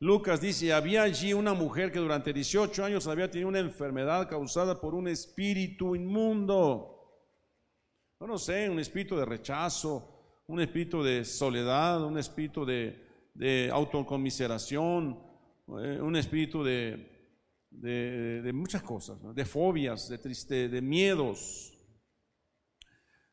Lucas 0.00 0.40
dice, 0.40 0.72
había 0.72 1.02
allí 1.02 1.34
una 1.34 1.52
mujer 1.52 1.92
que 1.92 1.98
durante 1.98 2.32
18 2.32 2.82
años 2.82 3.06
había 3.06 3.30
tenido 3.30 3.50
una 3.50 3.58
enfermedad 3.58 4.26
causada 4.26 4.80
por 4.80 4.94
un 4.94 5.06
espíritu 5.06 5.94
inmundo. 5.94 6.94
No, 8.20 8.38
sé, 8.38 8.70
un 8.70 8.78
espíritu 8.78 9.16
de 9.16 9.26
rechazo, 9.26 10.13
un 10.46 10.60
espíritu 10.60 11.02
de 11.02 11.24
soledad, 11.24 12.04
un 12.04 12.18
espíritu 12.18 12.64
de, 12.64 13.70
autoconmiseración, 13.72 15.18
eh, 15.80 15.98
un 16.00 16.16
espíritu 16.16 16.62
de, 16.62 17.30
de, 17.70 18.52
muchas 18.52 18.82
cosas, 18.82 19.18
de 19.34 19.44
fobias, 19.44 20.08
de, 20.08 20.18
triste, 20.18 20.68
de 20.68 20.82
miedos. 20.82 21.72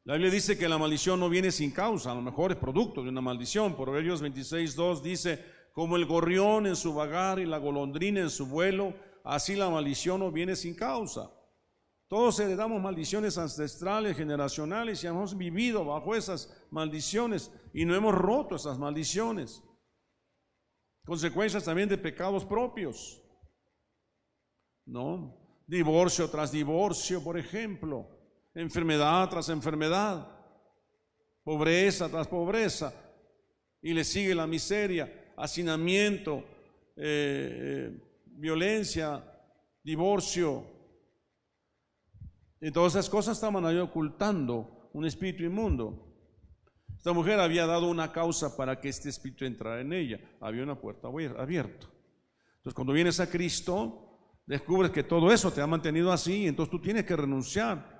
La 0.03 0.13
Biblia 0.13 0.31
dice 0.31 0.57
que 0.57 0.69
la 0.69 0.77
maldición 0.77 1.19
no 1.19 1.29
viene 1.29 1.51
sin 1.51 1.71
causa, 1.71 2.11
a 2.11 2.15
lo 2.15 2.21
mejor 2.21 2.51
es 2.51 2.57
producto 2.57 3.03
de 3.03 3.09
una 3.09 3.21
maldición. 3.21 3.75
Proverbios 3.75 4.21
26, 4.21 4.75
2 4.75 5.03
dice, 5.03 5.45
como 5.73 5.97
el 5.97 6.05
gorrión 6.05 6.65
en 6.65 6.75
su 6.75 6.93
vagar 6.93 7.39
y 7.39 7.45
la 7.45 7.59
golondrina 7.59 8.21
en 8.21 8.29
su 8.29 8.47
vuelo, 8.47 8.95
así 9.23 9.55
la 9.55 9.69
maldición 9.69 10.21
no 10.21 10.31
viene 10.31 10.55
sin 10.55 10.73
causa. 10.73 11.29
Todos 12.11 12.41
heredamos 12.41 12.81
maldiciones 12.81 13.37
ancestrales, 13.37 14.17
generacionales 14.17 15.01
y 15.01 15.07
hemos 15.07 15.37
vivido 15.37 15.85
bajo 15.85 16.13
esas 16.13 16.53
maldiciones 16.69 17.49
y 17.73 17.85
no 17.85 17.95
hemos 17.95 18.13
roto 18.13 18.57
esas 18.57 18.77
maldiciones. 18.77 19.63
Consecuencias 21.05 21.63
también 21.63 21.87
de 21.87 21.97
pecados 21.97 22.43
propios. 22.43 23.23
¿No? 24.85 25.37
Divorcio 25.65 26.29
tras 26.29 26.51
divorcio, 26.51 27.23
por 27.23 27.37
ejemplo. 27.37 28.09
Enfermedad 28.53 29.29
tras 29.29 29.47
enfermedad. 29.47 30.37
Pobreza 31.45 32.09
tras 32.09 32.27
pobreza. 32.27 32.93
Y 33.81 33.93
le 33.93 34.03
sigue 34.03 34.35
la 34.35 34.47
miseria, 34.47 35.31
hacinamiento, 35.37 36.43
eh, 36.97 37.87
eh, 37.87 38.23
violencia, 38.25 39.23
divorcio. 39.81 40.80
Y 42.61 42.71
todas 42.71 42.93
esas 42.93 43.09
cosas 43.09 43.37
estaban 43.37 43.65
ahí 43.65 43.77
ocultando 43.77 44.89
un 44.93 45.05
espíritu 45.05 45.43
inmundo. 45.43 46.07
Esta 46.95 47.11
mujer 47.13 47.39
había 47.39 47.65
dado 47.65 47.89
una 47.89 48.11
causa 48.11 48.55
para 48.55 48.79
que 48.79 48.89
este 48.89 49.09
espíritu 49.09 49.45
entrara 49.45 49.81
en 49.81 49.91
ella. 49.91 50.19
Había 50.39 50.61
una 50.61 50.79
puerta 50.79 51.07
abierta. 51.07 51.87
Entonces, 52.57 52.75
cuando 52.75 52.93
vienes 52.93 53.19
a 53.19 53.27
Cristo, 53.27 54.37
descubres 54.45 54.91
que 54.91 55.01
todo 55.01 55.31
eso 55.31 55.51
te 55.51 55.61
ha 55.61 55.67
mantenido 55.67 56.11
así, 56.11 56.45
entonces 56.45 56.69
tú 56.69 56.79
tienes 56.79 57.05
que 57.05 57.15
renunciar. 57.15 57.99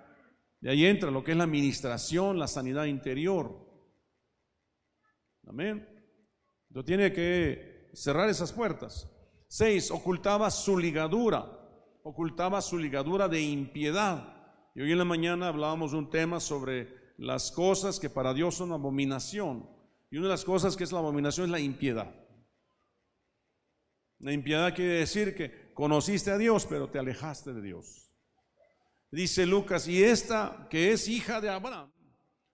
De 0.60 0.70
ahí 0.70 0.86
entra 0.86 1.10
lo 1.10 1.24
que 1.24 1.32
es 1.32 1.38
la 1.38 1.46
administración, 1.46 2.38
la 2.38 2.48
sanidad 2.48 2.86
interior. 2.86 3.68
Amén. 5.48 5.88
Entonces 6.70 6.86
tiene 6.86 7.12
que 7.12 7.90
cerrar 7.94 8.30
esas 8.30 8.54
puertas. 8.54 9.10
Seis, 9.48 9.90
ocultaba 9.90 10.52
su 10.52 10.78
ligadura, 10.78 11.44
ocultaba 12.04 12.62
su 12.62 12.78
ligadura 12.78 13.28
de 13.28 13.42
impiedad. 13.42 14.41
Y 14.74 14.82
hoy 14.82 14.92
en 14.92 14.98
la 14.98 15.06
mañana 15.06 15.50
hablábamos 15.50 15.92
de 15.92 15.98
un 15.98 16.10
tema 16.10 16.40
sobre 16.40 17.14
las 17.18 17.52
cosas 17.52 18.00
que 18.00 18.10
para 18.10 18.34
Dios 18.34 18.56
son 18.56 18.72
abominación. 18.72 19.70
Y 20.10 20.18
una 20.18 20.28
de 20.28 20.32
las 20.32 20.46
cosas 20.46 20.78
que 20.78 20.84
es 20.84 20.92
la 20.92 21.00
abominación 21.00 21.46
es 21.46 21.52
la 21.52 21.60
impiedad. 21.60 22.14
La 24.20 24.32
impiedad 24.32 24.74
quiere 24.74 24.94
decir 24.94 25.36
que 25.36 25.74
conociste 25.74 26.32
a 26.32 26.38
Dios, 26.38 26.66
pero 26.68 26.90
te 26.90 27.00
alejaste 27.00 27.54
de 27.54 27.62
Dios. 27.62 28.12
Dice 29.12 29.46
Lucas, 29.46 29.88
y 29.88 30.02
esta 30.04 30.68
que 30.70 30.94
es 30.94 31.08
hija 31.08 31.42
de 31.42 31.50
Abraham, 31.50 31.92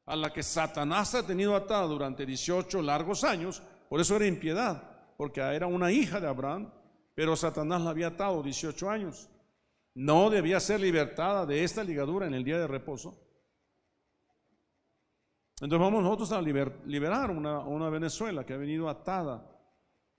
a 0.05 0.15
la 0.15 0.33
que 0.33 0.41
Satanás 0.41 1.13
ha 1.13 1.27
tenido 1.27 1.55
atada 1.55 1.85
durante 1.85 2.25
18 2.25 2.81
largos 2.81 3.23
años, 3.23 3.61
por 3.89 3.99
eso 3.99 4.15
era 4.15 4.25
impiedad, 4.25 5.13
porque 5.17 5.41
era 5.41 5.67
una 5.67 5.91
hija 5.91 6.19
de 6.19 6.27
Abraham, 6.27 6.73
pero 7.13 7.35
Satanás 7.35 7.81
la 7.81 7.91
había 7.91 8.07
atado 8.07 8.41
18 8.41 8.89
años. 8.89 9.29
No 9.97 10.29
debía 10.29 10.59
ser 10.59 10.79
libertada 10.79 11.43
de 11.47 11.63
esta 11.63 11.83
ligadura 11.83 12.27
en 12.27 12.35
el 12.35 12.43
día 12.43 12.59
de 12.59 12.67
reposo. 12.67 13.19
Entonces 15.59 15.79
vamos 15.79 16.03
nosotros 16.03 16.31
a 16.33 16.39
liberar 16.39 17.31
una, 17.31 17.61
una 17.61 17.89
Venezuela 17.89 18.45
que 18.45 18.53
ha 18.53 18.57
venido 18.57 18.89
atada, 18.89 19.49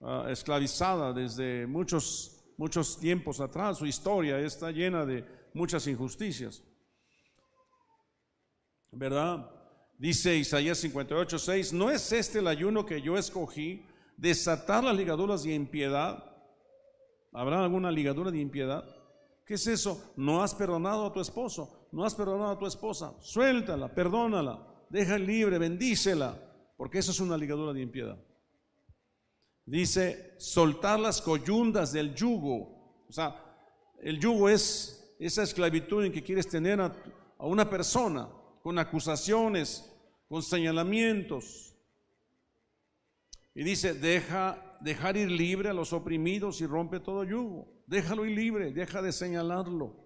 ah, 0.01 0.26
esclavizada 0.31 1.12
desde 1.12 1.68
muchos, 1.68 2.45
muchos 2.57 2.99
tiempos 2.99 3.39
atrás. 3.39 3.79
Su 3.79 3.87
historia 3.87 4.41
está 4.41 4.72
llena 4.72 5.07
de 5.07 5.24
muchas 5.55 5.87
injusticias. 5.87 6.64
¿Verdad? 8.91 9.49
Dice 9.97 10.35
Isaías 10.35 10.79
58, 10.79 11.39
6, 11.39 11.72
¿no 11.72 11.89
es 11.89 12.11
este 12.11 12.41
el 12.41 12.49
ayuno 12.49 12.85
que 12.85 13.01
yo 13.01 13.16
escogí? 13.16 13.87
Desatar 14.16 14.83
las 14.83 14.97
ligaduras 14.97 15.45
de 15.45 15.55
impiedad. 15.55 16.24
¿Habrá 17.33 17.62
alguna 17.62 17.93
ligadura 17.93 18.33
de 18.33 18.41
impiedad? 18.41 18.97
¿Qué 19.49 19.55
es 19.55 19.66
eso? 19.66 20.12
No 20.16 20.44
has 20.44 20.55
perdonado 20.55 21.07
a 21.07 21.12
tu 21.12 21.20
esposo, 21.20 21.88
no 21.90 22.05
has 22.05 22.14
perdonado 22.14 22.53
a 22.53 22.59
tu 22.59 22.66
esposa. 22.66 23.14
Suéltala, 23.20 23.92
perdónala 23.92 24.68
deja 24.90 25.18
libre, 25.18 25.59
bendícela, 25.59 26.38
porque 26.76 26.99
eso 26.99 27.11
es 27.11 27.20
una 27.20 27.36
ligadura 27.36 27.72
de 27.72 27.82
impiedad. 27.82 28.18
Dice, 29.64 30.34
soltar 30.38 30.99
las 30.99 31.20
coyundas 31.20 31.92
del 31.92 32.14
yugo. 32.14 33.05
O 33.09 33.12
sea, 33.12 33.36
el 34.01 34.18
yugo 34.18 34.49
es 34.49 35.14
esa 35.18 35.42
esclavitud 35.42 36.05
en 36.05 36.12
que 36.12 36.22
quieres 36.22 36.49
tener 36.49 36.80
a, 36.80 36.94
una 37.38 37.68
persona 37.68 38.28
con 38.62 38.78
acusaciones, 38.78 39.92
con 40.28 40.42
señalamientos. 40.42 41.74
Y 43.55 43.64
dice, 43.64 43.92
deja, 43.94 44.78
dejar 44.80 45.16
ir 45.16 45.30
libre 45.30 45.68
a 45.68 45.74
los 45.74 45.92
oprimidos 45.92 46.61
y 46.61 46.66
rompe 46.66 47.01
todo 47.01 47.24
yugo. 47.24 47.78
Déjalo 47.89 48.26
ir 48.26 48.36
libre, 48.36 48.70
deja 48.70 49.01
de 49.01 49.12
señalarlo, 49.12 49.97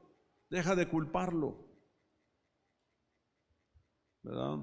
deja 0.49 0.77
de 0.77 0.89
culparlo. 0.89 1.67
¿verdad? 4.23 4.59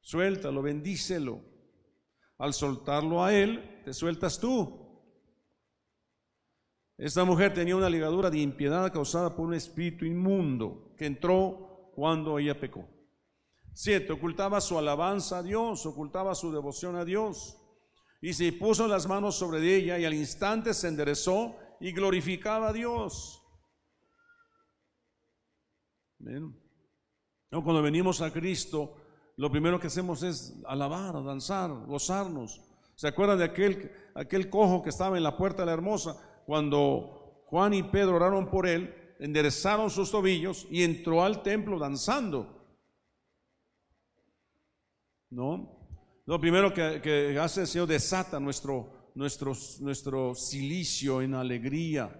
Suéltalo, 0.00 0.62
bendícelo. 0.62 1.42
Al 2.38 2.54
soltarlo 2.54 3.22
a 3.22 3.34
él, 3.34 3.82
te 3.84 3.92
sueltas 3.92 4.40
tú. 4.40 4.80
Esta 6.96 7.24
mujer 7.24 7.52
tenía 7.52 7.76
una 7.76 7.90
ligadura 7.90 8.30
de 8.30 8.38
impiedad 8.38 8.90
causada 8.90 9.36
por 9.36 9.44
un 9.44 9.52
espíritu 9.52 10.06
inmundo 10.06 10.94
que 10.96 11.04
entró 11.04 11.92
cuando 11.94 12.38
ella 12.38 12.58
pecó. 12.58 12.88
Siete, 13.74 14.12
ocultaba 14.12 14.62
su 14.62 14.78
alabanza 14.78 15.38
a 15.38 15.42
Dios, 15.42 15.84
ocultaba 15.84 16.34
su 16.34 16.50
devoción 16.50 16.96
a 16.96 17.04
Dios. 17.04 17.58
Y 18.22 18.32
se 18.32 18.54
puso 18.54 18.88
las 18.88 19.06
manos 19.06 19.36
sobre 19.36 19.76
ella 19.76 19.98
y 19.98 20.06
al 20.06 20.14
instante 20.14 20.72
se 20.72 20.88
enderezó 20.88 21.56
y 21.80 21.92
glorificaba 21.92 22.68
a 22.68 22.72
Dios. 22.72 23.42
cuando 27.50 27.82
venimos 27.82 28.20
a 28.20 28.32
Cristo, 28.32 28.96
lo 29.36 29.50
primero 29.50 29.80
que 29.80 29.86
hacemos 29.86 30.22
es 30.22 30.54
alabar, 30.66 31.24
danzar, 31.24 31.70
gozarnos. 31.86 32.60
¿Se 32.94 33.08
acuerdan 33.08 33.38
de 33.38 33.44
aquel, 33.44 33.90
aquel 34.14 34.50
cojo 34.50 34.82
que 34.82 34.90
estaba 34.90 35.16
en 35.16 35.22
la 35.22 35.36
puerta 35.36 35.62
de 35.62 35.66
la 35.66 35.72
hermosa? 35.72 36.42
Cuando 36.44 37.44
Juan 37.46 37.72
y 37.72 37.82
Pedro 37.82 38.16
oraron 38.16 38.50
por 38.50 38.66
él, 38.66 38.94
enderezaron 39.18 39.90
sus 39.90 40.10
tobillos 40.10 40.66
y 40.70 40.82
entró 40.82 41.24
al 41.24 41.42
templo 41.42 41.78
danzando. 41.78 42.60
¿No? 45.30 45.80
Lo 46.26 46.40
primero 46.40 46.72
que, 46.72 47.38
hace 47.40 47.62
el 47.62 47.66
Señor 47.66 47.88
desata 47.88 48.38
nuestro, 48.38 48.99
nuestro, 49.20 50.34
silicio 50.34 51.20
en 51.20 51.34
alegría. 51.34 52.10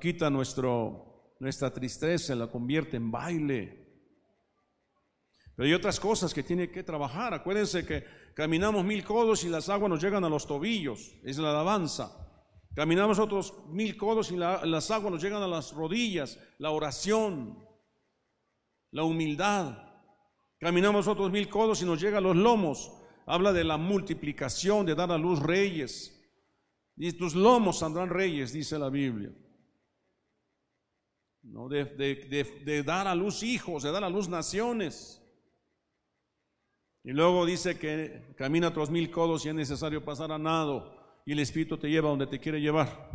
Quita 0.00 0.30
nuestra 0.30 1.70
tristeza, 1.72 2.34
la 2.34 2.50
convierte 2.50 2.96
en 2.96 3.10
baile. 3.10 3.82
Pero 5.54 5.66
hay 5.66 5.74
otras 5.74 6.00
cosas 6.00 6.32
que 6.32 6.42
tiene 6.42 6.70
que 6.70 6.82
trabajar. 6.82 7.34
Acuérdense 7.34 7.84
que 7.84 8.02
caminamos 8.34 8.82
mil 8.82 9.04
codos 9.04 9.44
y 9.44 9.50
las 9.50 9.68
aguas 9.68 9.90
nos 9.90 10.02
llegan 10.02 10.24
a 10.24 10.30
los 10.30 10.46
tobillos. 10.46 11.12
Es 11.22 11.36
la 11.36 11.50
alabanza. 11.50 12.18
Caminamos 12.74 13.18
otros 13.18 13.66
mil 13.68 13.98
codos 13.98 14.32
y 14.32 14.36
las 14.36 14.90
aguas 14.90 15.12
nos 15.12 15.22
llegan 15.22 15.42
a 15.42 15.46
las 15.46 15.72
rodillas. 15.72 16.38
La 16.56 16.70
oración. 16.70 17.62
La 18.90 19.04
humildad. 19.04 19.76
Caminamos 20.58 21.06
otros 21.08 21.30
mil 21.30 21.50
codos 21.50 21.82
y 21.82 21.84
nos 21.84 22.00
llega 22.00 22.16
a 22.18 22.22
los 22.22 22.36
lomos. 22.36 22.90
Habla 23.26 23.52
de 23.52 23.64
la 23.64 23.76
multiplicación, 23.76 24.86
de 24.86 24.94
dar 24.94 25.10
a 25.12 25.18
luz 25.18 25.40
reyes. 25.40 26.18
Y 26.96 27.12
tus 27.12 27.34
lomos 27.34 27.78
saldrán 27.78 28.10
reyes, 28.10 28.52
dice 28.52 28.78
la 28.78 28.90
Biblia. 28.90 29.32
¿No? 31.42 31.68
De, 31.68 31.84
de 31.84 32.82
dar 32.82 33.06
a 33.08 33.14
luz 33.14 33.42
hijos, 33.42 33.82
de 33.82 33.90
dar 33.90 34.04
a 34.04 34.10
luz 34.10 34.28
naciones. 34.28 35.22
Y 37.04 37.12
luego 37.12 37.44
dice 37.44 37.78
que 37.78 38.34
camina 38.36 38.68
otros 38.68 38.90
mil 38.90 39.10
codos 39.10 39.44
y 39.44 39.48
es 39.48 39.54
necesario 39.54 40.04
pasar 40.04 40.30
a 40.30 40.38
nado 40.38 41.02
y 41.24 41.32
el 41.32 41.40
Espíritu 41.40 41.76
te 41.76 41.88
lleva 41.88 42.08
donde 42.08 42.26
te 42.26 42.38
quiere 42.38 42.60
llevar. 42.60 43.10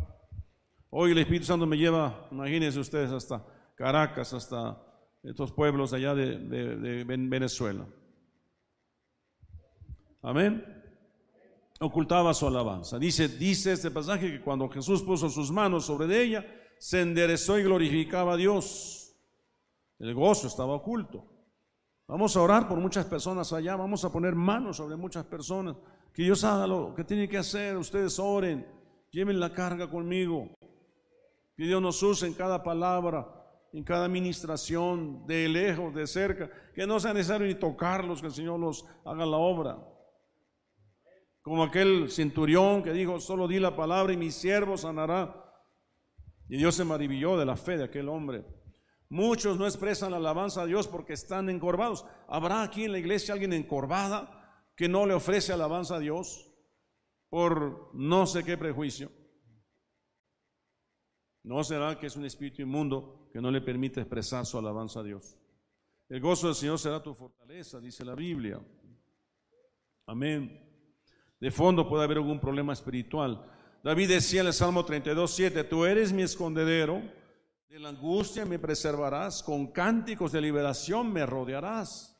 Hoy 0.90 1.12
el 1.12 1.18
Espíritu 1.18 1.46
Santo 1.46 1.66
me 1.66 1.76
lleva, 1.76 2.28
imagínense 2.30 2.78
ustedes, 2.78 3.10
hasta 3.12 3.44
Caracas, 3.74 4.32
hasta 4.32 4.82
estos 5.22 5.52
pueblos 5.52 5.92
allá 5.92 6.14
de, 6.14 7.04
Venezuela. 7.04 7.86
Amén. 10.22 10.64
Ocultaba 11.80 12.34
su 12.34 12.46
alabanza. 12.46 12.98
Dice, 12.98 13.28
dice 13.28 13.72
este 13.72 13.90
pasaje 13.90 14.32
que 14.32 14.40
cuando 14.40 14.68
Jesús 14.68 15.02
puso 15.02 15.28
sus 15.30 15.50
manos 15.50 15.86
sobre 15.86 16.22
ella, 16.22 16.44
se 16.78 17.00
enderezó 17.00 17.58
y 17.58 17.62
glorificaba 17.62 18.34
a 18.34 18.36
Dios. 18.36 19.16
El 19.98 20.14
gozo 20.14 20.48
estaba 20.48 20.74
oculto. 20.74 21.24
Vamos 22.06 22.36
a 22.36 22.42
orar 22.42 22.66
por 22.66 22.78
muchas 22.78 23.04
personas 23.06 23.52
allá, 23.52 23.76
vamos 23.76 24.04
a 24.04 24.10
poner 24.10 24.34
manos 24.34 24.78
sobre 24.78 24.96
muchas 24.96 25.24
personas. 25.26 25.76
Que 26.12 26.22
Dios 26.22 26.42
haga 26.42 26.66
lo 26.66 26.94
que 26.94 27.04
tiene 27.04 27.28
que 27.28 27.38
hacer, 27.38 27.76
ustedes 27.76 28.18
oren, 28.18 28.66
lleven 29.10 29.38
la 29.38 29.52
carga 29.52 29.88
conmigo. 29.88 30.48
Que 31.56 31.64
Dios 31.64 31.82
nos 31.82 32.02
use 32.02 32.26
en 32.26 32.34
cada 32.34 32.62
palabra, 32.62 33.28
en 33.72 33.84
cada 33.84 34.06
administración, 34.06 35.26
de 35.26 35.48
lejos, 35.48 35.94
de 35.94 36.06
cerca. 36.06 36.50
Que 36.74 36.86
no 36.86 36.98
sea 36.98 37.12
necesario 37.12 37.46
ni 37.46 37.54
tocarlos, 37.54 38.20
que 38.20 38.28
el 38.28 38.32
Señor 38.32 38.58
los 38.58 38.86
haga 39.04 39.26
la 39.26 39.36
obra. 39.36 39.78
Como 41.48 41.62
aquel 41.62 42.10
centurión 42.10 42.82
que 42.82 42.92
dijo, 42.92 43.18
solo 43.20 43.48
di 43.48 43.58
la 43.58 43.74
palabra 43.74 44.12
y 44.12 44.18
mi 44.18 44.30
siervo 44.30 44.76
sanará. 44.76 45.50
Y 46.46 46.58
Dios 46.58 46.74
se 46.74 46.84
maravilló 46.84 47.38
de 47.38 47.46
la 47.46 47.56
fe 47.56 47.78
de 47.78 47.84
aquel 47.84 48.10
hombre. 48.10 48.44
Muchos 49.08 49.58
no 49.58 49.64
expresan 49.64 50.10
la 50.10 50.18
alabanza 50.18 50.60
a 50.60 50.66
Dios 50.66 50.86
porque 50.86 51.14
están 51.14 51.48
encorvados. 51.48 52.04
¿Habrá 52.28 52.62
aquí 52.62 52.84
en 52.84 52.92
la 52.92 52.98
iglesia 52.98 53.32
alguien 53.32 53.54
encorvada 53.54 54.68
que 54.76 54.90
no 54.90 55.06
le 55.06 55.14
ofrece 55.14 55.54
alabanza 55.54 55.96
a 55.96 56.00
Dios 56.00 56.52
por 57.30 57.94
no 57.94 58.26
sé 58.26 58.44
qué 58.44 58.58
prejuicio? 58.58 59.10
¿No 61.44 61.64
será 61.64 61.98
que 61.98 62.08
es 62.08 62.16
un 62.16 62.26
espíritu 62.26 62.60
inmundo 62.60 63.30
que 63.32 63.40
no 63.40 63.50
le 63.50 63.62
permite 63.62 64.00
expresar 64.00 64.44
su 64.44 64.58
alabanza 64.58 65.00
a 65.00 65.04
Dios? 65.04 65.38
El 66.10 66.20
gozo 66.20 66.48
del 66.48 66.56
Señor 66.56 66.78
será 66.78 67.02
tu 67.02 67.14
fortaleza, 67.14 67.80
dice 67.80 68.04
la 68.04 68.14
Biblia. 68.14 68.60
Amén. 70.04 70.67
De 71.40 71.50
fondo 71.50 71.88
puede 71.88 72.04
haber 72.04 72.18
algún 72.18 72.40
problema 72.40 72.72
espiritual. 72.72 73.44
David 73.82 74.08
decía 74.08 74.40
en 74.40 74.48
el 74.48 74.52
Salmo 74.52 74.84
32, 74.84 75.30
7, 75.30 75.64
tú 75.64 75.84
eres 75.84 76.12
mi 76.12 76.22
escondedero, 76.22 77.02
de 77.68 77.78
la 77.78 77.90
angustia 77.90 78.44
me 78.44 78.58
preservarás, 78.58 79.42
con 79.42 79.68
cánticos 79.68 80.32
de 80.32 80.40
liberación 80.40 81.12
me 81.12 81.26
rodearás. 81.26 82.18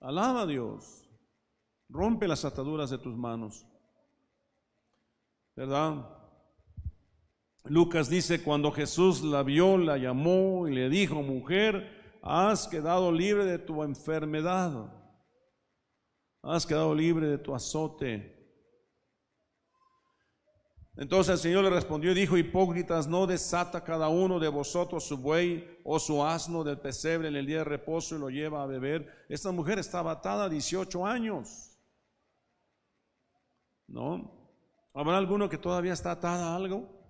Alaba 0.00 0.42
a 0.42 0.46
Dios, 0.46 1.02
rompe 1.88 2.28
las 2.28 2.44
ataduras 2.44 2.90
de 2.90 2.98
tus 2.98 3.16
manos. 3.16 3.66
¿Verdad? 5.56 6.06
Lucas 7.64 8.08
dice, 8.08 8.42
cuando 8.42 8.70
Jesús 8.72 9.22
la 9.22 9.42
vio, 9.42 9.76
la 9.76 9.98
llamó 9.98 10.68
y 10.68 10.74
le 10.74 10.88
dijo, 10.88 11.22
mujer, 11.22 12.18
has 12.22 12.68
quedado 12.68 13.12
libre 13.12 13.44
de 13.44 13.58
tu 13.58 13.82
enfermedad, 13.82 14.92
has 16.42 16.66
quedado 16.66 16.94
libre 16.94 17.26
de 17.26 17.38
tu 17.38 17.54
azote. 17.54 18.40
Entonces 20.96 21.32
el 21.32 21.38
Señor 21.38 21.64
le 21.64 21.70
respondió 21.70 22.12
y 22.12 22.14
dijo, 22.14 22.36
hipócritas, 22.36 23.06
no 23.06 23.26
desata 23.26 23.84
cada 23.84 24.08
uno 24.08 24.38
de 24.38 24.48
vosotros 24.48 25.04
su 25.04 25.16
buey 25.16 25.78
o 25.84 25.98
su 25.98 26.22
asno 26.22 26.62
del 26.62 26.78
pesebre 26.78 27.28
en 27.28 27.36
el 27.36 27.46
día 27.46 27.58
de 27.58 27.64
reposo 27.64 28.16
y 28.16 28.18
lo 28.18 28.28
lleva 28.28 28.62
a 28.62 28.66
beber. 28.66 29.24
Esta 29.28 29.50
mujer 29.50 29.78
estaba 29.78 30.12
atada 30.12 30.44
a 30.44 30.48
18 30.48 31.06
años. 31.06 31.78
¿No? 33.86 34.30
¿Habrá 34.92 35.16
alguno 35.16 35.48
que 35.48 35.58
todavía 35.58 35.92
está 35.92 36.10
atada 36.10 36.52
a 36.52 36.56
algo? 36.56 37.00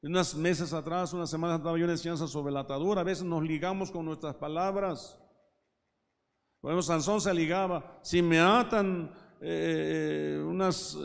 Unas 0.00 0.34
meses 0.34 0.72
atrás, 0.72 1.12
unas 1.12 1.28
semanas 1.28 1.62
daba 1.62 1.76
yo 1.76 1.84
una 1.84 1.94
enseñanza 1.94 2.28
sobre 2.28 2.52
la 2.52 2.60
atadura. 2.60 3.00
A 3.00 3.04
veces 3.04 3.24
nos 3.24 3.42
ligamos 3.42 3.90
con 3.90 4.04
nuestras 4.04 4.36
palabras. 4.36 5.20
Bueno, 6.60 6.82
Sansón 6.82 7.20
se 7.20 7.32
ligaba. 7.32 8.00
Si 8.02 8.22
me 8.22 8.40
atan 8.40 9.12
eh, 9.40 10.42
unas 10.44 10.96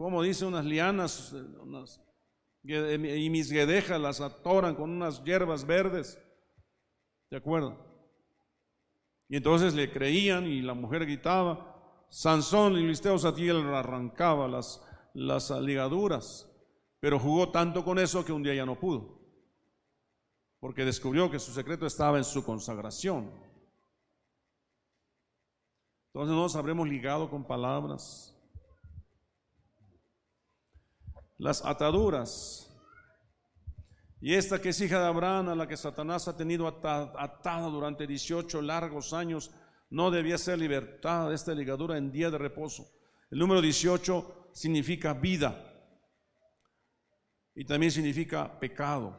como 0.00 0.22
dice, 0.22 0.46
unas 0.46 0.64
lianas 0.64 1.36
y 2.64 3.28
mis 3.28 3.52
guedejas 3.52 4.00
las 4.00 4.22
atoran 4.22 4.74
con 4.74 4.88
unas 4.88 5.22
hierbas 5.22 5.66
verdes. 5.66 6.18
¿De 7.30 7.36
acuerdo? 7.36 7.76
Y 9.28 9.36
entonces 9.36 9.74
le 9.74 9.92
creían 9.92 10.46
y 10.46 10.62
la 10.62 10.72
mujer 10.72 11.04
gritaba, 11.04 12.06
Sansón 12.08 12.78
y 12.78 12.86
listeos 12.86 13.26
a 13.26 13.34
ti 13.34 13.46
él 13.46 13.58
arrancaba 13.74 14.48
las, 14.48 14.82
las 15.12 15.50
ligaduras, 15.50 16.50
pero 16.98 17.18
jugó 17.18 17.50
tanto 17.50 17.84
con 17.84 17.98
eso 17.98 18.24
que 18.24 18.32
un 18.32 18.42
día 18.42 18.54
ya 18.54 18.64
no 18.64 18.80
pudo, 18.80 19.20
porque 20.60 20.86
descubrió 20.86 21.30
que 21.30 21.38
su 21.38 21.52
secreto 21.52 21.84
estaba 21.84 22.16
en 22.16 22.24
su 22.24 22.42
consagración. 22.42 23.30
Entonces 26.12 26.34
nos 26.34 26.56
habremos 26.56 26.88
ligado 26.88 27.30
con 27.30 27.46
palabras, 27.46 28.36
las 31.38 31.64
ataduras. 31.64 32.66
Y 34.20 34.34
esta 34.34 34.60
que 34.60 34.70
es 34.70 34.80
hija 34.80 34.98
de 35.00 35.06
Abraham, 35.06 35.50
a 35.50 35.54
la 35.54 35.68
que 35.68 35.76
Satanás 35.76 36.26
ha 36.26 36.36
tenido 36.36 36.66
atada, 36.66 37.68
durante 37.68 38.08
18 38.08 38.60
largos 38.60 39.12
años, 39.12 39.52
no 39.88 40.10
debía 40.10 40.36
ser 40.36 40.58
libertada 40.58 41.28
de 41.28 41.36
esta 41.36 41.54
ligadura 41.54 41.96
en 41.96 42.10
día 42.10 42.28
de 42.28 42.38
reposo. 42.38 42.90
El 43.30 43.38
número 43.38 43.60
18 43.60 44.50
significa 44.52 45.14
vida 45.14 45.64
y 47.54 47.64
también 47.64 47.92
significa 47.92 48.58
pecado. 48.58 49.16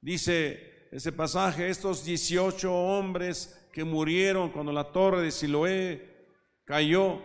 Dice 0.00 0.88
ese 0.90 1.12
pasaje, 1.12 1.68
estos 1.68 2.04
18 2.04 2.72
hombres 2.72 3.65
que 3.76 3.84
murieron 3.84 4.52
cuando 4.52 4.72
la 4.72 4.90
torre 4.90 5.20
de 5.20 5.30
Siloé 5.30 6.30
cayó, 6.64 7.20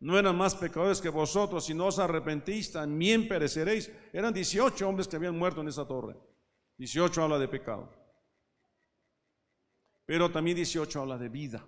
no 0.00 0.18
eran 0.18 0.36
más 0.36 0.56
pecadores 0.56 1.00
que 1.00 1.08
vosotros, 1.08 1.64
si 1.64 1.74
no 1.74 1.86
os 1.86 2.00
arrepentís, 2.00 2.72
también 2.72 3.28
pereceréis. 3.28 3.92
Eran 4.12 4.34
18 4.34 4.88
hombres 4.88 5.06
que 5.06 5.14
habían 5.14 5.38
muerto 5.38 5.60
en 5.60 5.68
esa 5.68 5.86
torre. 5.86 6.16
18 6.78 7.22
habla 7.22 7.38
de 7.38 7.46
pecado. 7.46 7.88
Pero 10.04 10.28
también 10.28 10.56
18 10.56 11.02
habla 11.02 11.18
de 11.18 11.28
vida. 11.28 11.64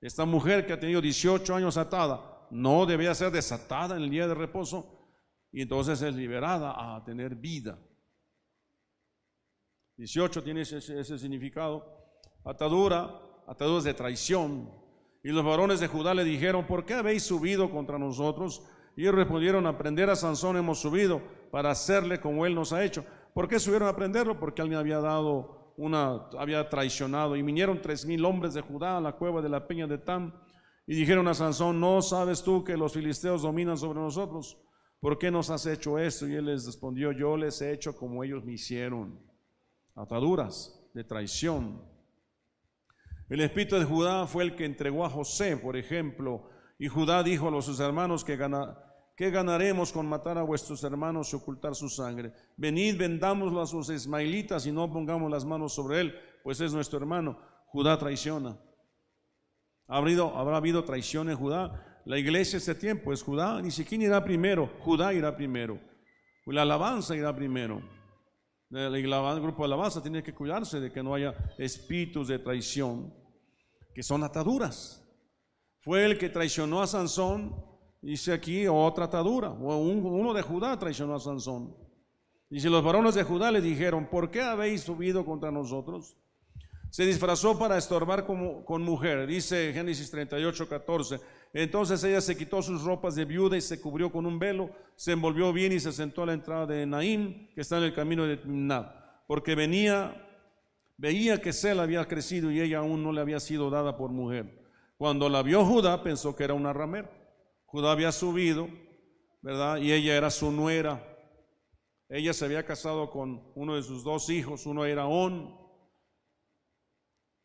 Esta 0.00 0.24
mujer 0.24 0.64
que 0.64 0.74
ha 0.74 0.78
tenido 0.78 1.00
18 1.00 1.56
años 1.56 1.76
atada, 1.76 2.46
no 2.52 2.86
debía 2.86 3.16
ser 3.16 3.32
desatada 3.32 3.96
en 3.96 4.02
el 4.04 4.10
día 4.10 4.28
de 4.28 4.34
reposo 4.34 5.08
y 5.50 5.62
entonces 5.62 6.00
es 6.02 6.14
liberada 6.14 6.94
a 6.94 7.04
tener 7.04 7.34
vida. 7.34 7.80
18 9.96 10.40
tiene 10.44 10.60
ese, 10.60 10.76
ese 10.76 11.18
significado. 11.18 11.94
Atadura, 12.44 13.23
ataduras 13.46 13.84
de 13.84 13.94
traición, 13.94 14.70
y 15.22 15.30
los 15.30 15.44
varones 15.44 15.80
de 15.80 15.88
Judá 15.88 16.12
le 16.12 16.22
dijeron, 16.22 16.66
¿por 16.66 16.84
qué 16.84 16.94
habéis 16.94 17.22
subido 17.22 17.70
contra 17.70 17.98
nosotros? 17.98 18.62
Y 18.94 19.02
ellos 19.02 19.14
respondieron, 19.14 19.66
a 19.66 19.78
prender 19.78 20.10
a 20.10 20.16
Sansón 20.16 20.58
hemos 20.58 20.80
subido 20.80 21.22
para 21.50 21.70
hacerle 21.70 22.20
como 22.20 22.44
él 22.44 22.54
nos 22.54 22.74
ha 22.74 22.84
hecho. 22.84 23.04
¿Por 23.32 23.48
qué 23.48 23.58
subieron 23.58 23.88
a 23.88 23.96
prenderlo? 23.96 24.38
Porque 24.38 24.60
alguien 24.60 24.78
había 24.78 25.00
dado 25.00 25.72
una, 25.78 26.28
había 26.38 26.68
traicionado. 26.68 27.36
Y 27.36 27.42
vinieron 27.42 27.80
tres 27.80 28.04
mil 28.04 28.22
hombres 28.24 28.52
de 28.52 28.60
Judá 28.60 28.98
a 28.98 29.00
la 29.00 29.12
cueva 29.12 29.40
de 29.40 29.48
la 29.48 29.66
peña 29.66 29.86
de 29.86 29.96
Tam 29.96 30.32
y 30.86 30.94
dijeron 30.94 31.26
a 31.28 31.34
Sansón, 31.34 31.80
¿no 31.80 32.02
sabes 32.02 32.42
tú 32.42 32.62
que 32.62 32.76
los 32.76 32.92
filisteos 32.92 33.42
dominan 33.42 33.78
sobre 33.78 34.00
nosotros? 34.00 34.58
¿Por 35.00 35.18
qué 35.18 35.30
nos 35.30 35.48
has 35.48 35.64
hecho 35.64 35.98
esto? 35.98 36.28
Y 36.28 36.34
él 36.34 36.46
les 36.46 36.66
respondió, 36.66 37.12
yo 37.12 37.36
les 37.36 37.62
he 37.62 37.72
hecho 37.72 37.96
como 37.96 38.22
ellos 38.22 38.44
me 38.44 38.52
hicieron. 38.52 39.18
Ataduras 39.94 40.86
de 40.92 41.04
traición 41.04 41.93
el 43.34 43.40
espíritu 43.40 43.76
de 43.76 43.84
Judá 43.84 44.26
fue 44.26 44.44
el 44.44 44.54
que 44.54 44.64
entregó 44.64 45.04
a 45.04 45.10
José, 45.10 45.56
por 45.56 45.76
ejemplo, 45.76 46.48
y 46.78 46.86
Judá 46.86 47.22
dijo 47.22 47.56
a 47.56 47.62
sus 47.62 47.80
hermanos 47.80 48.24
que 48.24 48.38
¿Qué 49.16 49.30
ganaremos 49.30 49.92
con 49.92 50.08
matar 50.08 50.38
a 50.38 50.42
vuestros 50.42 50.82
hermanos 50.82 51.32
y 51.32 51.36
ocultar 51.36 51.74
su 51.74 51.88
sangre? 51.88 52.32
Venid, 52.56 52.96
vendámoslo 52.96 53.60
a 53.60 53.66
sus 53.66 53.88
ismaelitas 53.90 54.66
y 54.66 54.72
no 54.72 54.90
pongamos 54.92 55.30
las 55.30 55.44
manos 55.44 55.72
sobre 55.72 56.00
él, 56.00 56.14
pues 56.42 56.60
es 56.60 56.72
nuestro 56.72 56.98
hermano. 56.98 57.38
Judá 57.66 57.96
traiciona. 57.98 58.56
¿Ha 59.86 59.98
habido, 59.98 60.36
¿Habrá 60.36 60.56
habido 60.56 60.84
traición 60.84 61.28
en 61.28 61.36
Judá? 61.36 62.02
La 62.04 62.18
iglesia 62.18 62.56
este 62.56 62.74
tiempo 62.74 63.12
es 63.12 63.22
Judá, 63.22 63.60
ni 63.62 63.70
siquiera 63.70 64.04
irá 64.04 64.24
primero, 64.24 64.70
Judá 64.80 65.12
irá 65.12 65.36
primero. 65.36 65.80
La 66.46 66.62
alabanza 66.62 67.16
irá 67.16 67.34
primero. 67.34 67.82
El 68.70 69.02
grupo 69.02 69.62
de 69.62 69.66
alabanza 69.66 70.02
tiene 70.02 70.22
que 70.22 70.34
cuidarse 70.34 70.80
de 70.80 70.90
que 70.90 71.02
no 71.02 71.14
haya 71.14 71.34
espíritus 71.58 72.28
de 72.28 72.40
traición, 72.40 73.14
que 73.94 74.02
son 74.02 74.24
ataduras. 74.24 75.02
Fue 75.80 76.04
el 76.04 76.18
que 76.18 76.28
traicionó 76.28 76.82
a 76.82 76.86
Sansón, 76.86 77.54
dice 78.02 78.32
aquí 78.32 78.66
otra 78.66 79.04
atadura, 79.04 79.50
uno 79.50 80.34
de 80.34 80.42
Judá 80.42 80.78
traicionó 80.78 81.14
a 81.14 81.20
Sansón. 81.20 81.76
Y 82.50 82.60
si 82.60 82.68
los 82.68 82.84
varones 82.84 83.14
de 83.14 83.22
Judá 83.22 83.50
le 83.50 83.60
dijeron, 83.60 84.06
¿por 84.06 84.30
qué 84.30 84.42
habéis 84.42 84.82
subido 84.82 85.24
contra 85.24 85.50
nosotros? 85.50 86.16
Se 86.90 87.04
disfrazó 87.04 87.58
para 87.58 87.76
estorbar 87.76 88.24
como, 88.24 88.64
con 88.64 88.82
mujer, 88.82 89.26
dice 89.26 89.72
Génesis 89.72 90.10
38, 90.10 90.68
14. 90.68 91.20
Entonces 91.52 92.02
ella 92.04 92.20
se 92.20 92.36
quitó 92.36 92.62
sus 92.62 92.82
ropas 92.84 93.16
de 93.16 93.24
viuda 93.24 93.56
y 93.56 93.60
se 93.60 93.80
cubrió 93.80 94.12
con 94.12 94.26
un 94.26 94.38
velo, 94.38 94.70
se 94.94 95.12
envolvió 95.12 95.52
bien 95.52 95.72
y 95.72 95.80
se 95.80 95.92
sentó 95.92 96.22
a 96.22 96.26
la 96.26 96.34
entrada 96.34 96.66
de 96.66 96.86
Naín, 96.86 97.50
que 97.54 97.60
está 97.60 97.78
en 97.78 97.84
el 97.84 97.94
camino 97.94 98.24
de 98.26 98.36
Timnat, 98.36 98.94
porque 99.26 99.54
venía, 99.54 100.23
veía 100.96 101.40
que 101.40 101.52
Sel 101.52 101.80
había 101.80 102.06
crecido 102.06 102.50
y 102.50 102.60
ella 102.60 102.78
aún 102.78 103.02
no 103.02 103.12
le 103.12 103.20
había 103.20 103.40
sido 103.40 103.70
dada 103.70 103.96
por 103.96 104.10
mujer. 104.10 104.62
Cuando 104.96 105.28
la 105.28 105.42
vio 105.42 105.64
Judá, 105.64 106.02
pensó 106.02 106.36
que 106.36 106.44
era 106.44 106.54
una 106.54 106.72
ramera. 106.72 107.10
Judá 107.66 107.92
había 107.92 108.12
subido, 108.12 108.68
¿verdad? 109.42 109.78
Y 109.78 109.92
ella 109.92 110.16
era 110.16 110.30
su 110.30 110.50
nuera. 110.50 111.04
Ella 112.08 112.32
se 112.32 112.44
había 112.44 112.64
casado 112.64 113.10
con 113.10 113.50
uno 113.54 113.76
de 113.76 113.82
sus 113.82 114.04
dos 114.04 114.30
hijos, 114.30 114.66
uno 114.66 114.84
era 114.84 115.06
On, 115.06 115.64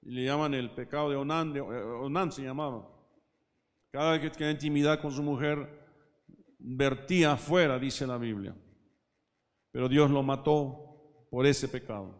y 0.01 0.11
le 0.11 0.25
llaman 0.25 0.53
el 0.53 0.71
pecado 0.71 1.09
de 1.09 1.15
Onan, 1.15 1.53
de, 1.53 1.59
eh, 1.59 1.63
Onan 1.63 2.31
se 2.31 2.43
llamaba. 2.43 2.87
Cada 3.91 4.11
vez 4.13 4.21
que 4.21 4.29
tenía 4.29 4.51
intimidad 4.51 5.01
con 5.01 5.11
su 5.11 5.23
mujer, 5.23 5.67
vertía 6.59 7.33
afuera, 7.33 7.79
dice 7.79 8.05
la 8.05 8.17
Biblia. 8.17 8.55
Pero 9.71 9.89
Dios 9.89 10.09
lo 10.09 10.23
mató 10.23 11.27
por 11.29 11.45
ese 11.45 11.67
pecado. 11.67 12.18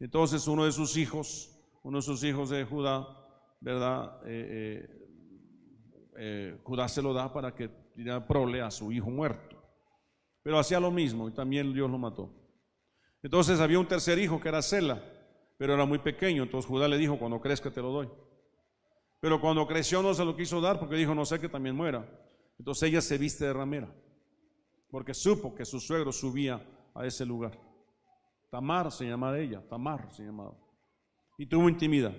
Entonces 0.00 0.46
uno 0.46 0.64
de 0.64 0.72
sus 0.72 0.96
hijos, 0.96 1.50
uno 1.82 1.98
de 1.98 2.02
sus 2.02 2.22
hijos 2.24 2.50
de 2.50 2.64
Judá, 2.64 3.06
¿verdad? 3.60 4.20
Eh, 4.26 4.88
eh, 6.16 6.60
Judá 6.62 6.88
se 6.88 7.02
lo 7.02 7.12
da 7.12 7.32
para 7.32 7.54
que 7.54 7.70
prole 8.28 8.60
a 8.60 8.70
su 8.70 8.92
hijo 8.92 9.10
muerto. 9.10 9.56
Pero 10.42 10.58
hacía 10.58 10.80
lo 10.80 10.90
mismo 10.90 11.28
y 11.28 11.32
también 11.32 11.72
Dios 11.72 11.90
lo 11.90 11.98
mató. 11.98 12.30
Entonces 13.22 13.60
había 13.60 13.78
un 13.78 13.88
tercer 13.88 14.18
hijo 14.18 14.40
que 14.40 14.48
era 14.48 14.60
Sela, 14.60 15.02
pero 15.56 15.74
era 15.74 15.86
muy 15.86 15.98
pequeño. 15.98 16.42
Entonces 16.42 16.68
Judá 16.68 16.88
le 16.88 16.98
dijo, 16.98 17.18
cuando 17.18 17.40
crezca 17.40 17.70
te 17.70 17.80
lo 17.80 17.90
doy. 17.90 18.08
Pero 19.20 19.40
cuando 19.40 19.66
creció 19.66 20.02
no 20.02 20.12
se 20.12 20.24
lo 20.24 20.36
quiso 20.36 20.60
dar 20.60 20.78
porque 20.78 20.96
dijo, 20.96 21.14
no 21.14 21.24
sé 21.24 21.40
que 21.40 21.48
también 21.48 21.74
muera. 21.74 22.06
Entonces 22.58 22.90
ella 22.90 23.00
se 23.00 23.16
viste 23.16 23.46
de 23.46 23.52
ramera, 23.52 23.92
porque 24.90 25.14
supo 25.14 25.54
que 25.54 25.64
su 25.64 25.80
suegro 25.80 26.12
subía 26.12 26.62
a 26.94 27.06
ese 27.06 27.24
lugar. 27.24 27.58
Tamar 28.54 28.92
se 28.92 29.04
llamaba 29.04 29.36
ella, 29.36 29.60
Tamar 29.68 30.12
se 30.12 30.22
llamaba. 30.22 30.54
Y 31.36 31.44
tuvo 31.44 31.68
intimidad. 31.68 32.12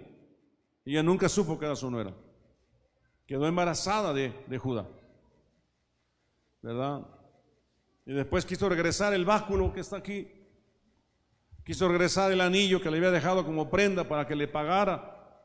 Ella 0.83 1.01
nunca 1.01 1.29
supo 1.29 1.57
que 1.57 1.65
era 1.65 1.77
su 1.77 1.89
nuera. 1.89 2.13
Quedó 3.25 3.47
embarazada 3.47 4.13
de, 4.13 4.43
de 4.45 4.57
Judá. 4.57 4.85
¿Verdad? 6.61 7.07
Y 8.05 8.11
después 8.11 8.45
quiso 8.45 8.67
regresar 8.67 9.13
el 9.13 9.23
báculo 9.23 9.71
que 9.71 9.79
está 9.79 9.95
aquí. 9.95 10.29
Quiso 11.63 11.87
regresar 11.87 12.33
el 12.33 12.41
anillo 12.41 12.81
que 12.81 12.91
le 12.91 12.97
había 12.97 13.11
dejado 13.11 13.45
como 13.45 13.69
prenda 13.69 14.03
para 14.03 14.27
que 14.27 14.35
le 14.35 14.49
pagara. 14.49 15.39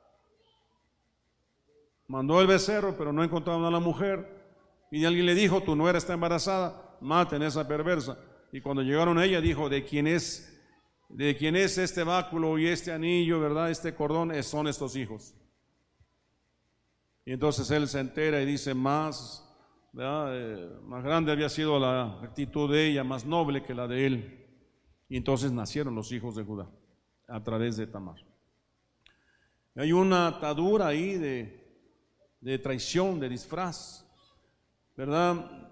Mandó 2.08 2.40
el 2.40 2.48
becerro, 2.48 2.96
pero 2.98 3.12
no 3.12 3.22
encontraron 3.22 3.64
a 3.64 3.70
la 3.70 3.78
mujer. 3.78 4.28
Y 4.90 5.04
alguien 5.04 5.26
le 5.26 5.36
dijo, 5.36 5.62
tu 5.62 5.76
nuera 5.76 5.98
está 5.98 6.14
embarazada, 6.14 6.98
maten 7.00 7.42
a 7.42 7.46
esa 7.46 7.68
perversa. 7.68 8.18
Y 8.50 8.60
cuando 8.60 8.82
llegaron 8.82 9.18
a 9.18 9.24
ella, 9.24 9.40
dijo, 9.40 9.68
de 9.68 9.84
quién 9.84 10.08
es, 10.08 10.50
de 11.10 11.36
quién 11.36 11.56
es 11.56 11.78
este 11.78 12.02
báculo 12.04 12.58
y 12.58 12.66
este 12.66 12.92
anillo, 12.92 13.40
¿verdad? 13.40 13.70
Este 13.70 13.94
cordón, 13.94 14.32
son 14.42 14.66
estos 14.66 14.96
hijos. 14.96 15.34
Y 17.24 17.32
entonces 17.32 17.70
él 17.70 17.86
se 17.86 18.00
entera 18.00 18.40
y 18.40 18.46
dice, 18.46 18.74
más 18.74 19.46
eh, 19.98 20.78
más 20.84 21.02
grande 21.02 21.32
había 21.32 21.48
sido 21.48 21.78
la 21.80 22.20
actitud 22.22 22.70
de 22.70 22.88
ella, 22.88 23.02
más 23.02 23.24
noble 23.24 23.64
que 23.64 23.74
la 23.74 23.88
de 23.88 24.06
él. 24.06 24.46
Y 25.08 25.16
entonces 25.16 25.50
nacieron 25.50 25.94
los 25.94 26.12
hijos 26.12 26.36
de 26.36 26.44
Judá 26.44 26.70
a 27.28 27.42
través 27.42 27.76
de 27.76 27.86
Tamar. 27.86 28.24
Hay 29.74 29.92
una 29.92 30.28
atadura 30.28 30.88
ahí 30.88 31.16
de, 31.16 32.58
traición, 32.58 33.18
de 33.18 33.28
disfraz, 33.28 34.04
¿verdad? 34.96 35.70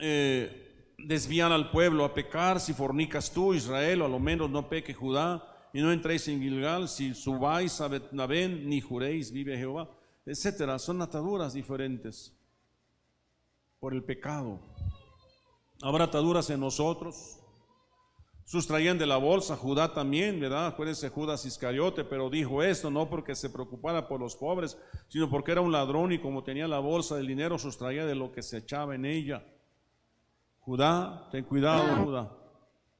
Eh, 0.00 0.63
desvían 0.98 1.52
al 1.52 1.70
pueblo 1.70 2.04
a 2.04 2.14
pecar, 2.14 2.60
si 2.60 2.72
fornicas 2.72 3.32
tú, 3.32 3.54
Israel, 3.54 4.02
o 4.02 4.04
a 4.06 4.08
lo 4.08 4.18
menos 4.18 4.50
no 4.50 4.68
peque 4.68 4.94
Judá, 4.94 5.50
y 5.72 5.80
no 5.80 5.90
entréis 5.90 6.28
en 6.28 6.40
Gilgal, 6.40 6.88
si 6.88 7.14
subáis 7.14 7.80
a 7.80 7.88
Betnabén, 7.88 8.68
ni 8.68 8.80
juréis, 8.80 9.32
vive 9.32 9.58
Jehová, 9.58 9.90
etcétera. 10.24 10.78
Son 10.78 11.02
ataduras 11.02 11.52
diferentes 11.52 12.32
por 13.80 13.92
el 13.92 14.04
pecado. 14.04 14.60
Habrá 15.82 16.04
ataduras 16.04 16.48
en 16.50 16.60
nosotros. 16.60 17.40
Sustraían 18.46 18.98
de 18.98 19.06
la 19.06 19.16
bolsa, 19.16 19.56
Judá 19.56 19.92
también, 19.92 20.38
¿verdad? 20.38 20.66
Acuérdense 20.66 21.08
Judas 21.08 21.44
Iscariote, 21.44 22.04
pero 22.04 22.30
dijo 22.30 22.62
esto 22.62 22.90
no 22.90 23.08
porque 23.08 23.34
se 23.34 23.50
preocupara 23.50 24.06
por 24.06 24.20
los 24.20 24.36
pobres, 24.36 24.78
sino 25.08 25.28
porque 25.28 25.52
era 25.52 25.62
un 25.62 25.72
ladrón 25.72 26.12
y 26.12 26.20
como 26.20 26.44
tenía 26.44 26.68
la 26.68 26.78
bolsa 26.78 27.16
del 27.16 27.26
dinero, 27.26 27.58
sustraía 27.58 28.06
de 28.06 28.14
lo 28.14 28.30
que 28.32 28.42
se 28.42 28.58
echaba 28.58 28.94
en 28.94 29.06
ella. 29.06 29.44
Judá, 30.64 31.28
ten 31.30 31.44
cuidado, 31.44 32.04
Judá. 32.04 32.32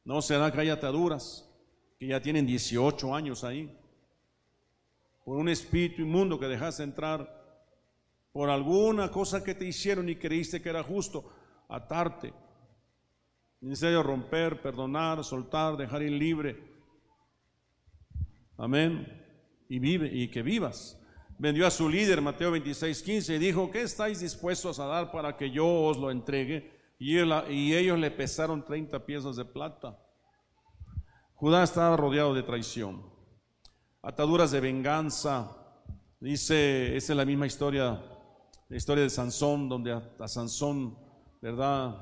No 0.04 0.20
será 0.20 0.52
que 0.52 0.60
haya 0.60 0.74
ataduras, 0.74 1.48
que 1.98 2.08
ya 2.08 2.20
tienen 2.20 2.46
18 2.46 3.14
años 3.14 3.42
ahí, 3.42 3.74
por 5.24 5.38
un 5.38 5.48
espíritu 5.48 6.02
inmundo 6.02 6.38
que 6.38 6.46
dejaste 6.46 6.82
entrar 6.82 7.42
por 8.32 8.50
alguna 8.50 9.10
cosa 9.10 9.42
que 9.42 9.54
te 9.54 9.64
hicieron 9.64 10.08
y 10.08 10.16
creíste 10.16 10.60
que 10.60 10.68
era 10.68 10.82
justo, 10.82 11.24
atarte. 11.68 12.34
Necesario 13.60 14.02
romper, 14.02 14.60
perdonar, 14.60 15.24
soltar, 15.24 15.76
dejar 15.78 16.02
ir 16.02 16.12
libre. 16.12 16.62
Amén. 18.58 19.06
Y 19.70 19.78
vive, 19.78 20.10
y 20.12 20.28
que 20.28 20.42
vivas. 20.42 21.00
Vendió 21.38 21.66
a 21.66 21.70
su 21.70 21.88
líder, 21.88 22.20
Mateo 22.20 22.50
26, 22.50 23.02
15, 23.02 23.36
y 23.36 23.38
dijo, 23.38 23.70
¿qué 23.70 23.82
estáis 23.82 24.20
dispuestos 24.20 24.78
a 24.78 24.86
dar 24.86 25.10
para 25.10 25.36
que 25.36 25.50
yo 25.50 25.66
os 25.66 25.96
lo 25.96 26.10
entregue? 26.10 26.73
Y, 26.98 27.18
ellos 27.18 27.98
le 27.98 28.10
pesaron 28.10 28.64
30 28.64 29.04
piezas 29.04 29.36
de 29.36 29.44
plata. 29.44 29.98
Judá 31.34 31.62
estaba 31.62 31.96
rodeado 31.96 32.32
de 32.34 32.42
traición, 32.42 33.04
ataduras 34.02 34.50
de 34.50 34.60
venganza. 34.60 35.50
Dice, 36.20 36.96
esa 36.96 37.12
es 37.12 37.16
la 37.16 37.24
misma 37.24 37.46
historia 37.46 38.00
la 38.68 38.76
historia 38.76 39.04
de 39.04 39.10
Sansón, 39.10 39.68
donde 39.68 39.92
a, 39.92 40.28
Sansón, 40.28 40.98
¿verdad? 41.40 41.94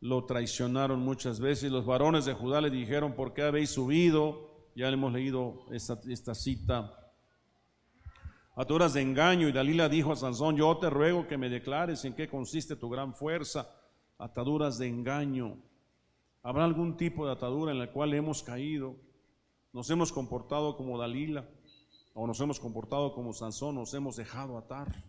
Lo 0.00 0.24
traicionaron 0.24 1.00
muchas 1.00 1.40
veces. 1.40 1.70
Los 1.70 1.86
varones 1.86 2.24
de 2.24 2.32
Judá 2.34 2.60
le 2.60 2.70
dijeron, 2.70 3.14
¿por 3.14 3.34
qué 3.34 3.42
habéis 3.42 3.70
subido? 3.70 4.70
Ya 4.74 4.88
hemos 4.88 5.12
leído 5.12 5.66
esta, 5.70 6.00
esta 6.08 6.34
cita. 6.34 6.92
Ataduras 8.56 8.94
de 8.94 9.02
engaño, 9.02 9.48
y 9.48 9.52
Dalila 9.52 9.88
dijo 9.88 10.12
a 10.12 10.16
Sansón, 10.16 10.56
yo 10.56 10.76
te 10.78 10.88
ruego 10.88 11.26
que 11.26 11.38
me 11.38 11.48
declares 11.48 12.04
en 12.04 12.14
qué 12.14 12.28
consiste 12.28 12.76
tu 12.76 12.88
gran 12.88 13.14
fuerza. 13.14 13.68
Ataduras 14.24 14.78
de 14.78 14.88
engaño. 14.88 15.58
¿Habrá 16.42 16.64
algún 16.64 16.96
tipo 16.96 17.26
de 17.26 17.32
atadura 17.32 17.72
en 17.72 17.78
la 17.78 17.92
cual 17.92 18.14
hemos 18.14 18.42
caído? 18.42 18.96
Nos 19.74 19.90
hemos 19.90 20.12
comportado 20.12 20.78
como 20.78 20.98
Dalila, 20.98 21.46
o 22.14 22.26
nos 22.26 22.40
hemos 22.40 22.58
comportado 22.58 23.12
como 23.12 23.34
Sansón, 23.34 23.74
nos 23.74 23.92
hemos 23.92 24.16
dejado 24.16 24.56
atar 24.56 25.04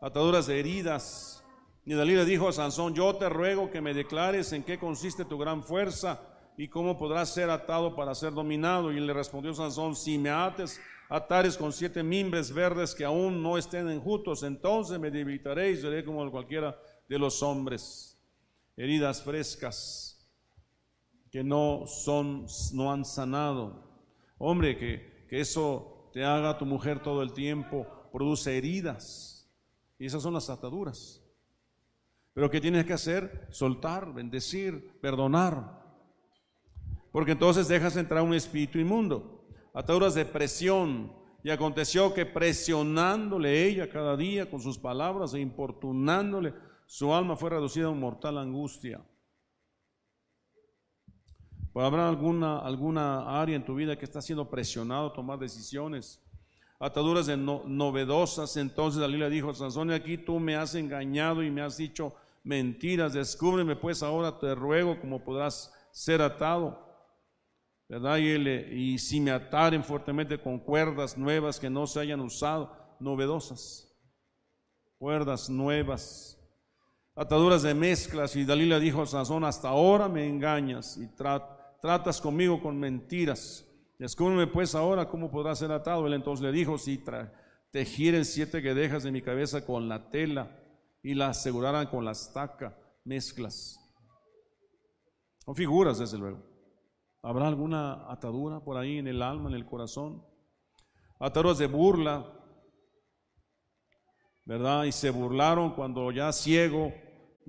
ataduras 0.00 0.48
de 0.48 0.58
heridas. 0.58 1.44
Y 1.84 1.94
Dalila 1.94 2.24
dijo 2.24 2.48
a 2.48 2.52
Sansón, 2.52 2.92
yo 2.94 3.14
te 3.14 3.28
ruego 3.28 3.70
que 3.70 3.80
me 3.80 3.94
declares 3.94 4.52
en 4.52 4.64
qué 4.64 4.76
consiste 4.76 5.24
tu 5.24 5.38
gran 5.38 5.62
fuerza 5.62 6.20
y 6.56 6.66
cómo 6.66 6.98
podrás 6.98 7.32
ser 7.32 7.50
atado 7.50 7.94
para 7.94 8.16
ser 8.16 8.32
dominado. 8.32 8.90
Y 8.90 8.98
le 8.98 9.12
respondió 9.12 9.54
Sansón, 9.54 9.94
si 9.94 10.18
me 10.18 10.30
ates, 10.30 10.80
atares 11.08 11.56
con 11.56 11.72
siete 11.72 12.02
mimbres 12.02 12.52
verdes 12.52 12.94
que 12.96 13.04
aún 13.04 13.42
no 13.42 13.56
estén 13.56 13.88
enjutos, 13.90 14.42
entonces 14.42 14.98
me 14.98 15.10
debilitaré 15.12 15.70
y 15.70 15.76
seré 15.76 16.04
como 16.04 16.28
cualquiera 16.32 16.76
de 17.10 17.18
los 17.18 17.42
hombres. 17.42 18.16
Heridas 18.76 19.22
frescas 19.22 20.26
que 21.30 21.42
no 21.44 21.84
son, 21.86 22.46
no 22.72 22.92
han 22.92 23.04
sanado. 23.04 23.84
Hombre, 24.38 24.78
que, 24.78 25.26
que 25.28 25.40
eso 25.40 26.08
te 26.12 26.24
haga 26.24 26.56
tu 26.56 26.64
mujer 26.64 27.02
todo 27.02 27.22
el 27.22 27.32
tiempo, 27.32 27.86
produce 28.12 28.56
heridas 28.56 29.52
y 29.98 30.06
esas 30.06 30.22
son 30.22 30.34
las 30.34 30.48
ataduras. 30.50 31.20
Pero 32.32 32.48
¿qué 32.48 32.60
tienes 32.60 32.86
que 32.86 32.92
hacer? 32.92 33.48
Soltar, 33.50 34.14
bendecir, 34.14 34.98
perdonar. 35.00 35.82
Porque 37.10 37.32
entonces 37.32 37.66
dejas 37.66 37.96
entrar 37.96 38.22
un 38.22 38.34
espíritu 38.34 38.78
inmundo. 38.78 39.44
Ataduras 39.74 40.14
de 40.14 40.24
presión. 40.24 41.12
Y 41.42 41.50
aconteció 41.50 42.14
que 42.14 42.24
presionándole 42.24 43.66
ella 43.66 43.90
cada 43.90 44.16
día 44.16 44.48
con 44.48 44.60
sus 44.60 44.78
palabras 44.78 45.34
e 45.34 45.40
importunándole, 45.40 46.54
su 46.92 47.14
alma 47.14 47.36
fue 47.36 47.50
reducida 47.50 47.86
a 47.86 47.92
mortal 47.92 48.36
angustia. 48.36 49.00
¿Puede 51.72 51.86
haber 51.86 52.00
alguna, 52.00 52.58
alguna 52.58 53.40
área 53.40 53.54
en 53.54 53.64
tu 53.64 53.76
vida 53.76 53.96
que 53.96 54.04
está 54.04 54.20
siendo 54.20 54.50
presionado 54.50 55.06
a 55.06 55.12
tomar 55.12 55.38
decisiones? 55.38 56.20
ataduras 56.80 57.26
de 57.26 57.36
novedosas. 57.36 58.56
Entonces 58.56 59.00
Dalila 59.00 59.28
dijo, 59.28 59.54
Sansón, 59.54 59.92
aquí 59.92 60.18
tú 60.18 60.40
me 60.40 60.56
has 60.56 60.74
engañado 60.74 61.44
y 61.44 61.50
me 61.50 61.62
has 61.62 61.76
dicho 61.76 62.14
mentiras, 62.42 63.12
descúbreme 63.12 63.76
pues 63.76 64.02
ahora, 64.02 64.38
te 64.38 64.54
ruego, 64.54 64.98
cómo 64.98 65.22
podrás 65.22 65.72
ser 65.92 66.22
atado. 66.22 66.88
¿Verdad? 67.86 68.16
Y, 68.16 68.94
y 68.94 68.98
si 68.98 69.20
me 69.20 69.30
ataren 69.30 69.84
fuertemente 69.84 70.40
con 70.40 70.58
cuerdas 70.58 71.18
nuevas 71.18 71.60
que 71.60 71.68
no 71.68 71.86
se 71.86 72.00
hayan 72.00 72.20
usado, 72.20 72.72
novedosas, 72.98 73.92
cuerdas 74.96 75.50
nuevas, 75.50 76.39
ataduras 77.20 77.60
de 77.60 77.74
mezclas. 77.74 78.34
Y 78.34 78.46
Dalila 78.46 78.78
dijo 78.78 79.02
a 79.02 79.06
Sansón, 79.06 79.44
hasta 79.44 79.68
ahora 79.68 80.08
me 80.08 80.26
engañas 80.26 80.96
y 80.96 81.06
tratas 81.06 82.18
conmigo 82.18 82.62
con 82.62 82.78
mentiras. 82.78 83.66
Descúbreme 83.98 84.46
pues 84.46 84.74
ahora 84.74 85.06
cómo 85.06 85.30
podrá 85.30 85.54
ser 85.54 85.70
atado. 85.70 86.06
Él 86.06 86.14
entonces 86.14 86.42
le 86.42 86.50
dijo, 86.50 86.78
si 86.78 87.04
tejieren 87.70 88.24
siete 88.24 88.60
guedejas 88.60 89.02
de 89.02 89.12
mi 89.12 89.20
cabeza 89.20 89.66
con 89.66 89.86
la 89.86 90.08
tela 90.08 90.58
y 91.02 91.12
la 91.12 91.28
aseguraran 91.28 91.88
con 91.88 92.06
la 92.06 92.12
estaca, 92.12 92.74
mezclas. 93.04 93.78
Son 95.44 95.54
figuras, 95.54 95.98
desde 95.98 96.16
luego. 96.16 96.42
¿Habrá 97.22 97.48
alguna 97.48 98.10
atadura 98.10 98.60
por 98.60 98.78
ahí 98.78 98.96
en 98.96 99.08
el 99.08 99.20
alma, 99.20 99.50
en 99.50 99.56
el 99.56 99.66
corazón? 99.66 100.24
Ataduras 101.18 101.58
de 101.58 101.66
burla, 101.66 102.32
¿verdad? 104.46 104.84
Y 104.84 104.92
se 104.92 105.10
burlaron 105.10 105.74
cuando 105.74 106.10
ya 106.12 106.32
ciego 106.32 106.94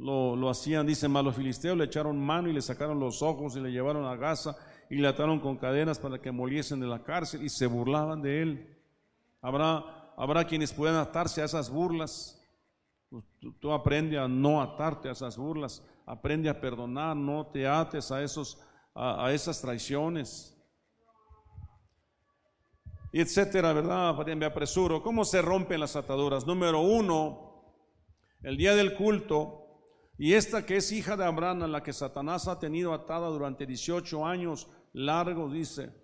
lo, 0.01 0.35
lo 0.35 0.49
hacían, 0.49 0.87
dicen 0.87 1.11
más 1.11 1.23
los 1.23 1.35
filisteos, 1.35 1.77
le 1.77 1.85
echaron 1.85 2.19
mano 2.19 2.49
y 2.49 2.53
le 2.53 2.61
sacaron 2.61 2.99
los 2.99 3.21
ojos 3.21 3.55
y 3.55 3.59
le 3.59 3.71
llevaron 3.71 4.05
a 4.05 4.15
Gaza 4.15 4.57
y 4.89 4.95
le 4.95 5.07
ataron 5.07 5.39
con 5.39 5.57
cadenas 5.57 5.99
para 5.99 6.19
que 6.19 6.31
moliesen 6.31 6.79
de 6.79 6.87
la 6.87 7.03
cárcel 7.03 7.43
y 7.43 7.49
se 7.49 7.67
burlaban 7.67 8.21
de 8.21 8.41
él. 8.41 8.77
Habrá, 9.41 10.13
habrá 10.17 10.45
quienes 10.45 10.73
puedan 10.73 10.95
atarse 10.95 11.41
a 11.41 11.45
esas 11.45 11.69
burlas. 11.69 12.37
Pues, 13.09 13.25
tú, 13.39 13.53
tú 13.53 13.71
aprende 13.71 14.17
a 14.17 14.27
no 14.27 14.61
atarte 14.61 15.07
a 15.07 15.11
esas 15.11 15.37
burlas, 15.37 15.83
aprende 16.05 16.49
a 16.49 16.59
perdonar, 16.59 17.15
no 17.15 17.47
te 17.47 17.67
ates 17.67 18.11
a, 18.11 18.23
esos, 18.23 18.59
a 18.95 19.31
esas 19.31 19.61
traiciones. 19.61 20.57
Y 23.13 23.19
etcétera, 23.19 23.73
¿verdad? 23.73 24.15
Me 24.35 24.45
apresuro. 24.45 25.03
¿Cómo 25.03 25.25
se 25.25 25.41
rompen 25.41 25.81
las 25.81 25.95
ataduras? 25.95 26.47
Número 26.47 26.79
uno, 26.79 27.75
el 28.41 28.55
día 28.55 28.73
del 28.73 28.95
culto, 28.95 29.60
y 30.21 30.35
esta 30.35 30.67
que 30.67 30.77
es 30.77 30.91
hija 30.91 31.17
de 31.17 31.25
Abraham, 31.25 31.63
a 31.63 31.67
la 31.67 31.81
que 31.81 31.93
Satanás 31.93 32.47
ha 32.47 32.59
tenido 32.59 32.93
atada 32.93 33.27
durante 33.29 33.65
18 33.65 34.23
años 34.23 34.67
largos, 34.93 35.51
dice, 35.51 35.95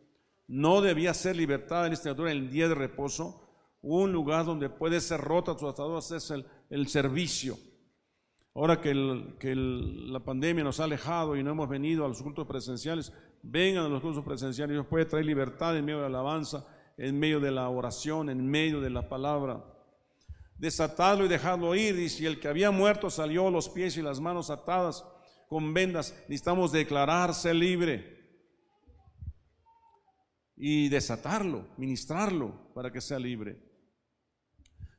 no 0.48 0.82
debía 0.82 1.14
ser 1.14 1.36
libertada 1.36 1.86
en 1.86 1.94
esta 1.94 2.10
atadura 2.10 2.32
en 2.32 2.38
el 2.40 2.50
día 2.50 2.68
de 2.68 2.74
reposo. 2.74 3.48
Un 3.80 4.12
lugar 4.12 4.44
donde 4.44 4.72
puede 4.72 5.02
ser 5.02 5.22
rota 5.22 5.56
tus 5.56 5.70
ataduras 5.70 6.10
es 6.10 6.32
el, 6.32 6.48
el 6.72 6.88
servicio. 6.88 7.60
Ahora 8.56 8.82
que, 8.82 8.96
la 8.96 10.20
pandemia 10.22 10.64
nos 10.64 10.80
ha 10.80 10.86
alejado 10.86 11.36
y 11.36 11.44
no 11.44 11.52
hemos 11.52 11.70
venido 11.70 12.04
a 12.04 12.08
los 12.08 12.24
cultos 12.24 12.48
presenciales, 12.48 13.14
vengan 13.44 13.86
a 13.86 13.90
los 13.90 14.02
cultos 14.02 14.26
presenciales. 14.26 14.74
Dios 14.74 14.88
puede 14.88 15.06
traer 15.06 15.28
libertad 15.28 15.78
en 15.78 15.86
medio 15.86 15.98
de 15.98 16.10
la 16.10 16.18
alabanza, 16.18 16.66
en 16.98 17.20
medio 17.20 17.40
de 17.40 17.52
la 17.52 17.70
oración, 17.70 18.32
en 18.32 18.50
medio 18.50 18.82
de 18.82 18.90
la 18.90 19.08
palabra 19.08 19.77
desatadlo 20.58 21.26
y 21.26 21.28
dejadlo 21.28 21.76
ir. 21.76 21.96
Y 21.98 22.26
el 22.26 22.40
que 22.40 22.48
había 22.48 22.72
muerto 22.72 23.10
salió 23.10 23.50
los 23.50 23.70
pies 23.70 23.98
y 23.98 24.02
las 24.02 24.20
manos 24.20 24.50
atadas 24.50 25.04
con 25.48 25.74
vendas, 25.74 26.14
necesitamos 26.28 26.72
declararse 26.72 27.54
libre 27.54 28.18
y 30.58 30.90
desatarlo, 30.90 31.68
ministrarlo 31.78 32.74
para 32.74 32.92
que 32.92 33.00
sea 33.00 33.18
libre. 33.18 33.64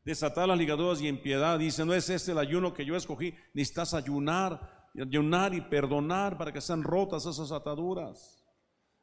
Desatar 0.05 0.49
las 0.49 0.57
ligaduras 0.57 1.03
y 1.03 1.09
en 1.09 1.21
piedad, 1.21 1.59
dice, 1.59 1.85
no 1.85 1.93
es 1.93 2.09
este 2.09 2.33
el 2.33 2.39
ayuno 2.39 2.73
que 2.73 2.87
yo 2.87 2.97
escogí, 2.97 3.35
necesitas 3.53 3.93
ayunar, 3.93 4.89
ayunar 4.99 5.53
y 5.53 5.61
perdonar 5.61 6.39
para 6.39 6.51
que 6.51 6.63
sean 6.63 6.83
rotas 6.83 7.27
esas 7.27 7.53
ataduras, 7.53 8.43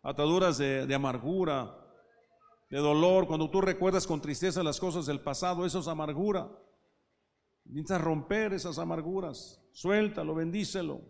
ataduras 0.02 0.58
de 0.58 0.96
amargura, 0.96 1.85
de 2.70 2.78
dolor, 2.78 3.28
cuando 3.28 3.50
tú 3.50 3.62
recuerdas 3.62 4.08
con 4.08 4.22
tristeza 4.22 4.64
las 4.64 4.80
cosas 4.80 5.06
del 5.06 5.22
pasado, 5.22 5.66
eso 5.66 5.80
es 5.80 5.88
amargura. 5.88 6.50
Necesitas 7.66 8.02
romper 8.02 8.54
esas 8.54 8.80
amarguras. 8.80 9.62
Suéltalo, 9.72 10.36
bendícelo. 10.36 11.02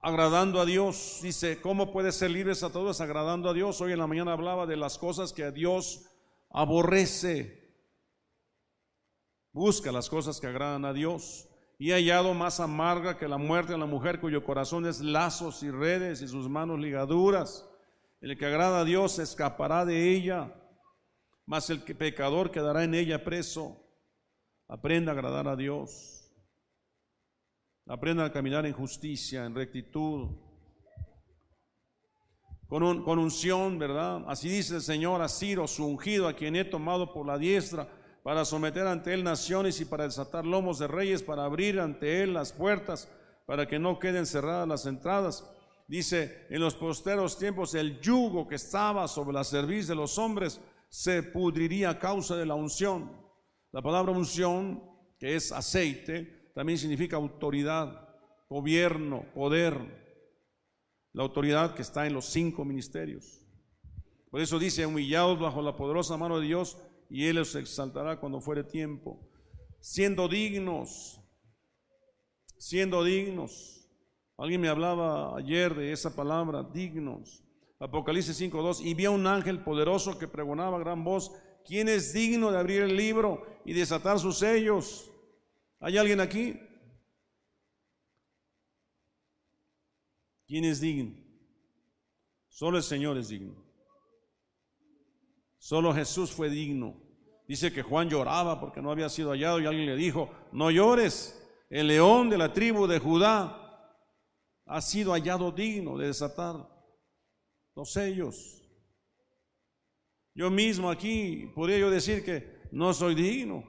Agradando 0.00 0.60
a 0.60 0.66
Dios, 0.66 1.20
dice, 1.22 1.60
¿cómo 1.60 1.90
puedes 1.90 2.16
ser 2.16 2.30
libres 2.30 2.62
a 2.62 2.70
todos 2.70 3.00
agradando 3.00 3.48
a 3.48 3.54
Dios? 3.54 3.80
Hoy 3.80 3.92
en 3.92 3.98
la 3.98 4.06
mañana 4.06 4.32
hablaba 4.32 4.66
de 4.66 4.76
las 4.76 4.98
cosas 4.98 5.32
que 5.32 5.44
a 5.44 5.50
Dios 5.50 6.04
aborrece. 6.50 7.64
Busca 9.52 9.92
las 9.92 10.10
cosas 10.10 10.40
que 10.40 10.46
agradan 10.46 10.84
a 10.84 10.92
Dios. 10.92 11.48
Y 11.78 11.90
hallado 11.90 12.34
más 12.34 12.60
amarga 12.60 13.16
que 13.16 13.28
la 13.28 13.38
muerte 13.38 13.72
en 13.72 13.80
la 13.80 13.86
mujer 13.86 14.20
cuyo 14.20 14.44
corazón 14.44 14.86
es 14.86 15.00
lazos 15.00 15.62
y 15.62 15.70
redes 15.70 16.22
y 16.22 16.28
sus 16.28 16.48
manos 16.48 16.78
ligaduras. 16.78 17.66
El 18.24 18.38
que 18.38 18.46
agrada 18.46 18.80
a 18.80 18.84
Dios 18.86 19.18
escapará 19.18 19.84
de 19.84 20.10
ella, 20.10 20.50
mas 21.44 21.68
el 21.68 21.84
que 21.84 21.94
pecador 21.94 22.50
quedará 22.50 22.82
en 22.82 22.94
ella 22.94 23.22
preso. 23.22 23.86
Aprenda 24.66 25.12
a 25.12 25.14
agradar 25.14 25.46
a 25.46 25.56
Dios. 25.56 26.32
Aprenda 27.86 28.24
a 28.24 28.32
caminar 28.32 28.64
en 28.64 28.72
justicia, 28.72 29.44
en 29.44 29.54
rectitud. 29.54 30.38
Con, 32.66 32.82
un, 32.82 33.04
con 33.04 33.18
unción, 33.18 33.78
¿verdad? 33.78 34.24
Así 34.26 34.48
dice 34.48 34.76
el 34.76 34.80
Señor 34.80 35.20
a 35.20 35.28
Ciro, 35.28 35.68
su 35.68 35.86
ungido, 35.86 36.26
a 36.26 36.32
quien 36.32 36.56
he 36.56 36.64
tomado 36.64 37.12
por 37.12 37.26
la 37.26 37.36
diestra, 37.36 37.86
para 38.22 38.46
someter 38.46 38.86
ante 38.86 39.12
él 39.12 39.22
naciones 39.22 39.82
y 39.82 39.84
para 39.84 40.04
desatar 40.04 40.46
lomos 40.46 40.78
de 40.78 40.86
reyes, 40.86 41.22
para 41.22 41.44
abrir 41.44 41.78
ante 41.78 42.22
él 42.22 42.32
las 42.32 42.54
puertas, 42.54 43.06
para 43.44 43.68
que 43.68 43.78
no 43.78 43.98
queden 43.98 44.24
cerradas 44.24 44.66
las 44.66 44.86
entradas 44.86 45.53
dice, 45.86 46.46
en 46.50 46.60
los 46.60 46.74
posteros 46.74 47.38
tiempos 47.38 47.74
el 47.74 48.00
yugo 48.00 48.46
que 48.48 48.56
estaba 48.56 49.06
sobre 49.08 49.34
la 49.34 49.44
cerviz 49.44 49.86
de 49.86 49.94
los 49.94 50.18
hombres 50.18 50.60
se 50.88 51.22
pudriría 51.22 51.90
a 51.90 51.98
causa 51.98 52.36
de 52.36 52.46
la 52.46 52.54
unción. 52.54 53.20
La 53.72 53.82
palabra 53.82 54.12
unción, 54.12 54.82
que 55.18 55.34
es 55.34 55.50
aceite, 55.52 56.52
también 56.54 56.78
significa 56.78 57.16
autoridad, 57.16 58.08
gobierno, 58.48 59.26
poder. 59.34 60.04
La 61.12 61.24
autoridad 61.24 61.74
que 61.74 61.82
está 61.82 62.06
en 62.06 62.14
los 62.14 62.26
cinco 62.26 62.64
ministerios. 62.64 63.40
Por 64.30 64.40
eso 64.40 64.58
dice, 64.58 64.86
humillados 64.86 65.38
bajo 65.38 65.62
la 65.62 65.76
poderosa 65.76 66.16
mano 66.16 66.38
de 66.38 66.46
Dios, 66.46 66.78
y 67.10 67.26
Él 67.26 67.38
os 67.38 67.54
exaltará 67.54 68.18
cuando 68.18 68.40
fuere 68.40 68.64
tiempo. 68.64 69.28
Siendo 69.80 70.28
dignos, 70.28 71.20
siendo 72.56 73.04
dignos 73.04 73.73
Alguien 74.36 74.60
me 74.60 74.68
hablaba 74.68 75.36
ayer 75.36 75.74
de 75.74 75.92
esa 75.92 76.14
palabra, 76.14 76.62
dignos. 76.62 77.42
Apocalipsis 77.78 78.40
5.2, 78.40 78.80
y 78.84 78.94
vi 78.94 79.04
a 79.04 79.10
un 79.10 79.26
ángel 79.26 79.62
poderoso 79.62 80.18
que 80.18 80.28
pregonaba 80.28 80.76
a 80.76 80.80
gran 80.80 81.04
voz, 81.04 81.32
¿quién 81.64 81.88
es 81.88 82.12
digno 82.12 82.50
de 82.50 82.58
abrir 82.58 82.82
el 82.82 82.96
libro 82.96 83.44
y 83.64 83.72
desatar 83.72 84.18
sus 84.18 84.38
sellos? 84.38 85.10
¿Hay 85.80 85.98
alguien 85.98 86.20
aquí? 86.20 86.58
¿Quién 90.46 90.64
es 90.64 90.80
digno? 90.80 91.14
Solo 92.48 92.78
el 92.78 92.82
Señor 92.82 93.18
es 93.18 93.28
digno. 93.28 93.54
Solo 95.58 95.92
Jesús 95.94 96.30
fue 96.30 96.50
digno. 96.50 97.00
Dice 97.46 97.72
que 97.72 97.82
Juan 97.82 98.08
lloraba 98.08 98.60
porque 98.60 98.80
no 98.80 98.90
había 98.90 99.08
sido 99.08 99.30
hallado 99.30 99.60
y 99.60 99.66
alguien 99.66 99.86
le 99.86 99.96
dijo, 99.96 100.30
no 100.52 100.70
llores, 100.70 101.40
el 101.68 101.88
león 101.88 102.30
de 102.30 102.38
la 102.38 102.52
tribu 102.52 102.86
de 102.86 102.98
Judá 102.98 103.63
ha 104.66 104.80
sido 104.80 105.12
hallado 105.12 105.52
digno 105.52 105.98
de 105.98 106.06
desatar 106.06 106.68
los 107.74 107.92
sellos. 107.92 108.62
Yo 110.34 110.50
mismo 110.50 110.90
aquí 110.90 111.50
podría 111.54 111.78
yo 111.78 111.90
decir 111.90 112.24
que 112.24 112.62
no 112.72 112.92
soy 112.92 113.14
digno 113.14 113.64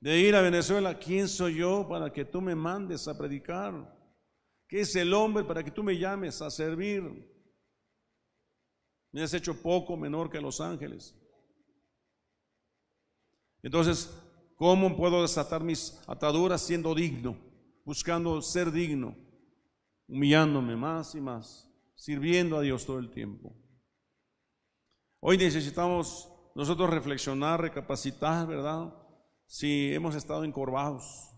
de 0.00 0.18
ir 0.18 0.34
a 0.34 0.40
Venezuela. 0.42 0.98
¿Quién 0.98 1.28
soy 1.28 1.56
yo 1.56 1.86
para 1.88 2.12
que 2.12 2.24
tú 2.24 2.40
me 2.40 2.54
mandes 2.54 3.06
a 3.06 3.16
predicar? 3.16 3.94
¿Qué 4.68 4.80
es 4.80 4.96
el 4.96 5.12
hombre 5.14 5.44
para 5.44 5.62
que 5.62 5.70
tú 5.70 5.82
me 5.82 5.96
llames 5.96 6.42
a 6.42 6.50
servir? 6.50 7.02
Me 9.12 9.22
has 9.22 9.32
hecho 9.32 9.60
poco 9.62 9.96
menor 9.96 10.28
que 10.28 10.40
los 10.40 10.60
ángeles. 10.60 11.14
Entonces, 13.62 14.10
¿cómo 14.56 14.96
puedo 14.96 15.22
desatar 15.22 15.62
mis 15.62 16.00
ataduras 16.06 16.62
siendo 16.62 16.94
digno, 16.94 17.36
buscando 17.84 18.42
ser 18.42 18.70
digno? 18.70 19.25
Humillándome 20.08 20.76
más 20.76 21.14
y 21.14 21.20
más, 21.20 21.70
sirviendo 21.94 22.56
a 22.56 22.60
Dios 22.60 22.86
todo 22.86 22.98
el 22.98 23.10
tiempo. 23.10 23.54
Hoy 25.20 25.38
necesitamos 25.38 26.30
nosotros 26.54 26.90
reflexionar, 26.90 27.60
recapacitar, 27.60 28.46
¿verdad? 28.46 28.94
Si 29.46 29.92
hemos 29.92 30.14
estado 30.14 30.44
encorvados, 30.44 31.32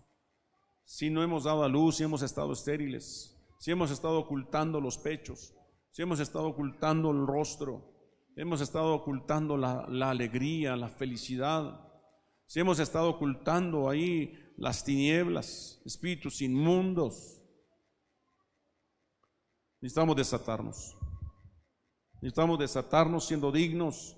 si 0.85 1.11
no 1.11 1.23
hemos 1.23 1.45
dado 1.45 1.65
a 1.65 1.69
luz, 1.69 1.97
si 1.97 2.05
hemos 2.05 2.23
estado 2.23 2.53
estériles, 2.53 3.37
si 3.59 3.71
hemos 3.71 3.91
estado 3.91 4.19
ocultando 4.19 4.81
los 4.81 4.99
pechos, 4.99 5.55
si 5.91 6.03
hemos 6.03 6.21
estado 6.21 6.47
ocultando 6.47 7.11
el 7.11 7.27
rostro, 7.27 7.95
hemos 8.37 8.61
estado 8.61 8.95
ocultando 8.95 9.57
la, 9.57 9.87
la 9.89 10.11
alegría, 10.11 10.77
la 10.77 10.89
felicidad, 10.89 11.81
si 12.47 12.61
hemos 12.61 12.79
estado 12.79 13.11
ocultando 13.11 13.91
ahí 13.91 14.33
las 14.57 14.85
tinieblas, 14.85 15.83
espíritus 15.85 16.41
inmundos, 16.41 17.38
Necesitamos 19.81 20.17
desatarnos. 20.17 20.97
Necesitamos 22.21 22.59
desatarnos 22.59 23.25
siendo 23.27 23.53
dignos, 23.53 24.17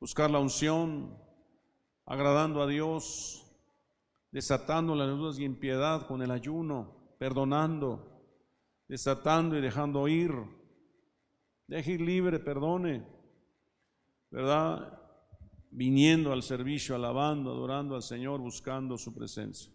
buscar 0.00 0.30
la 0.30 0.40
unción, 0.40 1.16
agradando 2.04 2.62
a 2.62 2.66
Dios, 2.66 3.46
desatando 4.30 4.94
las 4.94 5.08
dudas 5.08 5.38
y 5.38 5.44
impiedad 5.44 6.06
con 6.06 6.22
el 6.22 6.30
ayuno, 6.30 7.16
perdonando, 7.18 8.22
desatando 8.88 9.56
y 9.56 9.60
dejando 9.60 10.08
ir. 10.08 10.32
Deje 11.68 11.92
ir 11.92 12.00
libre, 12.00 12.40
perdone, 12.40 13.06
¿verdad? 14.30 14.98
viniendo 15.72 16.32
al 16.32 16.42
servicio, 16.42 16.94
alabando, 16.94 17.50
adorando 17.50 17.96
al 17.96 18.02
Señor, 18.02 18.40
buscando 18.40 18.98
su 18.98 19.12
presencia. 19.14 19.72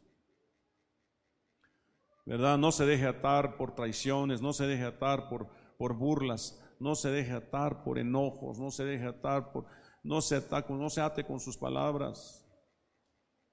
¿Verdad? 2.28 2.58
No 2.58 2.74
se 2.74 2.86
deje 2.86 3.08
atar 3.08 3.56
por 3.56 3.74
traiciones, 3.74 4.42
no 4.42 4.52
se 4.52 4.68
deje 4.68 4.84
atar 4.84 5.30
por, 5.30 5.48
por 5.78 5.94
burlas, 5.94 6.62
no 6.78 6.94
se 6.94 7.10
deje 7.10 7.32
atar 7.32 7.86
por 7.86 7.98
enojos, 7.98 8.60
no 8.60 8.70
se 8.70 8.84
deje 8.84 9.06
atar 9.06 9.54
por, 9.54 9.66
no 10.04 10.20
se, 10.20 10.44
no 10.68 10.90
se 10.90 11.00
ate 11.00 11.24
con 11.26 11.40
sus 11.40 11.58
palabras. 11.58 12.46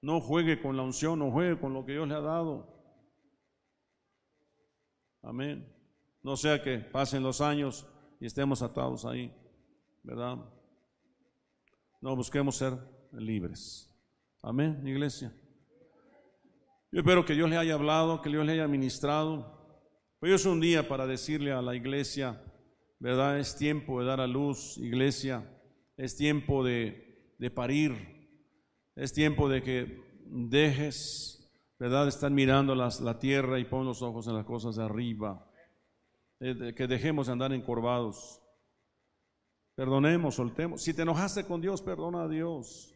No 0.01 0.19
juegue 0.19 0.61
con 0.61 0.75
la 0.75 0.83
unción, 0.83 1.19
no 1.19 1.31
juegue 1.31 1.57
con 1.57 1.73
lo 1.73 1.85
que 1.85 1.93
Dios 1.93 2.05
le 2.05 2.15
ha 2.15 2.19
dado. 2.19 2.67
Amén. 5.21 5.73
No 6.21 6.35
sea 6.35 6.61
que 6.61 6.79
pasen 6.79 7.23
los 7.23 7.39
años 7.39 7.87
y 8.19 8.25
estemos 8.25 8.61
atados 8.61 9.05
ahí, 9.05 9.33
¿verdad? 10.03 10.37
No, 12.01 12.13
busquemos 12.13 12.57
ser 12.57 12.77
libres. 13.13 13.89
Amén, 14.43 14.85
iglesia. 14.85 15.33
Yo 16.95 17.01
espero 17.01 17.25
que 17.25 17.33
Dios 17.33 17.49
le 17.49 17.57
haya 17.57 17.73
hablado, 17.73 18.21
que 18.21 18.29
Dios 18.29 18.45
le 18.45 18.53
haya 18.53 18.69
ministrado. 18.69 19.51
Hoy 20.21 20.31
es 20.31 20.45
un 20.45 20.61
día 20.61 20.87
para 20.87 21.05
decirle 21.05 21.51
a 21.51 21.61
la 21.61 21.75
iglesia, 21.75 22.41
¿verdad? 22.99 23.37
Es 23.37 23.57
tiempo 23.57 23.99
de 23.99 24.05
dar 24.05 24.21
a 24.21 24.27
luz, 24.27 24.77
iglesia. 24.77 25.45
Es 25.97 26.15
tiempo 26.15 26.63
de, 26.63 27.35
de 27.37 27.51
parir. 27.51 27.91
Es 28.95 29.11
tiempo 29.11 29.49
de 29.49 29.61
que 29.61 30.01
dejes, 30.25 31.53
¿verdad? 31.77 32.07
Estar 32.07 32.31
mirando 32.31 32.73
las, 32.75 33.01
la 33.01 33.19
tierra 33.19 33.59
y 33.59 33.65
pon 33.65 33.85
los 33.85 34.01
ojos 34.01 34.27
en 34.27 34.35
las 34.35 34.45
cosas 34.45 34.77
de 34.77 34.83
arriba. 34.85 35.51
Eh, 36.39 36.73
que 36.77 36.87
dejemos 36.87 37.27
de 37.27 37.33
andar 37.33 37.51
encorvados. 37.51 38.41
Perdonemos, 39.75 40.35
soltemos. 40.35 40.81
Si 40.81 40.93
te 40.93 41.01
enojaste 41.01 41.43
con 41.43 41.59
Dios, 41.59 41.81
perdona 41.81 42.23
a 42.23 42.29
Dios. 42.29 42.94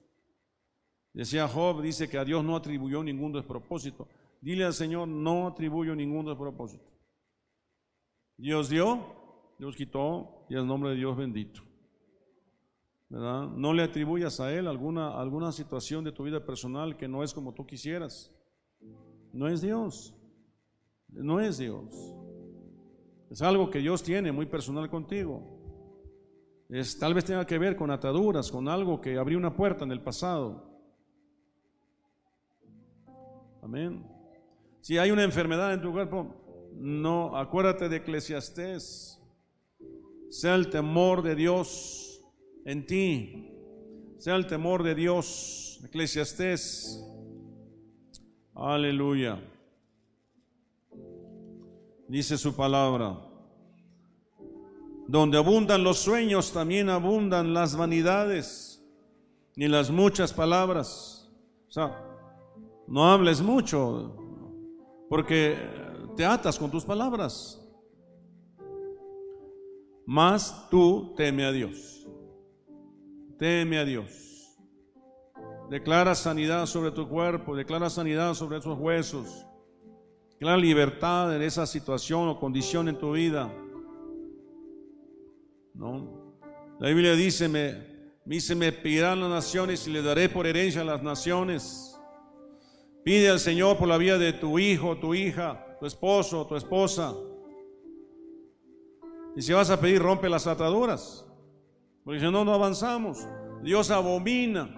Decía 1.14 1.48
Job, 1.48 1.82
dice 1.82 2.08
que 2.08 2.18
a 2.18 2.26
Dios 2.26 2.44
no 2.44 2.56
atribuyó 2.56 3.04
ningún 3.04 3.34
despropósito. 3.34 4.08
Dile 4.42 4.66
al 4.66 4.74
Señor, 4.74 5.08
no 5.08 5.48
atribuyo 5.48 5.96
ningún 5.96 6.26
despropósito. 6.26 6.92
Dios 8.38 8.70
dio, 8.70 9.54
Dios 9.58 9.76
quitó, 9.76 10.46
y 10.50 10.56
el 10.56 10.66
nombre 10.66 10.92
de 10.92 10.96
Dios 10.96 11.18
bendito. 11.18 11.62
No 13.10 13.74
le 13.74 13.84
atribuyas 13.84 14.40
a 14.40 14.54
Él 14.54 14.68
alguna, 14.68 15.20
alguna 15.20 15.52
situación 15.52 16.04
de 16.04 16.12
tu 16.12 16.24
vida 16.24 16.46
personal 16.46 16.96
que 16.96 17.08
no 17.08 17.24
es 17.24 17.34
como 17.34 17.54
tú 17.54 17.66
quisieras. 17.66 18.32
No 19.34 19.48
es 19.48 19.62
Dios. 19.62 20.14
No 21.08 21.40
es 21.40 21.58
Dios. 21.58 22.16
Es 23.32 23.42
algo 23.42 23.70
que 23.70 23.80
Dios 23.80 24.04
tiene 24.04 24.32
muy 24.32 24.46
personal 24.46 24.90
contigo. 24.90 25.60
Es, 26.70 27.00
tal 27.00 27.16
vez 27.16 27.26
tenga 27.26 27.46
que 27.46 27.58
ver 27.58 27.76
con 27.76 27.90
ataduras, 27.90 28.52
con 28.52 28.68
algo 28.68 29.02
que 29.02 29.18
abrió 29.18 29.40
una 29.40 29.56
puerta 29.56 29.84
en 29.84 29.92
el 29.92 30.02
pasado. 30.02 30.69
Amén. 33.62 34.06
Si 34.82 34.98
hay 34.98 35.12
una 35.12 35.24
enfermedad 35.24 35.74
en 35.74 35.82
tu 35.82 35.92
cuerpo, 35.92 36.70
no, 36.74 37.36
acuérdate 37.36 37.90
de 37.90 37.98
Eclesiastés. 37.98 39.20
Sea 40.30 40.56
el 40.56 40.70
temor 40.70 41.22
de 41.24 41.36
Dios 41.36 42.22
en 42.66 42.86
ti 42.86 43.50
sea 44.20 44.36
el 44.36 44.48
temor 44.48 44.84
de 44.84 44.96
Dios. 44.96 45.80
Eclesiastés. 45.86 47.02
Aleluya. 48.54 49.42
Dice 52.08 52.38
su 52.38 52.54
palabra. 52.54 53.18
Donde 55.08 55.38
abundan 55.38 55.84
los 55.84 56.00
sueños, 56.00 56.52
también 56.52 56.90
abundan 56.90 57.54
las 57.54 57.76
vanidades, 57.76 58.84
ni 59.56 59.68
las 59.68 59.90
muchas 59.90 60.34
palabras. 60.34 61.32
O 61.70 61.72
sea, 61.72 62.09
no 62.90 63.12
hables 63.12 63.40
mucho, 63.40 64.16
porque 65.10 65.56
te 66.18 66.26
atas 66.26 66.58
con 66.58 66.72
tus 66.72 66.84
palabras. 66.84 67.56
Mas 70.06 70.68
tú 70.72 71.14
teme 71.16 71.46
a 71.46 71.52
Dios. 71.52 72.08
Teme 73.38 73.78
a 73.78 73.86
Dios. 73.86 74.58
Declara 75.70 76.16
sanidad 76.16 76.66
sobre 76.66 76.90
tu 76.90 77.08
cuerpo, 77.08 77.56
declara 77.56 77.92
sanidad 77.92 78.34
sobre 78.34 78.58
esos 78.58 78.78
huesos. 78.80 79.46
Declara 80.32 80.58
libertad 80.58 81.36
en 81.36 81.44
esa 81.44 81.68
situación 81.68 82.28
o 82.28 82.40
condición 82.40 82.90
en 82.90 82.98
tu 82.98 83.12
vida. 83.12 83.54
¿No? 85.76 86.34
La 86.80 86.88
Biblia 86.88 87.14
dice, 87.14 87.48
me, 87.48 88.16
dice, 88.26 88.56
me 88.56 88.72
pedirán 88.72 89.20
las 89.20 89.30
naciones 89.30 89.88
y 89.88 89.92
le 89.92 90.02
daré 90.02 90.28
por 90.28 90.48
herencia 90.48 90.82
a 90.82 90.86
las 90.86 91.04
naciones. 91.04 91.89
Pide 93.04 93.30
al 93.30 93.40
Señor 93.40 93.78
por 93.78 93.88
la 93.88 93.98
vida 93.98 94.18
de 94.18 94.34
tu 94.34 94.60
hijo, 94.60 94.98
tu 94.98 95.14
hija, 95.14 95.78
tu 95.80 95.86
esposo, 95.86 96.46
tu 96.46 96.56
esposa. 96.56 97.16
Y 99.36 99.42
si 99.42 99.54
vas 99.54 99.70
a 99.70 99.80
pedir, 99.80 100.02
rompe 100.02 100.28
las 100.30 100.48
ataduras. 100.48 101.26
Porque 102.04 102.20
si 102.20 102.26
no, 102.30 102.44
no 102.44 102.54
avanzamos. 102.54 103.26
Dios 103.64 103.90
abomina. 103.92 104.76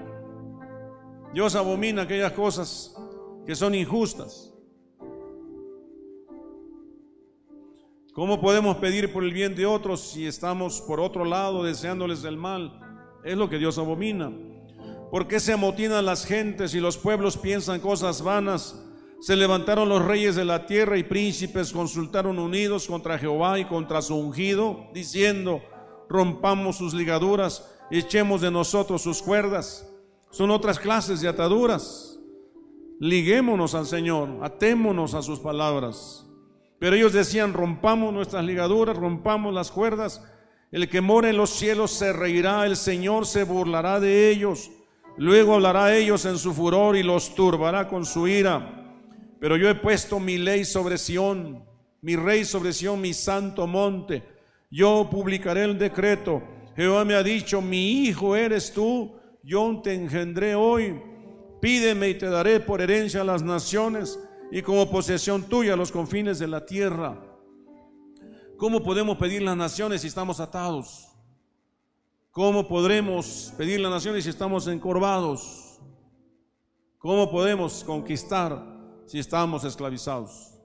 Dios 1.33 1.55
abomina 1.55 2.03
aquellas 2.03 2.33
cosas 2.33 2.95
que 3.45 3.55
son 3.55 3.73
injustas. 3.73 4.53
¿Cómo 8.13 8.41
podemos 8.41 8.75
pedir 8.77 9.13
por 9.13 9.23
el 9.23 9.31
bien 9.31 9.55
de 9.55 9.65
otros 9.65 10.01
si 10.01 10.27
estamos 10.27 10.81
por 10.81 10.99
otro 10.99 11.23
lado 11.23 11.63
deseándoles 11.63 12.25
el 12.25 12.35
mal? 12.35 12.77
Es 13.23 13.37
lo 13.37 13.49
que 13.49 13.57
Dios 13.57 13.77
abomina. 13.77 14.29
¿Por 15.11 15.27
qué 15.27 15.41
se 15.41 15.51
amotinan 15.51 16.05
las 16.05 16.25
gentes 16.25 16.73
y 16.73 16.79
los 16.79 16.97
pueblos 16.97 17.35
piensan 17.35 17.81
cosas 17.81 18.21
vanas? 18.21 18.81
Se 19.19 19.35
levantaron 19.35 19.89
los 19.89 20.05
reyes 20.05 20.37
de 20.37 20.45
la 20.45 20.65
tierra 20.65 20.97
y 20.97 21.03
príncipes 21.03 21.73
consultaron 21.73 22.39
unidos 22.39 22.87
contra 22.87 23.19
Jehová 23.19 23.59
y 23.59 23.65
contra 23.65 24.01
su 24.01 24.15
ungido, 24.15 24.87
diciendo, 24.93 25.61
rompamos 26.07 26.77
sus 26.77 26.93
ligaduras, 26.93 27.69
echemos 27.91 28.39
de 28.39 28.51
nosotros 28.51 29.01
sus 29.01 29.21
cuerdas. 29.21 29.85
Son 30.29 30.49
otras 30.49 30.79
clases 30.79 31.19
de 31.19 31.27
ataduras. 31.27 32.17
Liguémonos 33.01 33.75
al 33.75 33.87
Señor, 33.87 34.39
atémonos 34.41 35.13
a 35.13 35.21
sus 35.21 35.39
palabras. 35.39 36.25
Pero 36.79 36.95
ellos 36.95 37.11
decían, 37.11 37.51
rompamos 37.51 38.13
nuestras 38.13 38.45
ligaduras, 38.45 38.95
rompamos 38.95 39.53
las 39.53 39.71
cuerdas. 39.71 40.23
El 40.71 40.87
que 40.87 41.01
mora 41.01 41.29
en 41.29 41.35
los 41.35 41.49
cielos 41.49 41.91
se 41.91 42.13
reirá, 42.13 42.65
el 42.65 42.77
Señor 42.77 43.25
se 43.25 43.43
burlará 43.43 43.99
de 43.99 44.29
ellos. 44.29 44.71
Luego 45.17 45.55
hablará 45.55 45.85
a 45.85 45.95
ellos 45.95 46.25
en 46.25 46.37
su 46.37 46.53
furor 46.53 46.95
y 46.95 47.03
los 47.03 47.35
turbará 47.35 47.87
con 47.87 48.05
su 48.05 48.27
ira. 48.27 48.97
Pero 49.39 49.57
yo 49.57 49.69
he 49.69 49.75
puesto 49.75 50.19
mi 50.19 50.37
ley 50.37 50.65
sobre 50.65 50.97
Sión, 50.97 51.65
mi 52.01 52.15
rey 52.15 52.45
sobre 52.45 52.73
Sión, 52.73 53.01
mi 53.01 53.13
santo 53.13 53.67
monte 53.67 54.23
yo 54.71 55.09
publicaré 55.11 55.65
el 55.65 55.77
decreto. 55.77 56.41
Jehová 56.75 57.03
me 57.03 57.13
ha 57.13 57.21
dicho, 57.21 57.61
mi 57.61 58.03
hijo 58.03 58.35
eres 58.35 58.73
tú, 58.73 59.13
yo 59.43 59.81
te 59.83 59.93
engendré 59.93 60.55
hoy. 60.55 60.99
Pídeme 61.59 62.09
y 62.09 62.15
te 62.15 62.27
daré 62.27 62.61
por 62.61 62.81
herencia 62.81 63.21
a 63.21 63.25
las 63.25 63.43
naciones 63.43 64.17
y 64.49 64.61
como 64.61 64.89
posesión 64.89 65.43
tuya 65.43 65.75
los 65.75 65.91
confines 65.91 66.39
de 66.39 66.47
la 66.47 66.65
tierra. 66.65 67.21
¿Cómo 68.57 68.81
podemos 68.81 69.17
pedir 69.17 69.41
las 69.41 69.57
naciones 69.57 70.01
si 70.01 70.07
estamos 70.07 70.39
atados? 70.39 71.10
¿Cómo 72.31 72.65
podremos 72.65 73.53
pedir 73.57 73.81
las 73.81 73.91
naciones 73.91 74.23
si 74.23 74.29
estamos 74.29 74.65
encorvados? 74.67 75.81
¿Cómo 76.97 77.29
podemos 77.29 77.83
conquistar 77.83 78.63
si 79.05 79.19
estamos 79.19 79.65
esclavizados? 79.65 80.57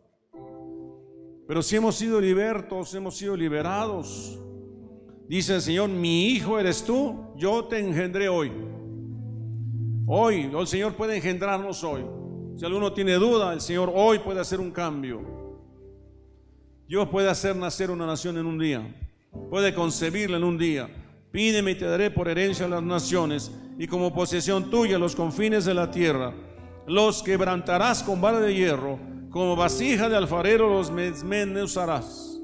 Pero 1.49 1.63
si 1.63 1.75
hemos 1.75 1.97
sido 1.97 2.21
libertos, 2.21 2.95
hemos 2.95 3.17
sido 3.17 3.37
liberados. 3.37 4.39
Dice 5.29 5.57
el 5.57 5.61
Señor, 5.61 5.89
mi 5.89 6.27
hijo 6.29 6.57
eres 6.57 6.85
tú, 6.85 7.33
yo 7.35 7.65
te 7.65 7.81
engendré 7.81 8.29
hoy. 8.29 8.53
Hoy, 10.07 10.49
el 10.57 10.67
Señor 10.69 10.95
puede 10.95 11.17
engendrarnos 11.17 11.83
hoy. 11.83 12.07
Si 12.57 12.65
alguno 12.65 12.93
tiene 12.93 13.15
duda, 13.15 13.53
el 13.53 13.61
Señor 13.61 13.91
hoy 13.93 14.21
puede 14.21 14.39
hacer 14.39 14.61
un 14.61 14.71
cambio. 14.71 15.21
Dios 16.87 17.09
puede 17.09 17.29
hacer 17.29 17.57
nacer 17.57 17.91
una 17.91 18.07
nación 18.07 18.39
en 18.39 18.47
un 18.47 18.57
día. 18.57 19.11
Puede 19.51 19.75
concebirla 19.75 20.37
en 20.37 20.45
un 20.45 20.59
día. 20.59 20.89
Pídeme 21.37 21.73
y 21.73 21.75
te 21.75 21.85
daré 21.85 22.11
por 22.11 22.29
herencia 22.29 22.67
las 22.67 22.83
naciones 22.83 23.53
y 23.79 23.87
como 23.87 24.15
posesión 24.15 24.71
tuya 24.71 24.99
los 24.99 25.15
confines 25.15 25.67
de 25.67 25.75
la 25.75 25.91
tierra. 25.91 26.33
Los 26.87 27.23
quebrantarás 27.23 28.03
con 28.03 28.23
vara 28.23 28.41
de 28.41 28.55
hierro 28.55 28.99
como 29.29 29.55
vasija 29.55 30.09
de 30.09 30.17
alfarero 30.17 30.71
los 30.71 30.91
usarás. 31.63 32.41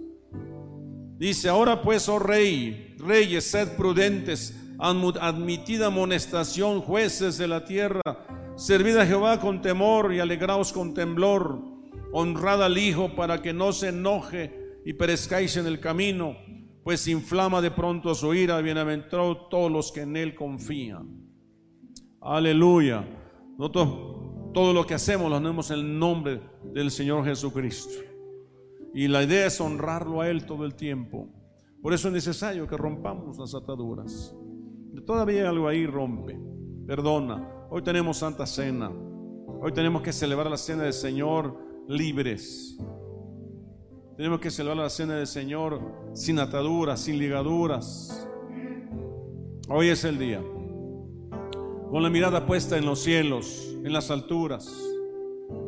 Dice, 1.16 1.48
ahora 1.48 1.80
pues, 1.80 2.06
oh 2.10 2.18
rey, 2.18 2.94
reyes, 2.98 3.44
sed 3.44 3.76
prudentes, 3.78 4.60
admitida 4.78 5.86
amonestación, 5.86 6.82
jueces 6.82 7.38
de 7.38 7.48
la 7.48 7.64
tierra, 7.64 8.02
servid 8.56 8.98
a 8.98 9.06
Jehová 9.06 9.40
con 9.40 9.62
temor 9.62 10.12
y 10.12 10.20
alegraos 10.20 10.70
con 10.70 10.92
temblor, 10.92 11.62
honrad 12.12 12.62
al 12.62 12.76
Hijo 12.76 13.16
para 13.16 13.40
que 13.40 13.54
no 13.54 13.72
se 13.72 13.88
enoje 13.88 14.52
y 14.84 14.92
perezcáis 14.92 15.56
en 15.56 15.66
el 15.66 15.80
camino, 15.80 16.36
pues 16.84 17.06
inflama 17.08 17.60
de 17.60 17.70
pronto 17.70 18.14
su 18.14 18.34
ira, 18.34 18.60
bienaventurados 18.60 19.48
todos 19.48 19.70
los 19.70 19.92
que 19.92 20.02
en 20.02 20.16
él 20.16 20.34
confían. 20.34 21.22
Aleluya. 22.20 23.04
Nosotros 23.58 24.52
todo 24.52 24.72
lo 24.72 24.86
que 24.86 24.94
hacemos 24.94 25.30
lo 25.30 25.36
hacemos 25.36 25.70
en 25.70 25.78
el 25.78 25.98
nombre 25.98 26.40
del 26.72 26.90
Señor 26.90 27.24
Jesucristo. 27.24 27.94
Y 28.94 29.08
la 29.08 29.22
idea 29.22 29.46
es 29.46 29.60
honrarlo 29.60 30.20
a 30.20 30.28
Él 30.28 30.44
todo 30.44 30.64
el 30.64 30.74
tiempo. 30.74 31.28
Por 31.80 31.94
eso 31.94 32.08
es 32.08 32.14
necesario 32.14 32.66
que 32.66 32.76
rompamos 32.76 33.38
las 33.38 33.54
ataduras. 33.54 34.34
Todavía 35.06 35.48
algo 35.48 35.66
ahí 35.66 35.86
rompe. 35.86 36.38
Perdona. 36.86 37.66
Hoy 37.70 37.82
tenemos 37.82 38.18
Santa 38.18 38.46
Cena. 38.46 38.90
Hoy 39.60 39.72
tenemos 39.72 40.02
que 40.02 40.12
celebrar 40.12 40.50
la 40.50 40.58
cena 40.58 40.82
del 40.82 40.92
Señor 40.92 41.56
libres. 41.88 42.78
Tenemos 44.16 44.40
que 44.40 44.50
celebrar 44.50 44.84
la 44.84 44.90
cena 44.90 45.14
del 45.14 45.26
Señor 45.26 45.80
sin 46.12 46.38
ataduras, 46.38 47.00
sin 47.00 47.18
ligaduras. 47.18 48.28
Hoy 49.70 49.88
es 49.88 50.04
el 50.04 50.18
día. 50.18 50.42
Con 51.90 52.02
la 52.02 52.10
mirada 52.10 52.44
puesta 52.44 52.76
en 52.76 52.84
los 52.84 53.02
cielos, 53.02 53.74
en 53.82 53.92
las 53.92 54.10
alturas, 54.10 54.70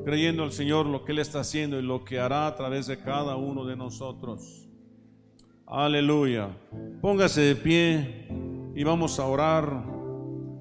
creyendo 0.05 0.42
al 0.42 0.53
Señor 0.53 0.84
lo 0.84 1.05
que 1.05 1.12
Él 1.12 1.20
está 1.20 1.40
haciendo 1.40 1.78
y 1.78 1.82
lo 1.82 2.05
que 2.05 2.20
hará 2.20 2.47
a 2.47 2.55
través 2.55 2.86
de 2.86 2.99
cada 2.99 3.36
uno 3.36 3.64
de 3.64 3.76
nosotros. 3.76 4.68
Aleluya. 5.66 6.51
Póngase 7.01 7.40
de 7.40 7.57
pie 7.57 8.28
y 8.74 8.84
vamos 8.84 9.18
a 9.18 9.24
orar. 9.24 9.84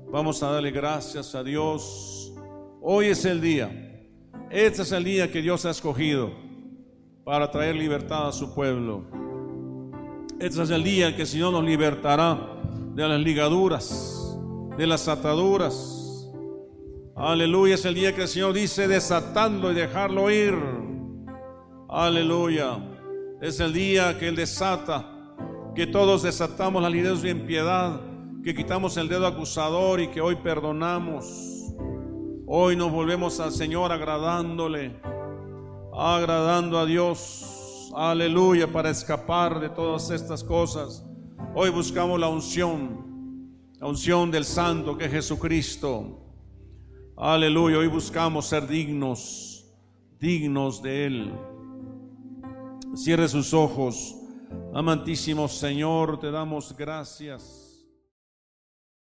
Vamos 0.09 0.41
a 0.41 0.51
darle 0.51 0.71
gracias 0.71 1.35
a 1.35 1.43
Dios. 1.43 2.33
Hoy 2.81 3.07
es 3.07 3.25
el 3.25 3.41
día. 3.41 4.07
Este 4.49 4.83
es 4.83 4.91
el 4.93 5.03
día 5.03 5.29
que 5.29 5.41
Dios 5.41 5.65
ha 5.65 5.71
escogido 5.71 6.42
para 7.23 7.49
traer 7.49 7.75
libertad 7.75 8.27
a 8.27 8.31
su 8.31 8.53
pueblo. 8.53 9.03
Este 10.39 10.61
es 10.61 10.69
el 10.69 10.83
día 10.83 11.15
que 11.15 11.21
el 11.21 11.27
Señor 11.27 11.53
nos 11.53 11.63
libertará 11.63 12.37
de 12.93 13.07
las 13.07 13.19
ligaduras, 13.19 14.37
de 14.77 14.85
las 14.85 15.07
ataduras. 15.07 16.29
Aleluya, 17.15 17.75
es 17.75 17.85
el 17.85 17.93
día 17.93 18.13
que 18.13 18.23
el 18.23 18.27
Señor 18.27 18.53
dice 18.53 18.87
desatando 18.87 19.71
y 19.71 19.75
dejarlo 19.75 20.29
ir. 20.29 20.55
Aleluya. 21.87 22.77
Es 23.41 23.59
el 23.59 23.71
día 23.71 24.17
que 24.19 24.27
Él 24.27 24.35
desata, 24.35 25.05
que 25.75 25.87
todos 25.87 26.23
desatamos 26.23 26.81
la 26.81 26.89
liderazgo 26.89 27.23
de 27.23 27.29
impiedad, 27.29 28.01
que 28.43 28.53
quitamos 28.53 28.97
el 28.97 29.07
dedo 29.07 29.27
acusador 29.27 30.01
y 30.01 30.07
que 30.07 30.19
hoy 30.19 30.35
perdonamos. 30.35 31.73
Hoy 32.47 32.75
nos 32.75 32.91
volvemos 32.91 33.39
al 33.39 33.51
Señor 33.51 33.91
agradándole 33.91 34.99
agradando 35.95 36.79
a 36.79 36.85
Dios, 36.85 37.91
aleluya, 37.95 38.71
para 38.71 38.89
escapar 38.89 39.59
de 39.59 39.69
todas 39.69 40.09
estas 40.09 40.43
cosas. 40.43 41.05
Hoy 41.53 41.69
buscamos 41.69 42.19
la 42.19 42.27
unción, 42.27 43.59
la 43.79 43.87
unción 43.87 44.31
del 44.31 44.45
Santo 44.45 44.97
que 44.97 45.05
es 45.05 45.11
Jesucristo. 45.11 46.19
Aleluya, 47.15 47.77
hoy 47.77 47.87
buscamos 47.87 48.47
ser 48.47 48.67
dignos, 48.67 49.65
dignos 50.19 50.81
de 50.81 51.05
Él. 51.05 51.33
Cierre 52.95 53.27
sus 53.27 53.53
ojos. 53.53 54.15
Amantísimo 54.73 55.47
Señor, 55.47 56.19
te 56.19 56.31
damos 56.31 56.75
gracias. 56.75 57.62